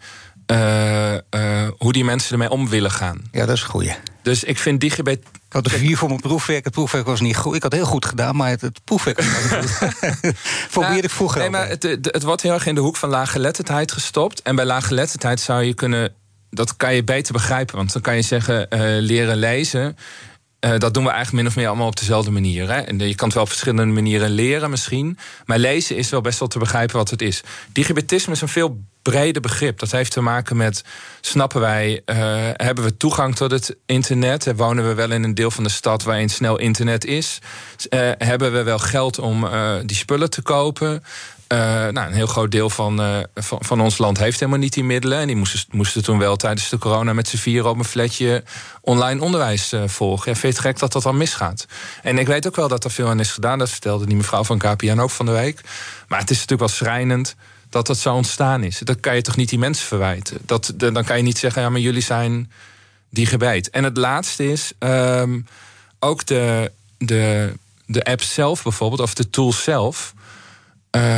uh, 0.52 1.14
uh, 1.14 1.68
hoe 1.78 1.94
die 1.94 2.06
mensen 2.06 2.32
ermee 2.32 2.50
om 2.50 2.70
willen 2.70 2.92
gaan. 2.92 3.22
Ja, 3.32 3.46
dat 3.46 3.56
is 3.56 3.62
een 3.62 3.70
goeie. 3.70 3.96
Dus 4.22 4.44
ik 4.44 4.58
vind 4.58 4.82
digibet. 4.82 5.20
Ik 5.20 5.54
had 5.54 5.66
er 5.66 5.72
vier 5.72 5.98
voor 5.98 6.08
mijn 6.08 6.20
proefwerk. 6.20 6.64
Het 6.64 6.74
proefwerk 6.74 7.06
was 7.06 7.22
niet 7.22 7.38
goed. 7.38 7.56
Ik 7.56 7.64
had 7.64 7.74
heel 7.74 7.86
goed 7.86 8.06
gedaan, 8.06 8.36
maar 8.36 8.50
het, 8.50 8.62
het 8.62 8.84
proefwerk 8.84 9.18
was 9.18 9.26
niet 9.26 9.52
goed. 9.52 9.94
Probeerde 10.72 10.96
nou, 10.96 10.98
ik 10.98 11.10
vroeger. 11.10 11.40
Nee, 11.40 11.50
maar 11.50 11.68
het, 11.68 11.84
het, 11.84 12.10
het, 12.12 12.24
wordt 12.24 12.42
heel 12.42 12.54
erg 12.54 12.66
in 12.66 12.76
de 12.76 12.82
hoek 12.82 12.96
van 12.96 13.10
laaggeletterdheid 13.10 13.92
gestopt. 13.92 14.42
En 14.42 14.56
bij 14.56 14.66
laaggeletterdheid 14.66 15.40
zou 15.40 15.64
je 15.64 15.74
kunnen. 15.74 16.14
Dat 16.50 16.76
kan 16.76 16.96
je 16.96 17.04
beter 17.04 17.34
begrijpen. 17.34 17.76
Want 17.76 17.94
dan 17.94 18.02
kan 18.02 18.16
je 18.16 18.22
zeggen: 18.22 18.68
uh, 18.70 18.80
leren 19.02 19.38
lezen. 19.38 19.98
Uh, 20.68 20.78
dat 20.78 20.94
doen 20.94 21.04
we 21.04 21.10
eigenlijk 21.10 21.44
min 21.44 21.52
of 21.52 21.56
meer 21.56 21.68
allemaal 21.68 21.88
op 21.88 21.98
dezelfde 21.98 22.32
manier. 22.32 22.70
Hè? 22.70 22.80
En 22.80 23.00
je 23.00 23.16
kan 23.16 23.26
het 23.26 23.34
wel 23.34 23.44
op 23.44 23.50
verschillende 23.50 23.94
manieren 23.94 24.30
leren 24.30 24.70
misschien. 24.70 25.18
Maar 25.46 25.58
lezen 25.58 25.96
is 25.96 26.10
wel 26.10 26.22
best 26.22 26.40
wel 26.40 26.48
te 26.48 26.60
begrijpen 26.60 26.96
wat 26.96 27.10
het 27.10 27.22
is. 27.22 27.42
Digibetisme 27.72 28.34
is 28.34 28.42
een 28.42 28.48
veel 28.48 28.80
breder 29.02 29.42
begrip. 29.42 29.80
Dat 29.80 29.92
heeft 29.92 30.12
te 30.12 30.22
maken 30.22 30.58
met, 30.58 30.84
snappen 31.22 31.62
wij, 31.62 32.02
uh, 32.06 32.16
hebben 32.54 32.84
we 32.84 32.98
toegang 32.98 33.36
tot 33.36 33.52
het 33.52 33.76
internet? 33.86 34.54
Wonen 34.56 34.88
we 34.88 34.94
wel 34.94 35.12
in 35.12 35.24
een 35.24 35.36
deel 35.36 35.52
van 35.52 35.64
de 35.64 35.70
stad 35.70 36.04
waarin 36.04 36.30
snel 36.30 36.58
internet 36.58 37.06
is? 37.06 37.40
Hebben 38.18 38.52
we 38.52 38.64
wel 38.64 38.80
geld 38.80 39.20
om 39.20 39.48
die 39.86 39.98
spullen 39.98 40.30
te 40.30 40.42
kopen? 40.42 41.04
Uh, 41.54 41.60
nou, 41.60 42.08
een 42.08 42.14
heel 42.14 42.28
groot 42.28 42.52
deel 42.52 42.70
van, 42.70 43.02
uh, 43.02 43.20
van, 43.36 43.58
van, 43.62 43.82
ons 43.82 43.98
land 43.98 44.18
heeft 44.18 44.40
helemaal 44.40 44.60
niet 44.60 44.74
die 44.74 44.84
middelen. 44.84 45.20
En 45.20 45.28
die 45.28 45.36
moesten, 45.36 45.60
moesten 45.72 46.04
toen 46.04 46.18
wel 46.18 46.36
tijdens 46.36 46.70
de 46.70 46.78
corona 46.78 47.14
met 47.14 47.28
z'n 47.28 47.38
vieren 47.38 47.70
op 47.70 47.78
een 47.78 47.86
flatje 47.86 48.44
online 48.82 49.22
onderwijs 49.22 49.74
uh, 49.74 49.82
volgen. 49.86 50.28
En 50.28 50.38
vind 50.38 50.54
je 50.54 50.60
het 50.60 50.68
gek 50.68 50.80
dat 50.80 50.92
dat 50.92 51.04
dan 51.04 51.18
misgaat? 51.18 51.66
En 52.02 52.18
ik 52.18 52.28
weet 52.28 52.48
ook 52.48 52.56
wel 52.56 52.68
dat 52.68 52.84
er 52.84 52.92
veel 52.92 53.08
aan 53.08 53.20
is 53.20 53.32
gedaan. 53.32 53.58
Dat 53.58 53.70
vertelde 53.70 54.06
die 54.06 54.16
mevrouw 54.16 54.44
van 54.44 54.58
KPN 54.58 55.00
ook 55.00 55.10
van 55.10 55.26
de 55.26 55.32
week. 55.32 55.62
Maar 56.08 56.20
het 56.20 56.30
is 56.30 56.40
natuurlijk 56.40 56.70
wel 56.70 56.78
schrijnend 56.78 57.36
dat 57.70 57.88
dat 57.88 57.98
zo 57.98 58.14
ontstaan 58.14 58.64
is. 58.64 58.80
Dat 58.80 59.00
kan 59.00 59.16
je 59.16 59.22
toch 59.22 59.36
niet 59.36 59.50
die 59.50 59.60
mensen 59.60 59.88
verwijten? 59.88 60.38
Dat, 60.46 60.74
dan 60.76 61.04
kan 61.04 61.18
je 61.18 61.24
niet 61.24 61.38
zeggen, 61.38 61.62
ja, 61.62 61.70
maar 61.70 61.80
jullie 61.80 62.02
zijn 62.02 62.52
die 63.10 63.26
gebijt. 63.26 63.70
En 63.70 63.84
het 63.84 63.98
laatste 63.98 64.52
is 64.52 64.72
um, 64.80 65.48
ook 66.00 66.26
de, 66.26 66.72
de, 66.98 67.54
de 67.86 68.04
app 68.04 68.22
zelf 68.22 68.64
bijvoorbeeld, 68.64 69.02
of 69.02 69.14
de 69.14 69.30
tool 69.30 69.54
zelf 69.54 70.14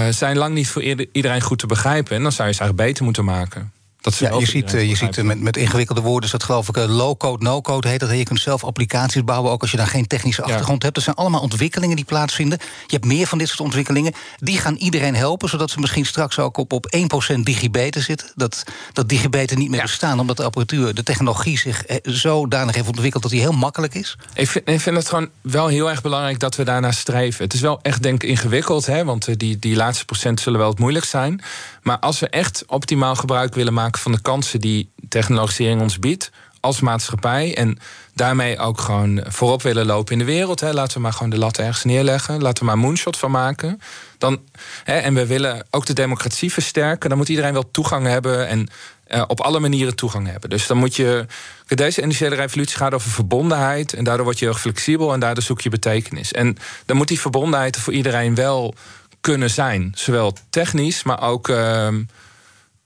zijn 0.10 0.38
lang 0.38 0.54
niet 0.54 0.70
voor 0.70 0.84
iedereen 1.12 1.42
goed 1.42 1.60
te 1.60 1.68
begrijpen. 1.68 2.16
En 2.16 2.24
dan 2.24 2.32
zou 2.32 2.48
je 2.48 2.54
ze 2.54 2.60
eigenlijk 2.60 2.90
beter 2.90 3.04
moeten 3.04 3.26
maken. 3.26 3.72
Dat 4.02 4.18
ja, 4.18 4.34
je 4.38 4.46
ziet, 4.46 4.72
je 4.72 4.96
ziet 4.96 5.24
met, 5.24 5.42
met 5.42 5.58
ingewikkelde 5.58 6.02
woorden, 6.02 6.24
is 6.24 6.32
dat 6.32 6.44
geloof 6.44 6.70
ik 6.70 6.78
eh, 6.78 6.86
low-code, 6.88 7.44
no-code 7.44 7.88
heet 7.88 8.00
dat. 8.00 8.10
Je 8.10 8.24
kunt 8.24 8.40
zelf 8.40 8.64
applicaties 8.64 9.24
bouwen, 9.24 9.52
ook 9.52 9.62
als 9.62 9.72
je 9.72 9.78
daar 9.78 9.88
geen 9.88 10.08
technische 10.08 10.42
achtergrond 10.42 10.84
hebt. 10.84 10.96
Dat 10.96 11.04
zijn 11.04 11.16
allemaal 11.16 11.42
ontwikkelingen 11.42 11.96
die 11.96 12.06
plaatsvinden. 12.06 12.58
Je 12.62 12.96
hebt 12.96 13.06
meer 13.06 13.28
van 13.28 13.38
dit 13.38 13.48
soort 13.48 13.60
ontwikkelingen. 13.60 14.14
Die 14.38 14.58
gaan 14.58 14.76
iedereen 14.76 15.16
helpen, 15.16 15.50
zodat 15.50 15.70
ze 15.70 15.80
misschien 15.80 16.06
straks 16.06 16.40
ook 16.40 16.58
op, 16.58 16.74
op 16.74 16.96
1% 17.36 17.40
digibeten 17.40 18.02
zitten. 18.02 18.32
Dat, 18.36 18.64
dat 18.94 19.10
digibeten 19.10 19.58
niet 19.58 19.70
meer 19.70 19.82
bestaan, 19.82 20.20
omdat 20.20 20.38
de 20.38 20.44
apparatuur, 20.44 20.94
de 20.94 21.04
technologie 21.04 21.58
zich 21.58 21.86
eh, 21.86 21.98
zodanig 22.04 22.76
heeft 22.76 22.88
ontwikkeld 22.88 23.24
dat 23.24 23.32
die 23.32 23.42
heel 23.42 23.52
makkelijk 23.52 23.94
is. 23.94 24.18
Ik 24.34 24.50
vind, 24.50 24.70
ik 24.70 24.82
vind 24.82 24.96
het 24.96 25.10
gewoon 25.10 25.30
wel 25.42 25.68
heel 25.68 25.90
erg 25.90 26.02
belangrijk 26.02 26.40
dat 26.40 26.56
we 26.56 26.64
daarnaar 26.64 26.94
streven. 26.94 27.44
Het 27.44 27.54
is 27.54 27.62
wel 27.62 27.80
echt, 27.82 28.04
denk 28.04 28.24
ik, 28.24 28.30
ingewikkeld, 28.30 28.86
hè, 28.86 29.04
want 29.04 29.28
eh, 29.28 29.36
die, 29.38 29.60
die 29.60 29.76
laatste 29.76 30.06
procent 30.06 30.40
zullen 30.40 30.60
wel 30.60 30.70
het 30.70 30.80
moeilijk 30.80 31.06
zijn. 31.06 31.42
Maar 31.82 32.00
als 32.00 32.20
we 32.20 32.30
echt 32.30 32.64
optimaal 32.68 33.16
gebruik 33.16 33.54
willen 33.56 33.74
maken 33.74 33.89
van 33.98 34.12
de 34.12 34.22
kansen 34.22 34.62
die 34.62 34.92
technologisering 35.10 35.82
ons 35.82 36.00
biedt 36.00 36.32
als 36.60 36.80
maatschappij. 36.80 37.56
En 37.56 37.78
daarmee 38.14 38.60
ook 38.60 38.82
gewoon 38.82 39.24
voorop 39.28 39.62
willen 39.62 39.86
lopen 39.86 40.14
in 40.14 40.20
de 40.20 40.26
wereld. 40.26 40.60
Hè. 40.60 40.74
Laten 40.74 40.94
we 40.94 41.00
maar 41.00 41.14
gewoon 41.14 41.30
de 41.30 41.38
lat 41.38 41.58
ergens 41.58 41.84
neerleggen. 41.84 42.42
Laten 42.42 42.60
we 42.60 42.66
maar 42.66 42.78
moonshot 42.78 43.18
van 43.18 43.32
maken. 43.32 43.82
Dan, 44.18 44.42
hè, 44.84 44.98
en 44.98 45.14
we 45.14 45.26
willen 45.26 45.66
ook 45.70 45.86
de 45.86 45.94
democratie 45.94 46.54
versterken. 46.54 47.10
Dan 47.10 47.18
moet 47.18 47.30
iedereen 47.30 47.54
wel 47.54 47.72
toegang 47.72 48.08
hebben 48.08 48.48
en 48.48 48.68
uh, 49.08 49.24
op 49.28 49.40
alle 49.40 49.60
manieren 49.60 49.96
toegang 49.96 50.28
hebben. 50.28 50.50
Dus 50.50 50.68
dan 50.68 50.78
moet 50.78 50.96
je. 50.96 51.26
Deze 51.68 52.02
industriële 52.02 52.36
revolutie 52.36 52.78
gaat 52.78 52.94
over 52.94 53.12
verbondenheid. 53.12 53.94
En 53.94 54.04
daardoor 54.04 54.26
word 54.26 54.40
je 54.40 54.46
heel 54.46 54.54
flexibel 54.54 55.14
en 55.14 55.20
daardoor 55.20 55.44
zoek 55.44 55.62
je 55.62 55.70
betekenis. 55.70 56.32
En 56.32 56.58
dan 56.86 56.98
moet 56.98 57.08
die 57.08 57.20
verbondenheid 57.20 57.78
voor 57.78 57.94
iedereen 57.94 58.36
wel 58.36 58.74
kunnen 59.22 59.50
zijn. 59.50 59.92
Zowel 59.96 60.38
technisch, 60.50 61.04
maar 61.04 61.22
ook. 61.22 61.48
Uh, 61.48 61.88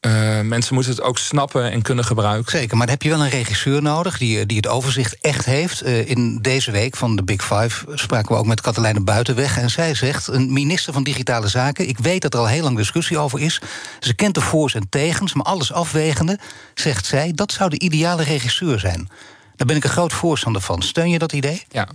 uh, 0.05 0.41
mensen 0.41 0.73
moeten 0.73 0.91
het 0.91 1.01
ook 1.01 1.17
snappen 1.17 1.71
en 1.71 1.81
kunnen 1.81 2.05
gebruiken. 2.05 2.51
Zeker, 2.51 2.77
maar 2.77 2.85
dan 2.85 2.95
heb 2.95 3.03
je 3.03 3.09
wel 3.09 3.23
een 3.23 3.29
regisseur 3.29 3.81
nodig 3.81 4.17
die, 4.17 4.45
die 4.45 4.57
het 4.57 4.67
overzicht 4.67 5.17
echt 5.21 5.45
heeft. 5.45 5.83
Uh, 5.83 6.09
in 6.09 6.39
deze 6.41 6.71
week 6.71 6.95
van 6.95 7.15
de 7.15 7.23
Big 7.23 7.41
Five 7.41 7.85
spraken 7.93 8.31
we 8.31 8.37
ook 8.37 8.45
met 8.45 8.61
Katelijne 8.61 9.01
Buitenweg. 9.01 9.57
En 9.57 9.69
zij 9.69 9.95
zegt, 9.95 10.27
een 10.27 10.53
minister 10.53 10.93
van 10.93 11.03
Digitale 11.03 11.47
Zaken... 11.47 11.87
ik 11.87 11.97
weet 11.97 12.21
dat 12.21 12.33
er 12.33 12.39
al 12.39 12.47
heel 12.47 12.63
lang 12.63 12.77
discussie 12.77 13.17
over 13.17 13.39
is. 13.39 13.61
Ze 13.99 14.13
kent 14.13 14.35
de 14.35 14.41
voor's 14.41 14.75
en 14.75 14.89
tegens, 14.89 15.33
maar 15.33 15.45
alles 15.45 15.73
afwegende... 15.73 16.39
zegt 16.73 17.05
zij, 17.05 17.31
dat 17.35 17.51
zou 17.51 17.69
de 17.69 17.79
ideale 17.79 18.23
regisseur 18.23 18.79
zijn. 18.79 19.09
Daar 19.55 19.67
ben 19.67 19.75
ik 19.75 19.83
een 19.83 19.89
groot 19.89 20.13
voorstander 20.13 20.61
van. 20.61 20.81
Steun 20.81 21.09
je 21.09 21.19
dat 21.19 21.33
idee? 21.33 21.63
Ja, 21.69 21.87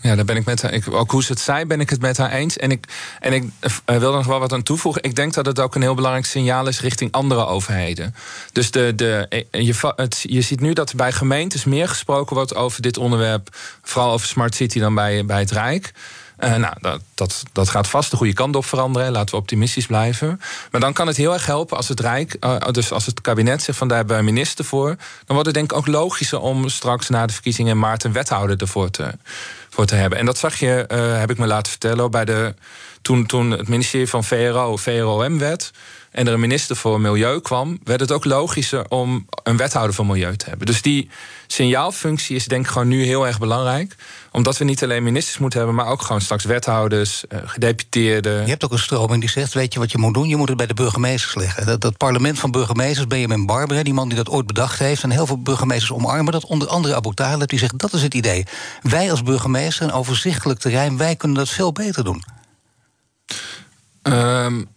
ja, 0.00 0.14
daar 0.14 0.24
ben 0.24 0.36
ik 0.36 0.44
met 0.44 0.62
haar. 0.62 0.72
Ik, 0.72 0.92
ook 0.92 1.10
hoe 1.10 1.22
ze 1.22 1.32
het 1.32 1.40
zei, 1.40 1.64
ben 1.64 1.80
ik 1.80 1.90
het 1.90 2.00
met 2.00 2.16
haar 2.16 2.30
eens. 2.30 2.56
En 2.56 2.70
ik, 2.70 2.84
en 3.20 3.32
ik 3.32 3.42
uh, 3.42 3.96
wil 3.96 4.10
er 4.10 4.16
nog 4.16 4.26
wel 4.26 4.38
wat 4.38 4.52
aan 4.52 4.62
toevoegen. 4.62 5.02
Ik 5.02 5.16
denk 5.16 5.34
dat 5.34 5.46
het 5.46 5.60
ook 5.60 5.74
een 5.74 5.82
heel 5.82 5.94
belangrijk 5.94 6.26
signaal 6.26 6.68
is 6.68 6.80
richting 6.80 7.12
andere 7.12 7.46
overheden. 7.46 8.14
Dus 8.52 8.70
de, 8.70 8.94
de, 8.94 9.26
eh, 9.50 9.66
je, 9.66 9.92
het, 9.96 10.24
je 10.28 10.40
ziet 10.40 10.60
nu 10.60 10.72
dat 10.72 10.94
bij 10.94 11.12
gemeentes 11.12 11.64
meer 11.64 11.88
gesproken 11.88 12.36
wordt 12.36 12.54
over 12.54 12.82
dit 12.82 12.96
onderwerp. 12.96 13.56
Vooral 13.82 14.12
over 14.12 14.26
Smart 14.26 14.54
City 14.54 14.78
dan 14.78 14.94
bij, 14.94 15.24
bij 15.24 15.40
het 15.40 15.50
Rijk. 15.50 15.92
Nou, 16.40 16.74
dat, 16.80 17.00
dat, 17.14 17.42
dat 17.52 17.68
gaat 17.68 17.88
vast 17.88 18.10
de 18.10 18.16
goede 18.16 18.32
kant 18.32 18.56
op 18.56 18.64
veranderen. 18.64 19.12
Laten 19.12 19.34
we 19.34 19.40
optimistisch 19.40 19.86
blijven. 19.86 20.40
Maar 20.70 20.80
dan 20.80 20.92
kan 20.92 21.06
het 21.06 21.16
heel 21.16 21.32
erg 21.32 21.46
helpen 21.46 21.76
als 21.76 21.88
het 21.88 22.00
Rijk, 22.00 22.36
dus 22.70 22.92
als 22.92 23.06
het 23.06 23.20
kabinet 23.20 23.62
zegt 23.62 23.78
van 23.78 23.88
daar 23.88 23.96
hebben 23.96 24.16
we 24.16 24.22
een 24.22 24.28
minister 24.28 24.64
voor. 24.64 24.86
Dan 24.86 24.96
wordt 25.26 25.46
het 25.46 25.54
denk 25.54 25.72
ik 25.72 25.78
ook 25.78 25.86
logischer 25.86 26.40
om 26.40 26.68
straks 26.68 27.08
na 27.08 27.26
de 27.26 27.32
verkiezingen 27.32 27.72
in 27.72 27.78
maart 27.78 28.04
een 28.04 28.12
wethouder 28.12 28.56
ervoor 28.56 28.90
te, 28.90 29.14
voor 29.70 29.86
te 29.86 29.94
hebben. 29.94 30.18
En 30.18 30.26
dat 30.26 30.38
zag 30.38 30.56
je, 30.56 30.84
uh, 30.92 31.18
heb 31.18 31.30
ik 31.30 31.38
me 31.38 31.46
laten 31.46 31.70
vertellen, 31.70 32.10
bij 32.10 32.24
de 32.24 32.54
toen, 33.02 33.26
toen 33.26 33.50
het 33.50 33.68
ministerie 33.68 34.08
van 34.08 34.24
VRO, 34.24 34.76
VROM 34.76 35.38
werd 35.38 35.70
en 36.10 36.26
er 36.26 36.32
een 36.32 36.40
minister 36.40 36.76
voor 36.76 37.00
Milieu 37.00 37.40
kwam, 37.40 37.78
werd 37.84 38.00
het 38.00 38.12
ook 38.12 38.24
logischer 38.24 38.88
om 38.88 39.26
een 39.42 39.56
wethouder 39.56 39.94
voor 39.94 40.06
Milieu 40.06 40.36
te 40.36 40.48
hebben. 40.48 40.66
Dus 40.66 40.82
die 40.82 41.10
signaalfunctie 41.46 42.36
is 42.36 42.46
denk 42.46 42.64
ik 42.64 42.70
gewoon 42.70 42.88
nu 42.88 43.04
heel 43.04 43.26
erg 43.26 43.38
belangrijk. 43.38 43.96
Omdat 44.32 44.58
we 44.58 44.64
niet 44.64 44.82
alleen 44.82 45.02
ministers 45.02 45.38
moeten 45.38 45.58
hebben, 45.58 45.76
maar 45.76 45.86
ook 45.86 46.02
gewoon 46.02 46.20
straks 46.20 46.44
wethouders, 46.44 47.26
eh, 47.26 47.38
gedeputeerden. 47.44 48.42
Je 48.42 48.48
hebt 48.48 48.64
ook 48.64 48.72
een 48.72 48.78
stroming 48.78 49.20
die 49.20 49.30
zegt: 49.30 49.54
Weet 49.54 49.72
je 49.72 49.78
wat 49.78 49.92
je 49.92 49.98
moet 49.98 50.14
doen? 50.14 50.28
Je 50.28 50.36
moet 50.36 50.48
het 50.48 50.56
bij 50.56 50.66
de 50.66 50.74
burgemeesters 50.74 51.34
leggen. 51.34 51.66
Dat, 51.66 51.80
dat 51.80 51.96
parlement 51.96 52.38
van 52.38 52.50
burgemeesters, 52.50 53.06
Benjamin 53.06 53.46
Barber, 53.46 53.84
die 53.84 53.94
man 53.94 54.08
die 54.08 54.16
dat 54.16 54.28
ooit 54.28 54.46
bedacht 54.46 54.78
heeft, 54.78 55.02
en 55.02 55.10
heel 55.10 55.26
veel 55.26 55.42
burgemeesters 55.42 55.92
omarmen 55.92 56.32
dat. 56.32 56.44
Onder 56.44 56.68
andere 56.68 56.94
Abu 56.94 57.14
Talib, 57.14 57.48
die 57.48 57.58
zegt: 57.58 57.78
Dat 57.78 57.92
is 57.92 58.02
het 58.02 58.14
idee. 58.14 58.46
Wij 58.82 59.10
als 59.10 59.22
burgemeester, 59.22 59.84
een 59.84 59.92
overzichtelijk 59.92 60.60
terrein, 60.60 60.96
wij 60.96 61.16
kunnen 61.16 61.38
dat 61.38 61.48
veel 61.48 61.72
beter 61.72 62.04
doen. 62.04 62.24
Um, 64.02 64.68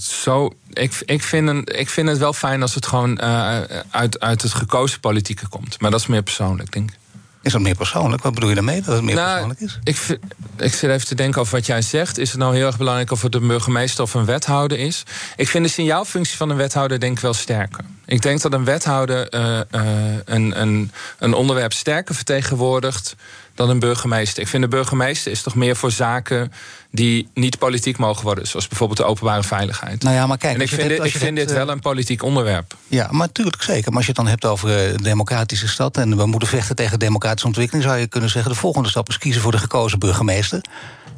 zo, 0.00 0.52
ik, 0.72 1.02
ik, 1.04 1.22
vind 1.22 1.48
een, 1.48 1.64
ik 1.64 1.88
vind 1.88 2.08
het 2.08 2.18
wel 2.18 2.32
fijn 2.32 2.62
als 2.62 2.74
het 2.74 2.86
gewoon 2.86 3.18
uh, 3.22 3.60
uit, 3.90 4.20
uit 4.20 4.42
het 4.42 4.52
gekozen 4.52 5.00
politieke 5.00 5.48
komt. 5.48 5.80
Maar 5.80 5.90
dat 5.90 6.00
is 6.00 6.06
meer 6.06 6.22
persoonlijk, 6.22 6.72
denk 6.72 6.90
ik. 6.90 6.98
Is 7.42 7.52
dat 7.52 7.60
meer 7.60 7.74
persoonlijk? 7.74 8.22
Wat 8.22 8.34
bedoel 8.34 8.48
je 8.48 8.54
daarmee 8.54 8.82
dat 8.82 8.94
het 8.94 9.04
meer 9.04 9.14
nou, 9.14 9.30
persoonlijk 9.30 9.60
is? 9.60 9.78
Ik, 9.84 10.18
ik 10.56 10.74
zit 10.74 10.90
even 10.90 11.06
te 11.06 11.14
denken 11.14 11.40
over 11.40 11.54
wat 11.54 11.66
jij 11.66 11.82
zegt. 11.82 12.18
Is 12.18 12.30
het 12.30 12.38
nou 12.38 12.54
heel 12.54 12.66
erg 12.66 12.76
belangrijk 12.76 13.10
of 13.10 13.22
het 13.22 13.34
een 13.34 13.46
burgemeester 13.46 14.04
of 14.04 14.14
een 14.14 14.24
wethouder 14.24 14.78
is? 14.78 15.02
Ik 15.36 15.48
vind 15.48 15.64
de 15.64 15.70
signaalfunctie 15.70 16.36
van 16.36 16.50
een 16.50 16.56
wethouder 16.56 17.00
denk 17.00 17.16
ik 17.16 17.22
wel 17.22 17.34
sterker. 17.34 17.84
Ik 18.06 18.22
denk 18.22 18.40
dat 18.40 18.52
een 18.52 18.64
wethouder 18.64 19.34
uh, 19.34 19.60
uh, 19.70 20.16
een, 20.24 20.60
een, 20.60 20.92
een 21.18 21.34
onderwerp 21.34 21.72
sterker 21.72 22.14
vertegenwoordigt 22.14 23.16
dan 23.60 23.70
een 23.70 23.78
burgemeester. 23.78 24.42
Ik 24.42 24.48
vind 24.48 24.62
de 24.62 24.68
burgemeester 24.68 25.32
is 25.32 25.42
toch 25.42 25.54
meer 25.54 25.76
voor 25.76 25.90
zaken 25.90 26.52
die 26.90 27.28
niet 27.34 27.58
politiek 27.58 27.98
mogen 27.98 28.24
worden, 28.24 28.46
zoals 28.46 28.68
bijvoorbeeld 28.68 28.98
de 28.98 29.04
openbare 29.04 29.42
veiligheid. 29.42 30.02
Nou 30.02 30.14
ja, 30.14 30.26
maar 30.26 30.38
kijk, 30.38 30.54
en 30.54 30.60
ik 30.60 30.68
vind, 30.68 30.88
dit, 30.88 31.04
ik 31.04 31.16
vind 31.16 31.36
dit 31.36 31.52
wel 31.52 31.68
een 31.68 31.80
politiek 31.80 32.22
onderwerp. 32.22 32.74
Ja, 32.88 33.08
maar 33.10 33.26
natuurlijk 33.26 33.62
zeker. 33.62 33.88
Maar 33.88 33.96
als 33.96 34.06
je 34.06 34.12
het 34.12 34.20
dan 34.20 34.26
hebt 34.26 34.44
over 34.44 34.70
een 34.70 35.02
democratische 35.02 35.68
stad 35.68 35.96
en 35.96 36.16
we 36.16 36.26
moeten 36.26 36.48
vechten 36.48 36.76
tegen 36.76 36.98
democratische 36.98 37.46
ontwikkeling, 37.46 37.84
zou 37.84 37.98
je 37.98 38.06
kunnen 38.06 38.30
zeggen: 38.30 38.50
de 38.50 38.58
volgende 38.58 38.88
stap 38.88 39.08
is 39.08 39.18
kiezen 39.18 39.42
voor 39.42 39.52
de 39.52 39.58
gekozen 39.58 39.98
burgemeester. 39.98 40.60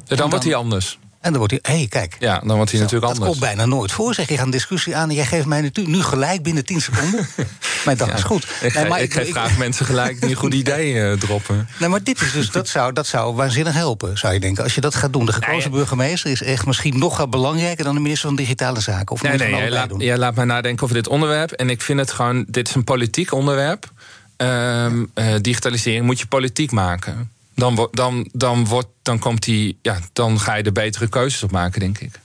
dan, 0.05 0.17
dan 0.17 0.29
wordt 0.29 0.45
hij 0.45 0.55
anders. 0.55 0.99
En 1.23 1.29
dan 1.29 1.37
wordt 1.37 1.51
hij, 1.51 1.73
hé, 1.73 1.79
hey, 1.79 1.87
kijk. 1.87 2.15
Ja, 2.19 2.41
dan 2.45 2.55
wordt 2.55 2.71
hij 2.71 2.79
natuurlijk 2.79 3.11
anders. 3.11 3.29
Dat 3.29 3.39
komt 3.39 3.55
bijna 3.55 3.65
nooit 3.65 3.91
voor. 3.91 4.13
Zeg, 4.13 4.29
je 4.29 4.35
gaat 4.35 4.45
een 4.45 4.51
discussie 4.51 4.95
aan 4.95 5.09
en 5.09 5.15
jij 5.15 5.25
geeft 5.25 5.45
mij 5.45 5.71
nu 5.73 6.01
gelijk 6.01 6.43
binnen 6.43 6.65
10 6.65 6.81
seconden. 6.81 7.27
maar 7.85 7.97
dat 7.97 8.13
is 8.13 8.23
goed. 8.23 8.47
Ik, 8.61 8.73
nee, 8.73 8.87
maar 8.87 9.01
ik, 9.01 9.13
ik, 9.13 9.31
graag 9.31 9.57
mensen 9.57 9.85
gelijk 9.85 10.21
die 10.21 10.29
een 10.29 10.35
goed 10.35 10.53
idee 10.53 10.93
uh, 10.93 11.11
droppen. 11.25 11.67
Nee, 11.79 11.89
maar 11.89 12.03
dit 12.03 12.21
is 12.21 12.31
dus, 12.31 12.51
dat 12.51 12.67
zou, 12.67 12.93
dat 12.93 13.07
zou 13.07 13.35
waanzinnig 13.35 13.73
helpen, 13.73 14.17
zou 14.17 14.33
je 14.33 14.39
denken. 14.39 14.63
Als 14.63 14.75
je 14.75 14.81
dat 14.81 14.95
gaat 14.95 15.13
doen. 15.13 15.25
De 15.25 15.33
gekozen 15.33 15.71
burgemeester 15.71 16.31
is 16.31 16.41
echt 16.41 16.65
misschien 16.65 16.99
nog 16.99 17.29
belangrijker 17.29 17.83
dan 17.83 17.95
de 17.95 18.01
minister 18.01 18.27
van 18.27 18.37
Digitale 18.37 18.79
Zaken. 18.79 19.15
Of 19.15 19.21
nee, 19.21 19.37
nee, 19.37 19.49
jij 19.49 19.69
laat, 19.69 19.91
jij 19.97 20.17
laat 20.17 20.35
mij 20.35 20.45
nadenken 20.45 20.83
over 20.83 20.95
dit 20.95 21.07
onderwerp. 21.07 21.51
En 21.51 21.69
ik 21.69 21.81
vind 21.81 21.99
het 21.99 22.11
gewoon, 22.11 22.45
dit 22.47 22.67
is 22.67 22.75
een 22.75 22.83
politiek 22.83 23.33
onderwerp. 23.33 23.91
Um, 24.37 25.11
uh, 25.15 25.35
digitalisering 25.41 26.05
moet 26.05 26.19
je 26.19 26.25
politiek 26.25 26.71
maken 26.71 27.31
dan, 27.55 27.87
dan, 27.91 28.29
dan, 28.31 28.65
wordt, 28.65 28.87
dan, 29.01 29.19
komt 29.19 29.43
die, 29.43 29.77
ja, 29.81 29.99
dan 30.13 30.39
ga 30.39 30.55
je 30.55 30.63
er 30.63 30.71
betere 30.71 31.09
keuzes 31.09 31.43
op 31.43 31.51
maken, 31.51 31.79
denk 31.79 31.99
ik. 31.99 32.21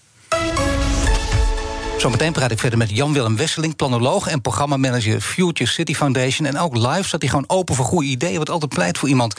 Zometeen 1.99 2.33
praat 2.33 2.51
ik 2.51 2.59
verder 2.59 2.79
met 2.79 2.91
Jan-Willem 2.91 3.37
Wesseling, 3.37 3.77
planoloog 3.77 4.29
en 4.29 4.41
programmamanager 4.41 5.21
Future 5.21 5.71
City 5.71 5.95
Foundation. 5.95 6.47
En 6.47 6.59
ook 6.59 6.77
live 6.77 7.03
staat 7.03 7.21
hij 7.21 7.31
gewoon 7.31 7.45
open 7.47 7.75
voor 7.75 7.85
goede 7.85 8.07
ideeën, 8.07 8.39
wat 8.39 8.51
altijd 8.51 8.75
pleit 8.75 8.99
voor 8.99 9.09
iemand. 9.09 9.35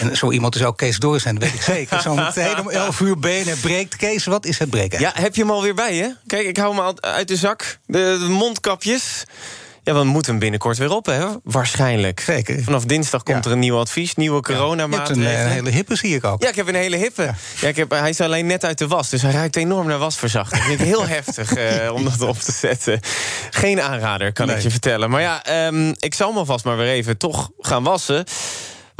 En 0.00 0.16
zo 0.16 0.30
iemand 0.30 0.54
is 0.54 0.64
ook 0.64 0.76
Kees 0.76 0.98
Doris, 0.98 1.24
en 1.24 1.34
dat 1.34 1.42
weet 1.42 1.54
ik 1.54 1.62
zeker. 1.62 2.00
Zometeen 2.00 2.60
om 2.60 2.70
11 2.70 3.00
uur 3.00 3.18
benen 3.18 3.60
breekt. 3.60 3.96
Kees, 3.96 4.24
wat 4.24 4.46
is 4.46 4.58
het 4.58 4.70
breken? 4.70 5.00
Ja, 5.00 5.12
heb 5.14 5.34
je 5.34 5.40
hem 5.40 5.50
alweer 5.50 5.74
bij 5.74 5.94
je? 5.94 6.16
Kijk, 6.26 6.46
ik 6.46 6.56
hou 6.56 6.74
hem 6.74 6.84
al 6.84 7.02
uit 7.02 7.28
de 7.28 7.36
zak. 7.36 7.78
De, 7.86 8.16
de 8.20 8.28
mondkapjes. 8.28 9.24
Ja, 9.90 9.96
we 9.96 10.04
moeten 10.04 10.30
hem 10.30 10.40
binnenkort 10.40 10.78
weer 10.78 10.90
op, 10.90 11.06
hè? 11.06 11.26
Waarschijnlijk. 11.42 12.20
Zeker. 12.20 12.62
Vanaf 12.62 12.84
dinsdag 12.84 13.22
komt 13.22 13.44
er 13.44 13.52
een 13.52 13.58
nieuw 13.58 13.78
advies, 13.78 14.14
nieuwe 14.14 14.40
coronamaatregelen. 14.40 15.30
Ja, 15.30 15.38
een, 15.38 15.46
een, 15.46 15.52
hele 15.52 15.70
hippe 15.70 15.96
zie 15.96 16.14
ik 16.14 16.24
ook. 16.24 16.42
Ja, 16.42 16.48
ik 16.48 16.54
heb 16.54 16.68
een 16.68 16.74
hele 16.74 16.96
hippe. 16.96 17.34
Ja. 17.60 17.68
ik 17.68 17.76
heb, 17.76 17.90
hij 17.90 18.08
is 18.08 18.20
alleen 18.20 18.46
net 18.46 18.64
uit 18.64 18.78
de 18.78 18.86
was, 18.86 19.08
dus 19.08 19.22
hij 19.22 19.32
ruikt 19.32 19.56
enorm 19.56 19.86
naar 19.86 19.98
wasverzachting. 19.98 20.62
vind 20.62 20.80
ik 20.80 20.86
heel 20.86 21.06
heftig 21.16 21.56
uh, 21.56 21.92
om 21.92 22.04
dat 22.04 22.20
op 22.20 22.38
te 22.38 22.52
zetten. 22.52 23.00
Geen 23.50 23.80
aanrader, 23.80 24.32
kan 24.32 24.50
ik 24.50 24.58
je 24.58 24.70
vertellen. 24.70 25.10
Maar 25.10 25.20
ja, 25.20 25.66
um, 25.66 25.94
ik 25.98 26.14
zal 26.14 26.32
me 26.32 26.38
alvast 26.38 26.64
maar 26.64 26.76
weer 26.76 26.90
even 26.90 27.16
toch 27.16 27.50
gaan 27.58 27.82
wassen. 27.82 28.24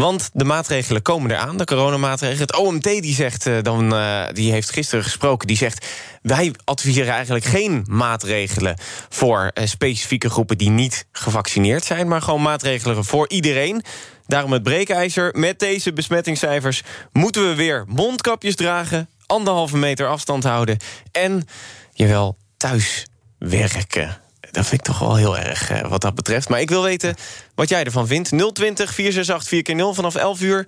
Want 0.00 0.30
de 0.32 0.44
maatregelen 0.44 1.02
komen 1.02 1.30
eraan, 1.30 1.56
de 1.56 1.64
coronamaatregelen. 1.64 2.40
Het 2.40 2.56
OMT 2.56 2.82
die 2.82 3.14
zegt, 3.14 3.46
uh, 3.46 3.62
dan, 3.62 3.94
uh, 3.94 4.26
die 4.32 4.52
heeft 4.52 4.70
gisteren 4.70 5.04
gesproken, 5.04 5.46
die 5.46 5.56
zegt... 5.56 5.86
wij 6.22 6.52
adviseren 6.64 7.12
eigenlijk 7.12 7.44
geen 7.44 7.84
maatregelen 7.88 8.76
voor 9.08 9.50
uh, 9.54 9.66
specifieke 9.66 10.30
groepen... 10.30 10.58
die 10.58 10.70
niet 10.70 11.06
gevaccineerd 11.12 11.84
zijn, 11.84 12.08
maar 12.08 12.22
gewoon 12.22 12.42
maatregelen 12.42 13.04
voor 13.04 13.28
iedereen. 13.28 13.82
Daarom 14.26 14.52
het 14.52 14.62
breekijzer. 14.62 15.34
Met 15.38 15.58
deze 15.58 15.92
besmettingscijfers 15.92 16.82
moeten 17.12 17.48
we 17.48 17.54
weer 17.54 17.84
mondkapjes 17.86 18.54
dragen... 18.54 19.08
anderhalve 19.26 19.76
meter 19.76 20.08
afstand 20.08 20.44
houden 20.44 20.76
en, 21.12 21.44
jawel, 21.92 22.36
thuis 22.56 23.06
werken 23.38 24.19
dat 24.50 24.66
vind 24.66 24.80
ik 24.80 24.86
toch 24.86 24.98
wel 24.98 25.16
heel 25.16 25.38
erg 25.38 25.72
uh, 25.72 25.80
wat 25.80 26.00
dat 26.00 26.14
betreft. 26.14 26.48
Maar 26.48 26.60
ik 26.60 26.68
wil 26.68 26.82
weten 26.82 27.14
wat 27.54 27.68
jij 27.68 27.84
ervan 27.84 28.06
vindt. 28.06 28.28
020 28.28 28.94
468 28.94 29.76
4x0 29.76 29.94
vanaf 29.94 30.14
11 30.14 30.40
uur 30.40 30.66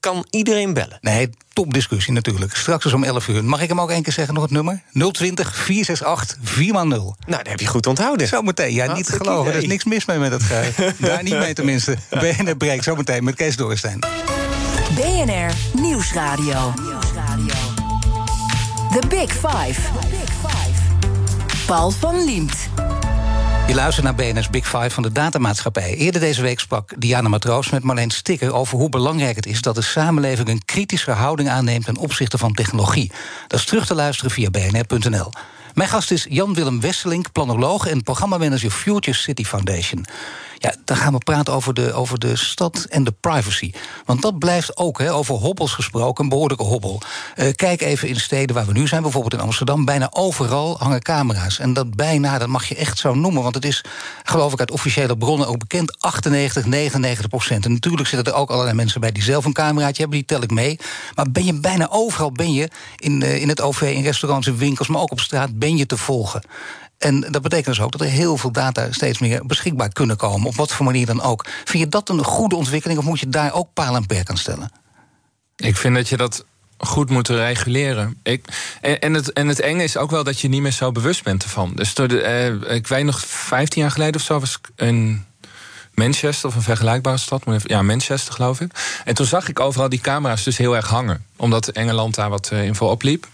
kan 0.00 0.26
iedereen 0.30 0.72
bellen. 0.72 0.98
Nee, 1.00 1.30
topdiscussie 1.52 2.12
natuurlijk. 2.12 2.56
Straks 2.56 2.84
is 2.84 2.92
om 2.92 3.04
11 3.04 3.28
uur. 3.28 3.44
Mag 3.44 3.62
ik 3.62 3.68
hem 3.68 3.80
ook 3.80 3.90
één 3.90 4.02
keer 4.02 4.12
zeggen, 4.12 4.34
nog 4.34 4.42
het 4.42 4.52
nummer? 4.52 4.82
020 5.12 5.56
468 5.56 6.36
4x0. 6.36 6.68
Nou, 6.68 7.14
dat 7.26 7.48
heb 7.48 7.60
je 7.60 7.66
goed 7.66 7.86
onthouden. 7.86 8.28
Zometeen, 8.28 8.72
ja, 8.72 8.92
niet 8.92 9.06
te 9.06 9.12
geloven. 9.12 9.40
Idee. 9.42 9.52
Er 9.52 9.62
is 9.62 9.68
niks 9.68 9.84
mis 9.84 10.04
mee 10.04 10.18
met 10.18 10.30
dat 10.30 10.42
geluid. 10.42 10.76
Daar 10.98 11.22
niet 11.22 11.38
mee 11.38 11.54
tenminste. 11.54 11.96
BNR 12.10 12.56
breekt 12.56 12.84
zometeen 12.84 13.24
met 13.24 13.34
Kees 13.34 13.56
Doorstein. 13.56 13.98
BNR 14.94 15.52
Nieuwsradio. 15.80 16.74
The 18.92 19.06
Big 19.08 19.32
Five. 19.32 19.80
Paul 21.66 21.90
van 21.90 22.24
Liemt. 22.24 22.56
Je 23.68 23.74
luistert 23.74 24.04
naar 24.04 24.14
BNS 24.14 24.50
Big 24.50 24.64
Five 24.64 24.90
van 24.90 25.02
de 25.02 25.12
datamaatschappij. 25.12 25.94
Eerder 25.94 26.20
deze 26.20 26.42
week 26.42 26.60
sprak 26.60 26.92
Diana 26.98 27.28
Matroos 27.28 27.70
met 27.70 27.82
Marleen 27.82 28.10
Stikker 28.10 28.52
over 28.52 28.78
hoe 28.78 28.88
belangrijk 28.88 29.36
het 29.36 29.46
is 29.46 29.62
dat 29.62 29.74
de 29.74 29.82
samenleving 29.82 30.48
een 30.48 30.64
kritische 30.64 31.10
houding 31.10 31.48
aanneemt 31.48 31.84
ten 31.84 31.96
opzichte 31.96 32.38
van 32.38 32.54
technologie. 32.54 33.12
Dat 33.48 33.58
is 33.58 33.64
terug 33.64 33.86
te 33.86 33.94
luisteren 33.94 34.30
via 34.30 34.50
bnr.nl. 34.50 35.32
Mijn 35.74 35.88
gast 35.88 36.10
is 36.10 36.26
Jan-Willem 36.28 36.80
Wesselink, 36.80 37.32
planoloog 37.32 37.86
en 37.86 38.02
programmamanager 38.02 38.70
Future 38.70 39.16
City 39.16 39.44
Foundation. 39.44 40.06
Ja, 40.58 40.74
dan 40.84 40.96
gaan 40.96 41.12
we 41.12 41.18
praten 41.18 41.54
over 41.54 41.74
de, 41.74 41.92
over 41.92 42.18
de 42.18 42.36
stad 42.36 42.86
en 42.88 43.04
de 43.04 43.12
privacy. 43.20 43.72
Want 44.04 44.22
dat 44.22 44.38
blijft 44.38 44.76
ook, 44.76 44.98
hè, 44.98 45.12
over 45.12 45.34
hobbels 45.34 45.72
gesproken, 45.72 46.24
een 46.24 46.30
behoorlijke 46.30 46.64
hobbel. 46.64 47.00
Uh, 47.36 47.52
kijk 47.52 47.80
even 47.80 48.08
in 48.08 48.16
steden 48.16 48.54
waar 48.54 48.66
we 48.66 48.72
nu 48.72 48.86
zijn, 48.86 49.02
bijvoorbeeld 49.02 49.34
in 49.34 49.40
Amsterdam. 49.40 49.84
Bijna 49.84 50.08
overal 50.10 50.78
hangen 50.78 51.02
camera's. 51.02 51.58
En 51.58 51.72
dat 51.72 51.94
bijna, 51.94 52.38
dat 52.38 52.48
mag 52.48 52.68
je 52.68 52.74
echt 52.74 52.98
zo 52.98 53.14
noemen. 53.14 53.42
Want 53.42 53.54
het 53.54 53.64
is, 53.64 53.84
geloof 54.24 54.52
ik, 54.52 54.58
uit 54.58 54.70
officiële 54.70 55.16
bronnen 55.16 55.48
ook 55.48 55.58
bekend... 55.58 55.96
98, 56.00 56.66
99 56.66 57.28
procent. 57.28 57.64
En 57.64 57.72
natuurlijk 57.72 58.08
zitten 58.08 58.32
er 58.32 58.38
ook 58.38 58.50
allerlei 58.50 58.76
mensen 58.76 59.00
bij 59.00 59.12
die 59.12 59.22
zelf 59.22 59.44
een 59.44 59.52
cameraatje 59.52 60.00
hebben. 60.00 60.18
Die 60.18 60.26
tel 60.26 60.42
ik 60.42 60.50
mee. 60.50 60.78
Maar 61.14 61.30
ben 61.30 61.44
je 61.44 61.60
bijna 61.60 61.88
overal, 61.90 62.32
ben 62.32 62.52
je 62.52 62.68
in, 62.96 63.20
uh, 63.20 63.40
in 63.40 63.48
het 63.48 63.60
OV, 63.60 63.80
in 63.80 64.02
restaurants, 64.02 64.46
in 64.46 64.56
winkels... 64.56 64.88
maar 64.88 65.00
ook 65.00 65.10
op 65.10 65.20
straat, 65.20 65.58
ben 65.58 65.76
je 65.76 65.86
te 65.86 65.96
volgen. 65.96 66.42
En 66.98 67.20
dat 67.20 67.42
betekent 67.42 67.66
dus 67.76 67.80
ook 67.80 67.92
dat 67.92 68.00
er 68.00 68.06
heel 68.06 68.36
veel 68.36 68.52
data 68.52 68.92
steeds 68.92 69.18
meer 69.18 69.46
beschikbaar 69.46 69.88
kunnen 69.88 70.16
komen. 70.16 70.48
Op 70.48 70.54
wat 70.54 70.72
voor 70.72 70.84
manier 70.84 71.06
dan 71.06 71.22
ook. 71.22 71.46
Vind 71.64 71.82
je 71.84 71.88
dat 71.88 72.08
een 72.08 72.24
goede 72.24 72.56
ontwikkeling 72.56 72.98
of 72.98 73.04
moet 73.04 73.20
je 73.20 73.28
daar 73.28 73.52
ook 73.52 73.68
paal 73.72 73.96
en 73.96 74.06
perk 74.06 74.30
aan 74.30 74.36
stellen? 74.36 74.70
Ik 75.56 75.76
vind 75.76 75.94
dat 75.94 76.08
je 76.08 76.16
dat 76.16 76.44
goed 76.78 77.10
moet 77.10 77.28
reguleren. 77.28 78.20
Ik, 78.22 78.44
en, 78.80 79.14
het, 79.14 79.32
en 79.32 79.48
het 79.48 79.60
enge 79.60 79.82
is 79.82 79.96
ook 79.96 80.10
wel 80.10 80.24
dat 80.24 80.40
je 80.40 80.48
niet 80.48 80.62
meer 80.62 80.72
zo 80.72 80.92
bewust 80.92 81.24
bent 81.24 81.42
ervan. 81.42 81.72
Dus 81.74 81.94
door 81.94 82.08
eh, 82.08 82.74
ik 82.74 82.86
weet 82.86 83.04
nog, 83.04 83.20
15 83.26 83.82
jaar 83.82 83.90
geleden 83.90 84.14
of 84.14 84.26
zo 84.26 84.40
was 84.40 84.58
ik 84.58 84.86
in 84.86 85.24
Manchester 85.94 86.48
of 86.48 86.54
een 86.54 86.62
vergelijkbare 86.62 87.16
stad. 87.16 87.42
Ja, 87.62 87.82
Manchester 87.82 88.34
geloof 88.34 88.60
ik. 88.60 89.00
En 89.04 89.14
toen 89.14 89.26
zag 89.26 89.48
ik 89.48 89.60
overal 89.60 89.88
die 89.88 90.00
camera's 90.00 90.42
dus 90.42 90.56
heel 90.56 90.76
erg 90.76 90.88
hangen. 90.88 91.24
Omdat 91.36 91.68
Engeland 91.68 92.14
daar 92.14 92.30
wat 92.30 92.50
uh, 92.52 92.64
info 92.64 92.86
opliep. 92.86 93.26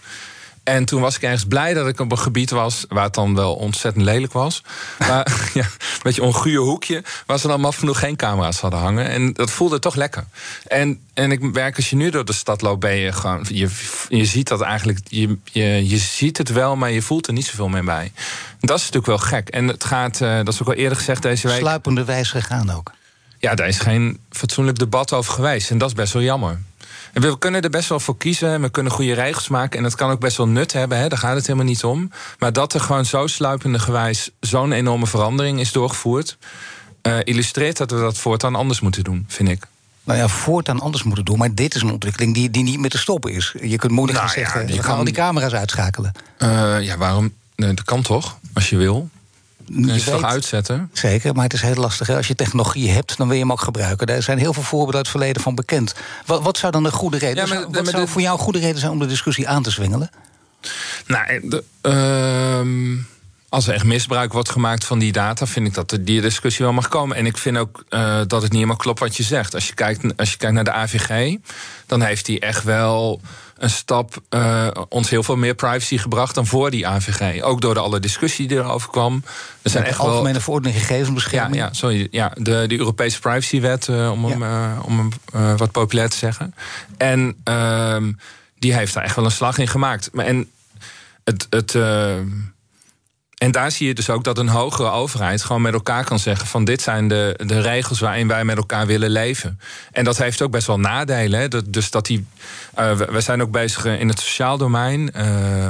En 0.65 0.85
toen 0.85 1.01
was 1.01 1.15
ik 1.15 1.21
ergens 1.21 1.45
blij 1.45 1.73
dat 1.73 1.87
ik 1.87 1.99
op 1.99 2.11
een 2.11 2.19
gebied 2.19 2.49
was... 2.49 2.85
waar 2.89 3.03
het 3.03 3.13
dan 3.13 3.35
wel 3.35 3.55
ontzettend 3.55 4.05
lelijk 4.05 4.33
was. 4.33 4.63
Maar 5.07 5.27
ja, 5.53 5.61
een 5.63 5.99
beetje 6.03 6.21
een 6.21 6.27
onguur 6.27 6.59
hoekje... 6.59 7.03
waar 7.25 7.39
ze 7.39 7.47
dan 7.47 7.61
maar 7.61 7.73
genoeg 7.73 7.99
geen 7.99 8.15
camera's 8.15 8.59
hadden 8.59 8.79
hangen. 8.79 9.09
En 9.09 9.33
dat 9.33 9.51
voelde 9.51 9.79
toch 9.79 9.95
lekker. 9.95 10.23
En, 10.67 10.99
en 11.13 11.31
ik 11.31 11.41
merk 11.53 11.75
als 11.75 11.89
je 11.89 11.95
nu 11.95 12.09
door 12.09 12.25
de 12.25 12.33
stad 12.33 12.61
loopt... 12.61 12.79
ben 12.79 12.95
je 12.95 13.11
gewoon... 13.11 13.45
Je, 13.49 13.69
je 14.09 14.25
ziet 14.25 14.47
dat 14.47 14.61
eigenlijk... 14.61 14.99
Je, 15.03 15.37
je, 15.43 15.89
je 15.89 15.97
ziet 15.97 16.37
het 16.37 16.49
wel, 16.49 16.75
maar 16.75 16.91
je 16.91 17.01
voelt 17.01 17.27
er 17.27 17.33
niet 17.33 17.45
zoveel 17.45 17.69
meer 17.69 17.85
bij. 17.85 18.11
Dat 18.59 18.77
is 18.77 18.83
natuurlijk 18.91 19.05
wel 19.05 19.17
gek. 19.17 19.49
En 19.49 19.67
het 19.67 19.83
gaat, 19.83 20.21
uh, 20.21 20.35
dat 20.35 20.47
is 20.53 20.61
ook 20.61 20.67
al 20.67 20.73
eerder 20.73 20.97
gezegd 20.97 21.21
deze 21.21 21.47
week... 21.47 21.59
Sluipende 21.59 22.03
wijs 22.03 22.31
gegaan 22.31 22.71
ook. 22.71 22.91
Ja, 23.39 23.55
daar 23.55 23.67
is 23.67 23.79
geen 23.79 24.19
fatsoenlijk 24.31 24.77
debat 24.77 25.13
over 25.13 25.33
geweest. 25.33 25.71
En 25.71 25.77
dat 25.77 25.89
is 25.89 25.95
best 25.95 26.13
wel 26.13 26.21
jammer. 26.21 26.59
En 27.15 27.21
we 27.21 27.37
kunnen 27.37 27.61
er 27.61 27.69
best 27.69 27.89
wel 27.89 27.99
voor 27.99 28.17
kiezen. 28.17 28.61
We 28.61 28.69
kunnen 28.69 28.91
goede 28.91 29.13
regels 29.13 29.47
maken. 29.47 29.77
En 29.77 29.83
dat 29.83 29.95
kan 29.95 30.11
ook 30.11 30.19
best 30.19 30.37
wel 30.37 30.47
nut 30.47 30.73
hebben. 30.73 30.97
Hè? 30.97 31.07
Daar 31.07 31.19
gaat 31.19 31.35
het 31.35 31.47
helemaal 31.47 31.67
niet 31.67 31.83
om. 31.83 32.11
Maar 32.39 32.53
dat 32.53 32.73
er 32.73 32.79
gewoon 32.79 33.05
zo 33.05 33.27
sluipende 33.27 33.79
gewijs 33.79 34.29
zo'n 34.39 34.71
enorme 34.71 35.07
verandering 35.07 35.59
is 35.59 35.71
doorgevoerd. 35.71 36.37
Uh, 37.01 37.17
illustreert 37.23 37.77
dat 37.77 37.91
we 37.91 37.97
dat 37.97 38.17
voortaan 38.17 38.55
anders 38.55 38.79
moeten 38.79 39.03
doen, 39.03 39.25
vind 39.27 39.49
ik. 39.49 39.67
Nou 40.03 40.19
ja, 40.19 40.27
voortaan 40.27 40.79
anders 40.79 41.03
moeten 41.03 41.25
doen. 41.25 41.37
Maar 41.37 41.53
dit 41.53 41.75
is 41.75 41.81
een 41.81 41.91
ontwikkeling 41.91 42.33
die, 42.33 42.49
die 42.49 42.63
niet 42.63 42.79
meer 42.79 42.89
te 42.89 42.97
stoppen 42.97 43.31
is. 43.31 43.55
Je 43.61 43.77
kunt 43.77 43.91
moeilijk 43.91 44.19
nou, 44.19 44.31
zeggen, 44.31 44.65
we 44.65 44.83
gaan 44.83 44.97
al 44.97 45.03
die 45.03 45.13
camera's 45.13 45.53
uitschakelen. 45.53 46.11
Uh, 46.39 46.81
ja, 46.81 46.97
waarom? 46.97 47.33
Nee, 47.55 47.73
dat 47.73 47.85
kan 47.85 48.01
toch, 48.01 48.37
als 48.53 48.69
je 48.69 48.77
wil. 48.77 49.09
Je, 49.67 49.93
je 49.93 50.03
toch 50.03 50.23
uitzetten? 50.23 50.89
Zeker, 50.93 51.33
maar 51.33 51.43
het 51.43 51.53
is 51.53 51.61
heel 51.61 51.75
lastig. 51.75 52.09
Als 52.09 52.27
je 52.27 52.35
technologie 52.35 52.89
hebt, 52.89 53.17
dan 53.17 53.27
wil 53.27 53.35
je 53.35 53.41
hem 53.41 53.51
ook 53.51 53.61
gebruiken. 53.61 54.07
Er 54.07 54.23
zijn 54.23 54.37
heel 54.37 54.53
veel 54.53 54.63
voorbeelden 54.63 54.95
uit 54.95 55.05
het 55.05 55.15
verleden 55.15 55.41
van 55.41 55.55
bekend. 55.55 55.95
Wat, 56.25 56.43
wat 56.43 56.57
zou 56.57 56.71
dan 56.71 56.85
een 56.85 56.91
goede 56.91 57.17
reden 57.17 57.47
zijn? 57.47 57.71
Wat 57.71 57.87
zou 57.87 58.07
voor 58.07 58.21
jou 58.21 58.37
een 58.37 58.43
goede 58.43 58.59
reden 58.59 58.79
zijn 58.79 58.91
om 58.91 58.99
de 58.99 59.05
discussie 59.05 59.47
aan 59.47 59.63
te 59.63 59.69
zwingelen? 59.69 60.09
Nou, 61.07 61.49
de, 61.49 61.63
uh, 61.81 63.03
als 63.49 63.67
er 63.67 63.73
echt 63.73 63.83
misbruik 63.83 64.33
wordt 64.33 64.49
gemaakt 64.49 64.85
van 64.85 64.99
die 64.99 65.11
data, 65.11 65.47
vind 65.47 65.67
ik 65.67 65.73
dat 65.73 65.97
die 66.01 66.21
discussie 66.21 66.65
wel 66.65 66.73
mag 66.73 66.87
komen. 66.87 67.17
En 67.17 67.25
ik 67.25 67.37
vind 67.37 67.57
ook 67.57 67.83
uh, 67.89 68.17
dat 68.27 68.31
het 68.31 68.41
niet 68.41 68.53
helemaal 68.53 68.75
klopt 68.75 68.99
wat 68.99 69.17
je 69.17 69.23
zegt. 69.23 69.53
Als 69.53 69.67
je 69.67 69.73
kijkt, 69.73 70.17
als 70.17 70.31
je 70.31 70.37
kijkt 70.37 70.55
naar 70.55 70.63
de 70.63 70.71
AVG, 70.71 71.37
dan 71.85 72.01
heeft 72.01 72.27
hij 72.27 72.39
echt 72.39 72.63
wel 72.63 73.21
een 73.57 73.69
stap 73.69 74.21
uh, 74.29 74.67
ons 74.89 75.09
heel 75.09 75.23
veel 75.23 75.35
meer 75.35 75.55
privacy 75.55 75.97
gebracht 75.97 76.35
dan 76.35 76.45
voor 76.45 76.71
die 76.71 76.87
AVG. 76.87 77.41
Ook 77.41 77.61
door 77.61 77.73
de 77.73 77.79
alle 77.79 77.99
discussie 77.99 78.47
die 78.47 78.57
erover 78.57 78.89
kwam. 78.89 79.23
Er 79.61 79.69
zijn 79.69 79.83
echt 79.83 79.99
algemene 79.99 80.31
wel... 80.31 80.41
verordening 80.41 80.79
gegevensbescherming. 80.79 81.55
Ja, 81.55 81.65
ja, 81.65 81.73
sorry, 81.73 82.07
ja 82.11 82.31
de, 82.37 82.65
de 82.67 82.77
Europese 82.77 83.19
privacywet, 83.19 83.87
uh, 83.87 84.11
om, 84.11 84.25
hem, 84.25 84.41
uh, 84.41 84.79
om 84.85 85.09
wat 85.57 85.71
populair 85.71 86.09
te 86.09 86.17
zeggen. 86.17 86.55
En 86.97 87.35
ehm, 87.43 88.11
die 88.59 88.73
heeft 88.73 88.93
daar 88.93 89.03
echt 89.03 89.15
wel 89.15 89.25
een 89.25 89.31
slag 89.31 89.57
in 89.57 89.67
gemaakt. 89.67 90.09
En 90.13 90.49
het. 91.23 91.47
het 91.49 91.73
en 93.45 93.51
daar 93.51 93.71
zie 93.71 93.87
je 93.87 93.93
dus 93.93 94.09
ook 94.09 94.23
dat 94.23 94.37
een 94.37 94.47
hogere 94.47 94.89
overheid 94.89 95.43
gewoon 95.43 95.61
met 95.61 95.73
elkaar 95.73 96.03
kan 96.03 96.19
zeggen: 96.19 96.47
van 96.47 96.65
dit 96.65 96.81
zijn 96.81 97.07
de, 97.07 97.39
de 97.45 97.61
regels 97.61 97.99
waarin 97.99 98.27
wij 98.27 98.45
met 98.45 98.57
elkaar 98.57 98.85
willen 98.85 99.09
leven. 99.09 99.59
En 99.91 100.03
dat 100.03 100.17
heeft 100.17 100.41
ook 100.41 100.51
best 100.51 100.67
wel 100.67 100.79
nadelen. 100.79 101.39
Hè? 101.39 101.47
Dat, 101.47 101.73
dus 101.73 101.91
dat 101.91 102.05
die. 102.05 102.25
Uh, 102.79 102.91
we, 102.91 103.21
zijn 103.21 103.41
ook 103.41 103.51
bezig 103.51 103.85
in 103.85 104.07
het 104.07 104.19
sociaal 104.19 104.57
domein 104.57 105.11
uh, 105.15 105.67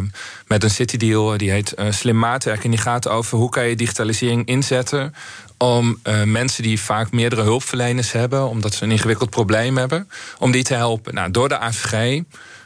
met 0.48 0.64
een 0.64 0.70
city 0.70 0.98
deal 0.98 1.38
die 1.38 1.52
heet 1.52 1.74
Slim 1.90 2.20
Maatwerk. 2.20 2.64
En 2.64 2.70
die 2.70 2.80
gaat 2.80 3.08
over 3.08 3.38
hoe 3.38 3.50
kan 3.50 3.68
je 3.68 3.76
digitalisering 3.76 4.46
inzetten 4.48 5.14
om 5.58 6.00
mensen 6.26 6.64
die 6.64 6.80
vaak 6.80 7.12
meerdere 7.12 7.42
hulpverleners 7.42 8.12
hebben, 8.12 8.48
omdat 8.50 8.74
ze 8.74 8.84
een 8.84 8.92
ingewikkeld 8.92 9.30
probleem 9.30 9.78
hebben, 9.78 10.10
om 10.40 10.52
die 10.52 10.64
te 10.64 10.74
helpen. 10.74 11.14
Nou, 11.14 11.32
door 11.32 11.50
de 11.50 11.60
AVG 11.60 12.22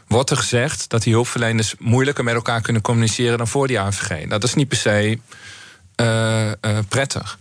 wordt 0.09 0.29
er 0.29 0.37
gezegd 0.37 0.89
dat 0.89 1.03
die 1.03 1.13
hulpverleners 1.13 1.75
moeilijker 1.79 2.23
met 2.23 2.33
elkaar 2.33 2.61
kunnen 2.61 2.81
communiceren 2.81 3.37
dan 3.37 3.47
voor 3.47 3.67
die 3.67 3.79
AVG. 3.79 4.27
Dat 4.27 4.43
is 4.43 4.53
niet 4.53 4.67
per 4.67 4.77
se 4.77 5.19
uh, 6.01 6.45
uh, 6.45 6.77
prettig. 6.87 7.37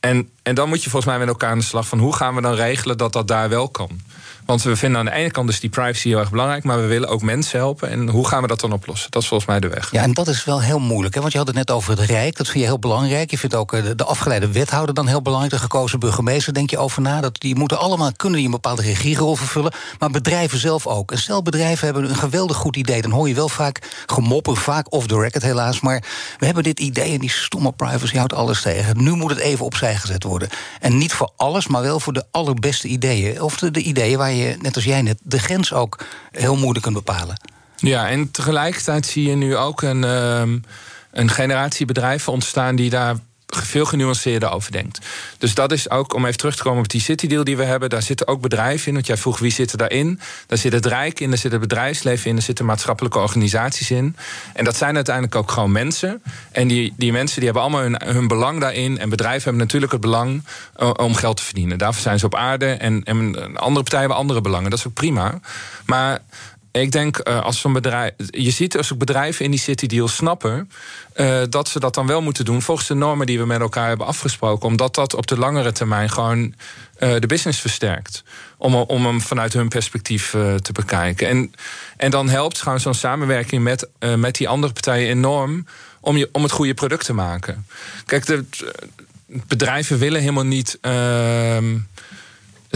En, 0.00 0.28
en 0.42 0.54
dan 0.54 0.68
moet 0.68 0.82
je 0.82 0.90
volgens 0.90 1.10
mij 1.10 1.20
met 1.20 1.28
elkaar 1.28 1.50
aan 1.50 1.58
de 1.58 1.64
slag 1.64 1.88
van 1.88 1.98
hoe 1.98 2.14
gaan 2.14 2.34
we 2.34 2.40
dan 2.40 2.54
regelen 2.54 2.98
dat 2.98 3.12
dat 3.12 3.28
daar 3.28 3.48
wel 3.48 3.68
kan. 3.68 4.00
Want 4.46 4.62
we 4.62 4.76
vinden 4.76 4.98
aan 4.98 5.04
de 5.04 5.12
ene 5.12 5.30
kant 5.30 5.46
dus 5.46 5.60
die 5.60 5.70
privacy 5.70 6.08
heel 6.08 6.18
erg 6.18 6.30
belangrijk, 6.30 6.64
maar 6.64 6.80
we 6.80 6.86
willen 6.86 7.08
ook 7.08 7.22
mensen 7.22 7.58
helpen. 7.58 7.90
En 7.90 8.08
hoe 8.08 8.26
gaan 8.28 8.42
we 8.42 8.48
dat 8.48 8.60
dan 8.60 8.72
oplossen? 8.72 9.10
Dat 9.10 9.22
is 9.22 9.28
volgens 9.28 9.48
mij 9.48 9.60
de 9.60 9.68
weg. 9.68 9.90
Ja, 9.90 10.02
en 10.02 10.12
dat 10.12 10.28
is 10.28 10.44
wel 10.44 10.60
heel 10.60 10.78
moeilijk. 10.78 11.14
Hè? 11.14 11.20
Want 11.20 11.32
je 11.32 11.38
had 11.38 11.46
het 11.46 11.56
net 11.56 11.70
over 11.70 11.90
het 11.90 12.00
Rijk, 12.00 12.36
dat 12.36 12.46
vind 12.46 12.58
je 12.58 12.68
heel 12.68 12.78
belangrijk. 12.78 13.30
Je 13.30 13.38
vindt 13.38 13.54
ook 13.54 13.72
eh, 13.72 13.82
de 13.96 14.04
afgeleide 14.04 14.48
wethouder 14.48 14.94
dan 14.94 15.06
heel 15.06 15.22
belangrijk. 15.22 15.52
De 15.54 15.60
gekozen 15.60 15.98
burgemeester, 15.98 16.54
denk 16.54 16.70
je 16.70 16.78
over 16.78 17.02
na. 17.02 17.20
Dat 17.20 17.40
die 17.40 17.54
moeten 17.54 17.78
allemaal 17.78 18.12
kunnen 18.16 18.36
die 18.36 18.46
een 18.46 18.54
bepaalde 18.54 18.82
regierol 18.82 19.36
vervullen. 19.36 19.72
Maar 19.98 20.10
bedrijven 20.10 20.58
zelf 20.58 20.86
ook. 20.86 21.12
En 21.12 21.18
stel, 21.18 21.42
bedrijven 21.42 21.84
hebben 21.84 22.08
een 22.08 22.16
geweldig 22.16 22.56
goed 22.56 22.76
idee. 22.76 23.02
Dan 23.02 23.10
hoor 23.10 23.28
je 23.28 23.34
wel 23.34 23.48
vaak 23.48 24.04
gemoppen, 24.06 24.56
vaak 24.56 24.92
off 24.92 25.06
the 25.06 25.18
record 25.18 25.42
helaas. 25.42 25.80
Maar 25.80 26.02
we 26.38 26.46
hebben 26.46 26.62
dit 26.62 26.80
idee 26.80 27.12
en 27.12 27.20
die 27.20 27.30
stomme 27.30 27.72
privacy 27.72 28.16
houdt 28.16 28.34
alles 28.34 28.62
tegen. 28.62 29.02
Nu 29.02 29.10
moet 29.10 29.30
het 29.30 29.40
even 29.40 29.64
opzij 29.64 29.96
gezet 29.96 30.22
worden. 30.22 30.48
En 30.80 30.98
niet 30.98 31.12
voor 31.12 31.30
alles, 31.36 31.66
maar 31.66 31.82
wel 31.82 32.00
voor 32.00 32.12
de 32.12 32.24
allerbeste 32.30 32.88
ideeën. 32.88 33.42
Of 33.42 33.58
de, 33.58 33.70
de 33.70 33.80
ideeën 33.80 34.18
waar 34.18 34.32
je, 34.32 34.33
net 34.36 34.74
als 34.74 34.84
jij 34.84 35.02
net, 35.02 35.18
de 35.22 35.38
grens 35.38 35.72
ook 35.72 36.04
heel 36.30 36.56
moeilijk 36.56 36.82
kunt 36.82 36.96
bepalen. 36.96 37.36
Ja, 37.76 38.08
en 38.08 38.30
tegelijkertijd 38.30 39.06
zie 39.06 39.28
je 39.28 39.34
nu 39.34 39.56
ook 39.56 39.82
een, 39.82 40.02
um, 40.02 40.64
een 41.10 41.30
generatie 41.30 41.86
bedrijven 41.86 42.32
ontstaan 42.32 42.76
die 42.76 42.90
daar 42.90 43.16
veel 43.62 43.84
genuanceerder 43.84 44.50
over 44.50 44.72
denkt. 44.72 44.98
Dus 45.38 45.54
dat 45.54 45.72
is 45.72 45.90
ook, 45.90 46.14
om 46.14 46.24
even 46.24 46.38
terug 46.38 46.56
te 46.56 46.62
komen 46.62 46.82
op 46.82 46.88
die 46.88 47.00
City 47.00 47.26
Deal 47.26 47.44
die 47.44 47.56
we 47.56 47.64
hebben... 47.64 47.90
daar 47.90 48.02
zitten 48.02 48.26
ook 48.26 48.40
bedrijven 48.40 48.86
in, 48.86 48.94
want 48.94 49.06
jij 49.06 49.16
vroeg 49.16 49.38
wie 49.38 49.52
zit 49.52 49.72
er 49.72 49.78
daarin. 49.78 50.20
Daar 50.46 50.58
zit 50.58 50.72
het 50.72 50.86
Rijk 50.86 51.20
in, 51.20 51.28
daar 51.28 51.38
zit 51.38 51.52
het 51.52 51.60
bedrijfsleven 51.60 52.28
in... 52.28 52.34
daar 52.34 52.44
zitten 52.44 52.64
maatschappelijke 52.64 53.18
organisaties 53.18 53.90
in. 53.90 54.16
En 54.54 54.64
dat 54.64 54.76
zijn 54.76 54.94
uiteindelijk 54.94 55.34
ook 55.34 55.50
gewoon 55.50 55.72
mensen. 55.72 56.22
En 56.52 56.68
die, 56.68 56.94
die 56.96 57.12
mensen 57.12 57.36
die 57.36 57.44
hebben 57.44 57.62
allemaal 57.62 57.82
hun, 57.82 58.14
hun 58.14 58.28
belang 58.28 58.60
daarin... 58.60 58.98
en 58.98 59.08
bedrijven 59.08 59.42
hebben 59.42 59.62
natuurlijk 59.62 59.92
het 59.92 60.00
belang 60.00 60.44
uh, 60.78 60.90
om 60.96 61.14
geld 61.14 61.36
te 61.36 61.42
verdienen. 61.42 61.78
Daarvoor 61.78 62.02
zijn 62.02 62.18
ze 62.18 62.26
op 62.26 62.34
aarde 62.34 62.66
en, 62.66 63.02
en 63.04 63.36
andere 63.56 63.82
partijen 63.82 63.98
hebben 63.98 64.16
andere 64.16 64.40
belangen. 64.40 64.70
Dat 64.70 64.78
is 64.78 64.86
ook 64.86 64.94
prima. 64.94 65.40
Maar 65.86 66.20
ik 66.80 66.92
denk, 66.92 67.28
uh, 67.28 67.42
als 67.42 67.60
zo'n 67.60 67.72
bedrijf. 67.72 68.12
Je 68.16 68.50
ziet 68.50 68.76
als 68.76 68.96
bedrijven 68.96 69.44
in 69.44 69.50
die 69.50 69.60
City 69.60 69.86
Deal 69.86 70.08
snappen. 70.08 70.70
Uh, 71.16 71.42
dat 71.48 71.68
ze 71.68 71.80
dat 71.80 71.94
dan 71.94 72.06
wel 72.06 72.22
moeten 72.22 72.44
doen 72.44 72.62
volgens 72.62 72.86
de 72.86 72.94
normen 72.94 73.26
die 73.26 73.38
we 73.38 73.46
met 73.46 73.60
elkaar 73.60 73.88
hebben 73.88 74.06
afgesproken. 74.06 74.68
Omdat 74.68 74.94
dat 74.94 75.14
op 75.14 75.26
de 75.26 75.38
langere 75.38 75.72
termijn 75.72 76.10
gewoon 76.10 76.54
uh, 76.98 77.14
de 77.18 77.26
business 77.26 77.60
versterkt. 77.60 78.24
Om, 78.58 78.74
om 78.74 79.06
hem 79.06 79.20
vanuit 79.20 79.52
hun 79.52 79.68
perspectief 79.68 80.30
te 80.30 80.72
bekijken. 80.72 81.28
En, 81.28 81.52
en 81.96 82.10
dan 82.10 82.28
helpt 82.28 82.62
gewoon 82.62 82.80
zo'n 82.80 82.94
samenwerking 82.94 83.62
met, 83.62 83.88
met 84.16 84.34
die 84.34 84.48
andere 84.48 84.72
partijen 84.72 85.08
enorm. 85.08 85.66
Om, 86.00 86.16
je, 86.16 86.28
om 86.32 86.42
het 86.42 86.52
goede 86.52 86.74
product 86.74 87.04
te 87.04 87.12
maken. 87.12 87.66
Kijk, 88.06 88.26
de, 88.26 88.44
bedrijven 89.26 89.98
willen 89.98 90.20
helemaal 90.20 90.44
niet. 90.44 90.78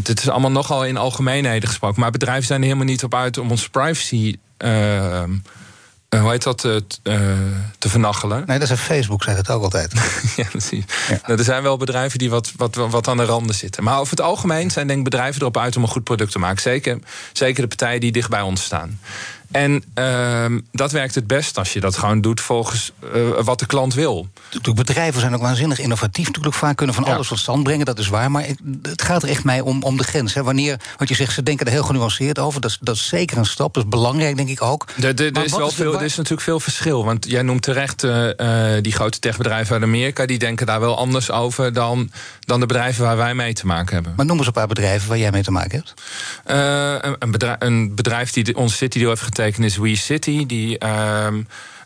Het, 0.07 0.21
is 0.21 0.29
allemaal 0.29 0.51
nogal 0.51 0.85
in 0.85 0.97
algemeenheden 0.97 1.69
gesproken. 1.69 2.01
Maar 2.01 2.11
bedrijven 2.11 2.47
zijn 2.47 2.61
er 2.61 2.67
helemaal 2.67 2.87
niet 2.87 3.05
op 3.05 3.15
uit 3.15 3.39
om 3.39 3.51
onze 3.51 3.71
privacy. 3.71 4.37
Uh, 4.59 5.23
hoe 6.09 6.31
heet 6.31 6.43
dat? 6.43 6.65
Uh, 6.65 6.81
te 7.79 7.89
vernachelen. 7.89 8.43
Nee, 8.47 8.59
dat 8.59 8.71
is 8.71 8.81
Facebook, 8.81 9.23
zei 9.23 9.37
het 9.37 9.51
ook 9.51 9.63
altijd. 9.63 9.93
ja, 10.37 10.45
precies. 10.51 10.85
Ja. 11.09 11.21
Nou, 11.27 11.39
er 11.39 11.45
zijn 11.45 11.63
wel 11.63 11.77
bedrijven 11.77 12.19
die 12.19 12.31
wat, 12.31 12.53
wat, 12.57 12.75
wat 12.75 13.09
aan 13.09 13.17
de 13.17 13.25
randen 13.25 13.55
zitten. 13.55 13.85
Maar 13.85 13.99
over 13.99 14.11
het 14.11 14.21
algemeen 14.21 14.71
zijn 14.71 14.87
denk 14.87 14.99
ik 14.99 15.05
bedrijven 15.05 15.41
erop 15.41 15.57
uit 15.57 15.77
om 15.77 15.83
een 15.83 15.89
goed 15.89 16.05
product 16.05 16.33
te 16.33 16.39
maken. 16.39 16.63
Zeker, 16.63 16.99
zeker 17.33 17.63
de 17.63 17.69
partijen 17.69 18.01
die 18.01 18.13
dicht 18.13 18.31
bij 18.31 18.43
ons 18.43 18.65
staan. 18.65 19.01
En 19.51 19.85
uh, 19.95 20.45
dat 20.73 20.93
werkt 20.93 21.15
het 21.15 21.27
best 21.27 21.59
als 21.59 21.73
je 21.73 21.81
dat 21.81 21.97
gewoon 21.97 22.21
doet 22.21 22.41
volgens 22.41 22.93
uh, 23.15 23.41
wat 23.41 23.59
de 23.59 23.67
klant 23.67 23.95
wil. 23.95 24.29
Bedrijven 24.75 25.21
zijn 25.21 25.35
ook 25.35 25.41
waanzinnig 25.41 25.79
innovatief. 25.79 26.27
Natuurlijk 26.27 26.55
vaak 26.55 26.77
kunnen 26.77 26.95
van 26.95 27.05
alles 27.05 27.29
tot 27.29 27.39
stand 27.39 27.63
brengen, 27.63 27.87
dat 27.87 27.99
is 27.99 28.09
waar. 28.09 28.31
Maar 28.31 28.47
het 28.83 29.03
gaat 29.03 29.23
er 29.23 29.29
echt 29.29 29.45
mij 29.45 29.61
om, 29.61 29.83
om 29.83 29.97
de 29.97 30.05
grens. 30.05 30.35
Hè. 30.35 30.43
Wanneer, 30.43 30.81
wat 30.97 31.09
je 31.09 31.15
zegt, 31.15 31.33
ze 31.33 31.43
denken 31.43 31.67
er 31.67 31.73
heel 31.73 31.83
genuanceerd 31.83 32.39
over. 32.39 32.61
Dat 32.61 32.71
is, 32.71 32.79
dat 32.81 32.95
is 32.95 33.09
zeker 33.09 33.39
een 33.39 33.47
stap, 33.47 33.75
dat 33.75 33.83
is 33.83 33.89
belangrijk, 33.89 34.37
denk 34.37 34.49
ik 34.49 34.63
ook. 34.63 34.87
Er 35.03 35.43
is, 35.45 35.57
wel 35.57 35.71
veel, 35.71 35.95
er 35.95 36.03
is 36.03 36.17
natuurlijk 36.17 36.43
veel 36.43 36.61
verschil. 36.61 37.05
Want 37.05 37.27
jij 37.29 37.43
noemt 37.43 37.63
terecht 37.63 38.05
uh, 38.05 38.31
die 38.83 38.93
grote 38.93 39.19
techbedrijven 39.19 39.75
uit 39.75 39.83
Amerika. 39.83 40.27
Die 40.27 40.39
denken 40.39 40.67
daar 40.67 40.81
wel 40.81 40.97
anders 40.97 41.31
over 41.31 41.73
dan, 41.73 42.11
dan 42.41 42.61
de 42.61 42.67
bedrijven 42.67 43.05
waar 43.05 43.17
wij 43.17 43.35
mee 43.35 43.53
te 43.53 43.67
maken 43.67 43.95
hebben. 43.95 44.13
Maar 44.17 44.27
noem 44.27 44.37
eens 44.37 44.47
een 44.47 44.53
paar 44.53 44.67
bedrijven 44.67 45.09
waar 45.09 45.19
jij 45.19 45.31
mee 45.31 45.43
te 45.43 45.51
maken 45.51 45.85
hebt. 45.85 45.95
Een, 47.19 47.31
bedrijf, 47.31 47.57
een 47.59 47.95
bedrijf 47.95 48.33
die 48.33 48.57
onze 48.57 48.77
City 48.77 48.99
heeft 48.99 49.21
getekend 49.21 49.37
is 49.39 49.77
WeCity. 49.77 50.47
Die 50.47 50.85
uh, 50.85 51.29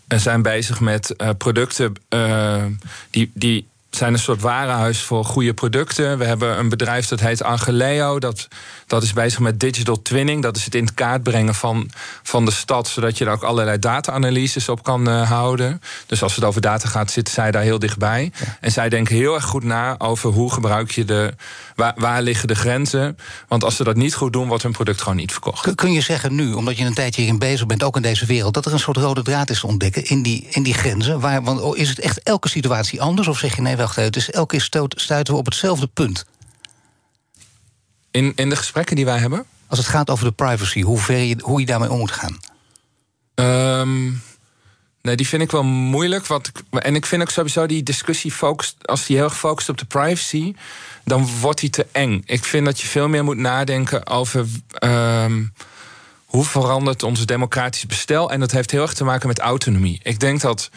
zijn 0.09 0.43
bezig 0.43 0.81
met 0.81 1.15
uh, 1.17 1.29
producten 1.39 1.93
uh, 2.09 2.65
die, 3.11 3.31
die 3.35 3.67
zijn 3.97 4.13
een 4.13 4.19
soort 4.19 4.41
warenhuis 4.41 5.01
voor 5.01 5.25
goede 5.25 5.55
producten. 5.55 6.19
We 6.19 6.25
hebben 6.25 6.59
een 6.59 6.69
bedrijf 6.69 7.09
dat 7.09 7.21
heet 7.21 7.43
Angeleo. 7.43 8.19
Dat, 8.19 8.49
dat 8.87 9.03
is 9.03 9.13
bezig 9.13 9.39
met 9.39 9.61
digital 9.61 10.03
twinning. 10.03 10.43
Dat 10.43 10.57
is 10.57 10.65
het 10.65 10.75
in 10.75 10.85
het 10.85 10.95
kaart 10.95 11.23
brengen 11.23 11.55
van, 11.55 11.91
van 12.23 12.45
de 12.45 12.51
stad. 12.51 12.89
Zodat 12.89 13.19
je 13.19 13.25
er 13.25 13.31
ook 13.31 13.43
allerlei 13.43 13.79
data-analyses 13.79 14.69
op 14.69 14.83
kan 14.83 15.09
uh, 15.09 15.31
houden. 15.31 15.81
Dus 16.07 16.23
als 16.23 16.35
het 16.35 16.45
over 16.45 16.61
data 16.61 16.89
gaat, 16.89 17.11
zitten 17.11 17.35
zij 17.35 17.51
daar 17.51 17.63
heel 17.63 17.79
dichtbij. 17.79 18.33
En 18.61 18.73
zij 18.73 18.89
denken 18.89 19.17
heel 19.17 19.35
erg 19.35 19.45
goed 19.45 19.65
na 19.65 19.95
over 19.99 20.31
hoe 20.31 20.53
gebruik 20.53 20.91
je 20.91 21.05
de. 21.05 21.35
Waar, 21.75 21.93
waar 21.97 22.23
liggen 22.23 22.49
de 22.49 22.55
grenzen? 22.55 23.19
Want 23.49 23.65
als 23.65 23.77
ze 23.77 23.85
dat 23.85 23.97
niet 23.97 24.15
goed 24.15 24.33
doen, 24.33 24.49
wordt 24.49 24.63
hun 24.63 24.73
product 24.73 25.01
gewoon 25.01 25.17
niet 25.17 25.33
verkocht. 25.33 25.75
Kun 25.75 25.93
je 25.93 26.01
zeggen 26.01 26.35
nu, 26.35 26.53
omdat 26.53 26.79
je 26.79 26.85
een 26.85 26.95
tijdje 26.95 27.21
hierin 27.21 27.39
bezig 27.39 27.67
bent, 27.67 27.83
ook 27.83 27.97
in 27.97 28.03
deze 28.03 28.27
wereld, 28.27 28.55
dat 28.55 28.67
er 28.67 28.73
een 28.73 28.79
soort 28.79 28.97
rode 28.97 29.23
draad 29.23 29.51
is 29.51 29.61
te 29.61 29.67
ontdekken 29.67 30.05
in 30.05 30.23
die, 30.23 30.47
in 30.51 30.63
die 30.63 30.75
grenzen? 30.75 31.21
Waar, 31.21 31.43
want 31.43 31.61
oh, 31.61 31.77
is 31.77 31.89
het 31.89 31.99
echt 31.99 32.23
elke 32.23 32.49
situatie 32.49 33.03
anders? 33.03 33.29
Of 33.29 33.39
zeg 33.39 33.57
je 33.57 33.63
nee, 33.63 33.77
wacht 33.85 33.97
even, 33.97 34.13
dus 34.13 34.31
elke 34.31 34.57
keer 34.57 34.89
stuiten 34.89 35.35
we 35.35 35.41
op 35.41 35.47
hetzelfde 35.47 35.87
punt? 35.87 36.25
In, 38.11 38.33
in 38.35 38.49
de 38.49 38.57
gesprekken 38.57 38.97
die 38.97 39.05
wij 39.05 39.19
hebben? 39.19 39.45
Als 39.67 39.79
het 39.79 39.89
gaat 39.89 40.11
over 40.11 40.25
de 40.25 40.33
privacy, 40.33 40.81
hoe, 40.81 40.99
ver 40.99 41.17
je, 41.17 41.37
hoe 41.43 41.61
je 41.61 41.67
daarmee 41.67 41.91
om 41.91 41.99
moet 41.99 42.11
gaan? 42.11 42.39
Um, 43.81 44.23
nee, 45.03 45.17
die 45.17 45.29
vind 45.29 45.43
ik 45.43 45.51
wel 45.51 45.65
moeilijk. 45.65 46.27
Wat, 46.27 46.53
en 46.71 46.95
ik 46.95 47.07
vind 47.07 47.23
ook 47.23 47.31
sowieso 47.31 47.67
die 47.67 47.83
discussie 47.83 48.33
focust, 48.33 48.77
als 48.87 49.07
die 49.07 49.17
heel 49.17 49.25
erg 49.25 49.39
focust 49.39 49.69
op 49.69 49.79
de 49.79 49.85
privacy, 49.85 50.55
dan 51.05 51.29
wordt 51.41 51.61
die 51.61 51.71
te 51.71 51.87
eng. 51.93 52.23
Ik 52.25 52.45
vind 52.45 52.65
dat 52.67 52.81
je 52.81 52.87
veel 52.87 53.09
meer 53.09 53.25
moet 53.25 53.37
nadenken 53.37 54.07
over. 54.07 54.47
Um, 54.85 55.53
hoe 56.25 56.45
verandert 56.45 57.03
ons 57.03 57.27
democratisch 57.27 57.87
bestel? 57.87 58.31
En 58.31 58.41
dat 58.41 58.51
heeft 58.51 58.71
heel 58.71 58.83
erg 58.83 58.95
te 58.95 59.05
maken 59.05 59.29
met 59.29 59.39
autonomie. 59.39 60.01
Ik 60.03 60.21
denk 60.21 60.41
dat 60.41 60.71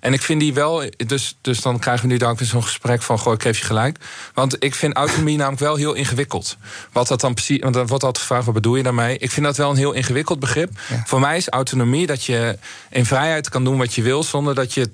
en 0.00 0.12
ik 0.12 0.22
vind 0.22 0.40
die 0.40 0.54
wel, 0.54 0.82
dus, 1.06 1.36
dus 1.40 1.60
dan 1.60 1.78
krijgen 1.78 2.06
we 2.06 2.12
nu 2.12 2.18
dan 2.18 2.36
zo'n 2.40 2.62
gesprek 2.62 3.02
van: 3.02 3.18
goh, 3.18 3.32
ik 3.32 3.42
geef 3.42 3.58
je 3.58 3.64
gelijk. 3.64 3.98
Want 4.34 4.64
ik 4.64 4.74
vind 4.74 4.94
autonomie 4.94 5.36
namelijk 5.36 5.60
wel 5.60 5.76
heel 5.76 5.94
ingewikkeld. 5.94 6.56
Wat 6.92 7.08
dat 7.08 7.20
dan 7.20 7.34
precies, 7.34 7.58
want 7.60 7.74
dan 7.74 7.86
wordt 7.86 8.04
altijd 8.04 8.24
gevraagd: 8.24 8.44
wat 8.44 8.54
bedoel 8.54 8.76
je 8.76 8.82
daarmee? 8.82 9.18
Ik 9.18 9.30
vind 9.30 9.46
dat 9.46 9.56
wel 9.56 9.70
een 9.70 9.76
heel 9.76 9.92
ingewikkeld 9.92 10.40
begrip. 10.40 10.70
Voor 11.04 11.20
mij 11.20 11.36
is 11.36 11.48
autonomie 11.48 12.06
dat 12.06 12.24
je 12.24 12.58
in 12.90 13.06
vrijheid 13.06 13.48
kan 13.48 13.64
doen 13.64 13.78
wat 13.78 13.94
je 13.94 14.02
wil, 14.02 14.22
zonder 14.22 14.54
dat 14.54 14.74
je 14.74 14.90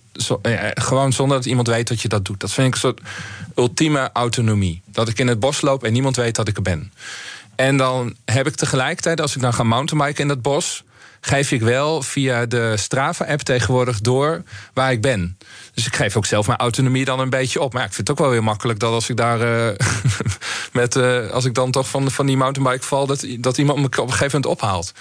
gewoon 0.74 1.12
zonder 1.12 1.36
dat 1.36 1.46
iemand 1.46 1.66
weet 1.66 1.88
dat 1.88 2.00
je 2.00 2.08
dat 2.08 2.24
doet. 2.24 2.40
Dat 2.40 2.52
vind 2.52 2.66
ik 2.66 2.74
een 2.74 2.80
soort 2.80 3.00
ultieme 3.56 4.10
autonomie. 4.12 4.82
Dat 4.86 5.08
ik 5.08 5.18
in 5.18 5.28
het 5.28 5.40
bos 5.40 5.60
loop 5.60 5.84
en 5.84 5.92
niemand 5.92 6.16
weet 6.16 6.34
dat 6.34 6.48
ik 6.48 6.56
er 6.56 6.62
ben. 6.62 6.92
En 7.56 7.76
dan 7.76 8.16
heb 8.24 8.46
ik 8.46 8.54
tegelijkertijd, 8.54 9.20
als 9.20 9.34
ik 9.34 9.40
dan 9.40 9.54
ga 9.54 9.62
mountainbiken 9.62 10.22
in 10.22 10.28
dat 10.28 10.42
bos 10.42 10.84
geef 11.26 11.52
ik 11.52 11.62
wel 11.62 12.02
via 12.02 12.46
de 12.46 12.76
Strava-app 12.76 13.40
tegenwoordig 13.40 14.00
door 14.00 14.42
waar 14.72 14.92
ik 14.92 15.00
ben. 15.00 15.38
Dus 15.74 15.86
ik 15.86 15.96
geef 15.96 16.16
ook 16.16 16.26
zelf 16.26 16.46
mijn 16.46 16.58
autonomie 16.58 17.04
dan 17.04 17.20
een 17.20 17.30
beetje 17.30 17.60
op. 17.60 17.72
Maar 17.72 17.84
ik 17.84 17.92
vind 17.92 18.08
het 18.08 18.10
ook 18.10 18.22
wel 18.24 18.32
weer 18.32 18.44
makkelijk 18.44 18.78
dat 18.78 18.92
als 18.92 19.08
ik 19.08 19.16
daar 19.16 19.40
uh, 19.40 19.76
met 20.72 20.96
uh, 20.96 21.30
als 21.30 21.44
ik 21.44 21.54
dan 21.54 21.70
toch 21.70 21.88
van, 21.88 22.10
van 22.10 22.26
die 22.26 22.36
mountainbike 22.36 22.84
val, 22.84 23.06
dat, 23.06 23.26
dat 23.38 23.58
iemand 23.58 23.78
me 23.78 23.84
op 23.84 23.96
een 23.96 24.12
gegeven 24.12 24.40
moment 24.40 24.46
ophaalt. 24.46 24.92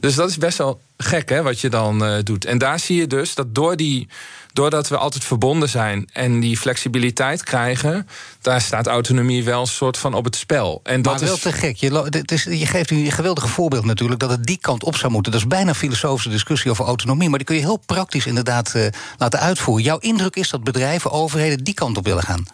Dus 0.00 0.14
dat 0.14 0.28
is 0.28 0.38
best 0.38 0.58
wel 0.58 0.80
gek, 0.96 1.28
hè, 1.28 1.42
wat 1.42 1.60
je 1.60 1.68
dan 1.68 2.04
uh, 2.04 2.18
doet. 2.22 2.44
En 2.44 2.58
daar 2.58 2.78
zie 2.78 2.96
je 2.96 3.06
dus 3.06 3.34
dat 3.34 3.54
door 3.54 3.76
die 3.76 4.08
doordat 4.52 4.88
we 4.88 4.96
altijd 4.96 5.24
verbonden 5.24 5.68
zijn 5.68 6.08
en 6.12 6.40
die 6.40 6.56
flexibiliteit 6.58 7.42
krijgen, 7.42 8.08
daar 8.40 8.60
staat 8.60 8.86
autonomie 8.86 9.44
wel 9.44 9.60
een 9.60 9.66
soort 9.66 9.98
van 9.98 10.14
op 10.14 10.24
het 10.24 10.36
spel. 10.36 10.80
En 10.82 11.02
dat 11.02 11.12
maar 11.12 11.24
wel 11.24 11.34
is... 11.34 11.40
te 11.40 11.52
gek. 11.52 11.76
Je, 11.76 12.22
is, 12.24 12.44
je 12.44 12.66
geeft 12.66 12.90
nu 12.90 13.04
een 13.04 13.12
geweldige 13.12 13.48
voorbeeld 13.48 13.84
natuurlijk 13.84 14.20
dat 14.20 14.30
het 14.30 14.44
die 14.44 14.58
kant 14.60 14.84
op 14.84 14.96
zou 14.96 15.12
moeten. 15.12 15.32
Dat 15.32 15.40
is 15.40 15.46
bijna 15.46 15.68
een 15.68 15.74
filosofische 15.74 16.30
discussie 16.30 16.70
over 16.70 16.84
autonomie, 16.84 17.28
maar 17.28 17.38
die 17.38 17.46
kun 17.46 17.56
je 17.56 17.62
heel 17.62 17.82
praktisch 17.86 18.26
inderdaad 18.26 18.72
uh, 18.76 18.86
laten 19.18 19.40
uitvoeren. 19.40 19.84
Jouw 19.84 19.98
indruk 19.98 20.36
is 20.36 20.50
dat 20.50 20.64
bedrijven, 20.64 21.10
overheden 21.10 21.64
die 21.64 21.74
kant 21.74 21.96
op 21.96 22.04
willen 22.04 22.22
gaan. 22.22 22.46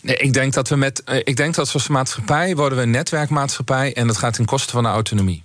Nee, 0.00 0.16
ik 0.16 0.32
denk 0.32 0.52
dat 0.52 0.68
we 0.68 0.76
met, 0.76 1.02
uh, 1.06 1.16
ik 1.24 1.36
denk 1.36 1.54
dat 1.54 1.72
als 1.72 1.88
maatschappij 1.88 2.56
worden 2.56 2.78
we 2.78 2.84
een 2.84 2.90
netwerkmaatschappij 2.90 3.94
en 3.94 4.06
dat 4.06 4.16
gaat 4.16 4.34
ten 4.34 4.44
koste 4.44 4.72
van 4.72 4.82
de 4.82 4.88
autonomie. 4.88 5.42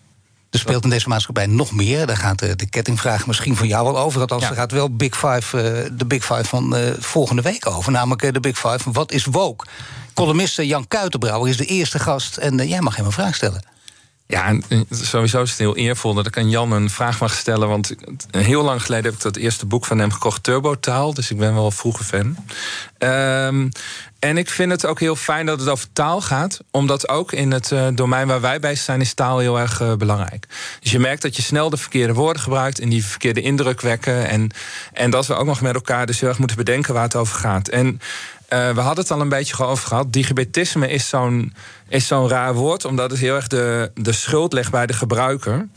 Er 0.50 0.60
speelt 0.60 0.84
in 0.84 0.90
deze 0.90 1.10
maatschappij 1.10 1.46
nog 1.46 1.72
meer. 1.72 2.06
Daar 2.06 2.18
gaat 2.18 2.40
de, 2.40 2.56
de 2.56 2.70
kettingvraag 2.70 3.28
misschien 3.28 3.56
van 3.56 3.68
jou 3.68 3.86
wel 3.86 4.00
over. 4.00 4.22
Althans, 4.22 4.44
ja. 4.44 4.50
er 4.50 4.56
gaat 4.56 4.72
wel 4.72 4.96
Big 4.96 5.18
Five, 5.18 5.58
uh, 5.58 5.98
de 5.98 6.06
Big 6.06 6.26
Five 6.26 6.44
van 6.44 6.78
uh, 6.78 6.90
volgende 7.00 7.42
week 7.42 7.68
over. 7.68 7.92
Namelijk 7.92 8.24
uh, 8.24 8.32
de 8.32 8.40
Big 8.40 8.58
Five 8.58 8.80
van 8.80 8.94
wat 8.94 9.12
is 9.12 9.26
woke? 9.26 9.66
Columniste 10.14 10.68
Jan 10.68 10.88
Kuitenbrouwer 10.88 11.50
is 11.50 11.58
de 11.58 11.66
eerste 11.66 12.00
gast. 12.00 12.38
En 12.38 12.68
jij 12.68 12.82
mag 12.82 12.96
hem 12.96 13.06
een 13.06 13.12
vraag 13.12 13.36
stellen. 13.36 13.77
Ja, 14.28 14.46
en 14.46 14.64
sowieso 14.90 15.42
is 15.42 15.50
het 15.50 15.60
heel 15.60 15.76
eervol 15.76 16.14
dat 16.14 16.28
ik 16.28 16.38
aan 16.38 16.50
Jan 16.50 16.72
een 16.72 16.90
vraag 16.90 17.20
mag 17.20 17.34
stellen. 17.34 17.68
Want 17.68 17.96
heel 18.32 18.64
lang 18.64 18.82
geleden 18.82 19.06
heb 19.06 19.14
ik 19.14 19.22
dat 19.22 19.36
eerste 19.36 19.66
boek 19.66 19.86
van 19.86 20.00
hem 20.00 20.12
gekocht, 20.12 20.44
Turbotaal. 20.44 21.14
Dus 21.14 21.32
ik 21.32 21.38
ben 21.38 21.54
wel 21.54 21.72
vroege 21.72 22.04
fan. 22.04 22.36
Um, 23.00 23.70
en 24.20 24.38
ik 24.38 24.50
vind 24.50 24.72
het 24.72 24.86
ook 24.86 25.00
heel 25.00 25.16
fijn 25.16 25.46
dat 25.46 25.60
het 25.60 25.70
over 25.70 25.88
taal 25.94 26.22
gaat. 26.22 26.60
Omdat 26.72 27.10
ook 27.10 27.32
in 27.32 27.52
het 27.52 27.72
uh, 27.72 27.88
domein 27.94 28.28
waar 28.28 28.42
wij 28.42 28.60
bij 28.60 28.76
zijn, 28.76 29.02
is 29.02 29.14
taal 29.14 29.40
heel 29.40 29.60
erg 29.60 29.98
belangrijk. 29.98 30.48
Dus 30.80 30.92
je 30.92 31.00
merkt 31.00 31.22
dat 31.22 31.36
je 31.36 31.42
snel 31.42 31.70
de 31.70 31.78
verkeerde 31.78 32.14
woorden 32.14 32.42
gebruikt 32.42 32.80
en 32.80 32.90
die 32.90 33.06
verkeerde 33.06 33.42
indruk 33.42 33.82
wekken. 33.82 34.28
En, 34.28 34.52
en 34.94 35.10
dat 35.10 35.28
we 35.28 35.34
ook 35.34 35.46
nog 35.46 35.62
met 35.62 35.74
elkaar 35.74 36.06
dus 36.06 36.20
heel 36.20 36.30
erg 36.30 36.40
moeten 36.40 36.58
bedenken 36.58 36.94
waar 36.94 37.04
het 37.04 37.16
over 37.16 37.36
gaat. 37.36 37.68
En 37.68 38.02
uh, 38.50 38.70
we 38.70 38.80
hadden 38.80 39.04
het 39.04 39.12
al 39.12 39.22
een 39.22 39.30
beetje 39.30 39.66
over 39.66 39.88
gehad. 39.88 40.14
Digibetisme 40.14 40.90
is 40.90 41.10
zo'n 41.10 41.54
is 41.88 42.08
zo'n 42.08 42.30
raar 42.30 42.54
woord, 42.54 42.86
omdat 42.86 43.12
het 43.12 43.20
heel 43.20 43.36
erg 43.36 43.48
de, 43.48 43.92
de 43.94 44.12
schuld 44.12 44.54
legt 44.54 44.72
bij 44.72 44.86
de 44.86 44.94
gebruiker. 44.94 45.68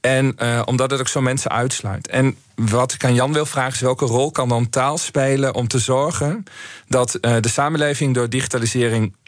En 0.00 0.36
uh, 0.42 0.62
omdat 0.64 0.90
het 0.90 1.00
ook 1.00 1.08
zo 1.08 1.20
mensen 1.20 1.50
uitsluit. 1.50 2.08
En 2.08 2.36
wat 2.54 2.92
ik 2.92 3.04
aan 3.04 3.14
Jan 3.14 3.32
wil 3.32 3.46
vragen 3.46 3.72
is 3.72 3.80
welke 3.80 4.04
rol 4.04 4.30
kan 4.30 4.48
dan 4.48 4.70
taal 4.70 4.98
spelen 4.98 5.54
om 5.54 5.68
te 5.68 5.78
zorgen 5.78 6.44
dat 6.88 7.18
uh, 7.20 7.36
de 7.40 7.48
samenleving 7.48 8.14
door 8.14 8.28
digitalisering 8.28 9.18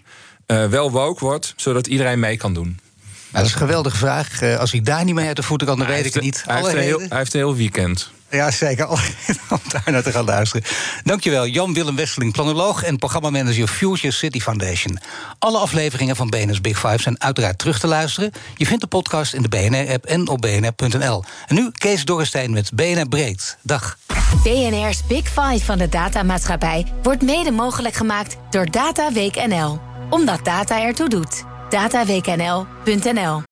wel 0.46 0.90
woke 0.90 1.24
wordt, 1.24 1.54
zodat 1.56 1.86
iedereen 1.86 2.20
mee 2.20 2.36
kan 2.36 2.54
doen. 2.54 2.64
Nou, 2.64 2.76
dat 3.30 3.44
is 3.44 3.52
een 3.52 3.58
geweldige 3.58 3.96
vraag. 3.96 4.42
als 4.42 4.72
hij 4.72 4.80
daar 4.80 5.04
niet 5.04 5.14
mee 5.14 5.26
uit 5.26 5.36
de 5.36 5.42
voeten 5.42 5.66
kan, 5.66 5.78
dan 5.78 5.86
weet 5.86 6.06
ik 6.06 6.14
het 6.14 6.22
niet. 6.22 6.42
Hij 6.46 6.56
heeft, 6.56 6.72
heel, 6.72 6.98
hij 6.98 7.18
heeft, 7.18 7.34
een 7.34 7.40
heel 7.40 7.56
weekend. 7.56 8.10
Ja, 8.32 8.50
zeker. 8.50 8.88
Om 8.90 8.98
daar 9.68 9.82
naar 9.84 10.02
te 10.02 10.12
gaan 10.12 10.24
luisteren. 10.24 10.66
Dankjewel, 11.04 11.46
Jan-Willem 11.46 11.96
Westeling, 11.96 12.32
planoloog 12.32 12.82
en 12.82 12.96
programmamanager 12.96 13.66
Future 13.66 14.12
City 14.12 14.40
Foundation. 14.40 14.98
Alle 15.38 15.58
afleveringen 15.58 16.16
van 16.16 16.28
BNS 16.28 16.60
Big 16.60 16.78
Five 16.78 17.02
zijn 17.02 17.20
uiteraard 17.20 17.58
terug 17.58 17.78
te 17.78 17.86
luisteren. 17.86 18.32
Je 18.54 18.66
vindt 18.66 18.80
de 18.80 18.88
podcast 18.88 19.34
in 19.34 19.42
de 19.42 19.48
BNR-app 19.48 20.04
en 20.04 20.28
op 20.28 20.40
bnr.nl. 20.40 21.24
En 21.46 21.54
nu 21.54 21.70
Kees 21.72 22.04
Dorrestein 22.04 22.52
met 22.52 22.70
BNR 22.74 23.08
Breed. 23.08 23.56
Dag. 23.62 23.98
BNR's 24.42 25.06
Big 25.06 25.26
Five 25.26 25.64
van 25.64 25.78
de 25.78 25.88
datamaatschappij 25.88 26.92
wordt 27.02 27.22
mede 27.22 27.50
mogelijk 27.50 27.94
gemaakt 27.94 28.36
door 28.50 28.70
Data 28.70 29.12
Week 29.12 29.46
NL. 29.46 29.80
Omdat 30.10 30.44
data 30.44 30.82
ertoe 30.82 31.08
doet. 31.08 31.44
dataweeknl.nl 31.70 33.51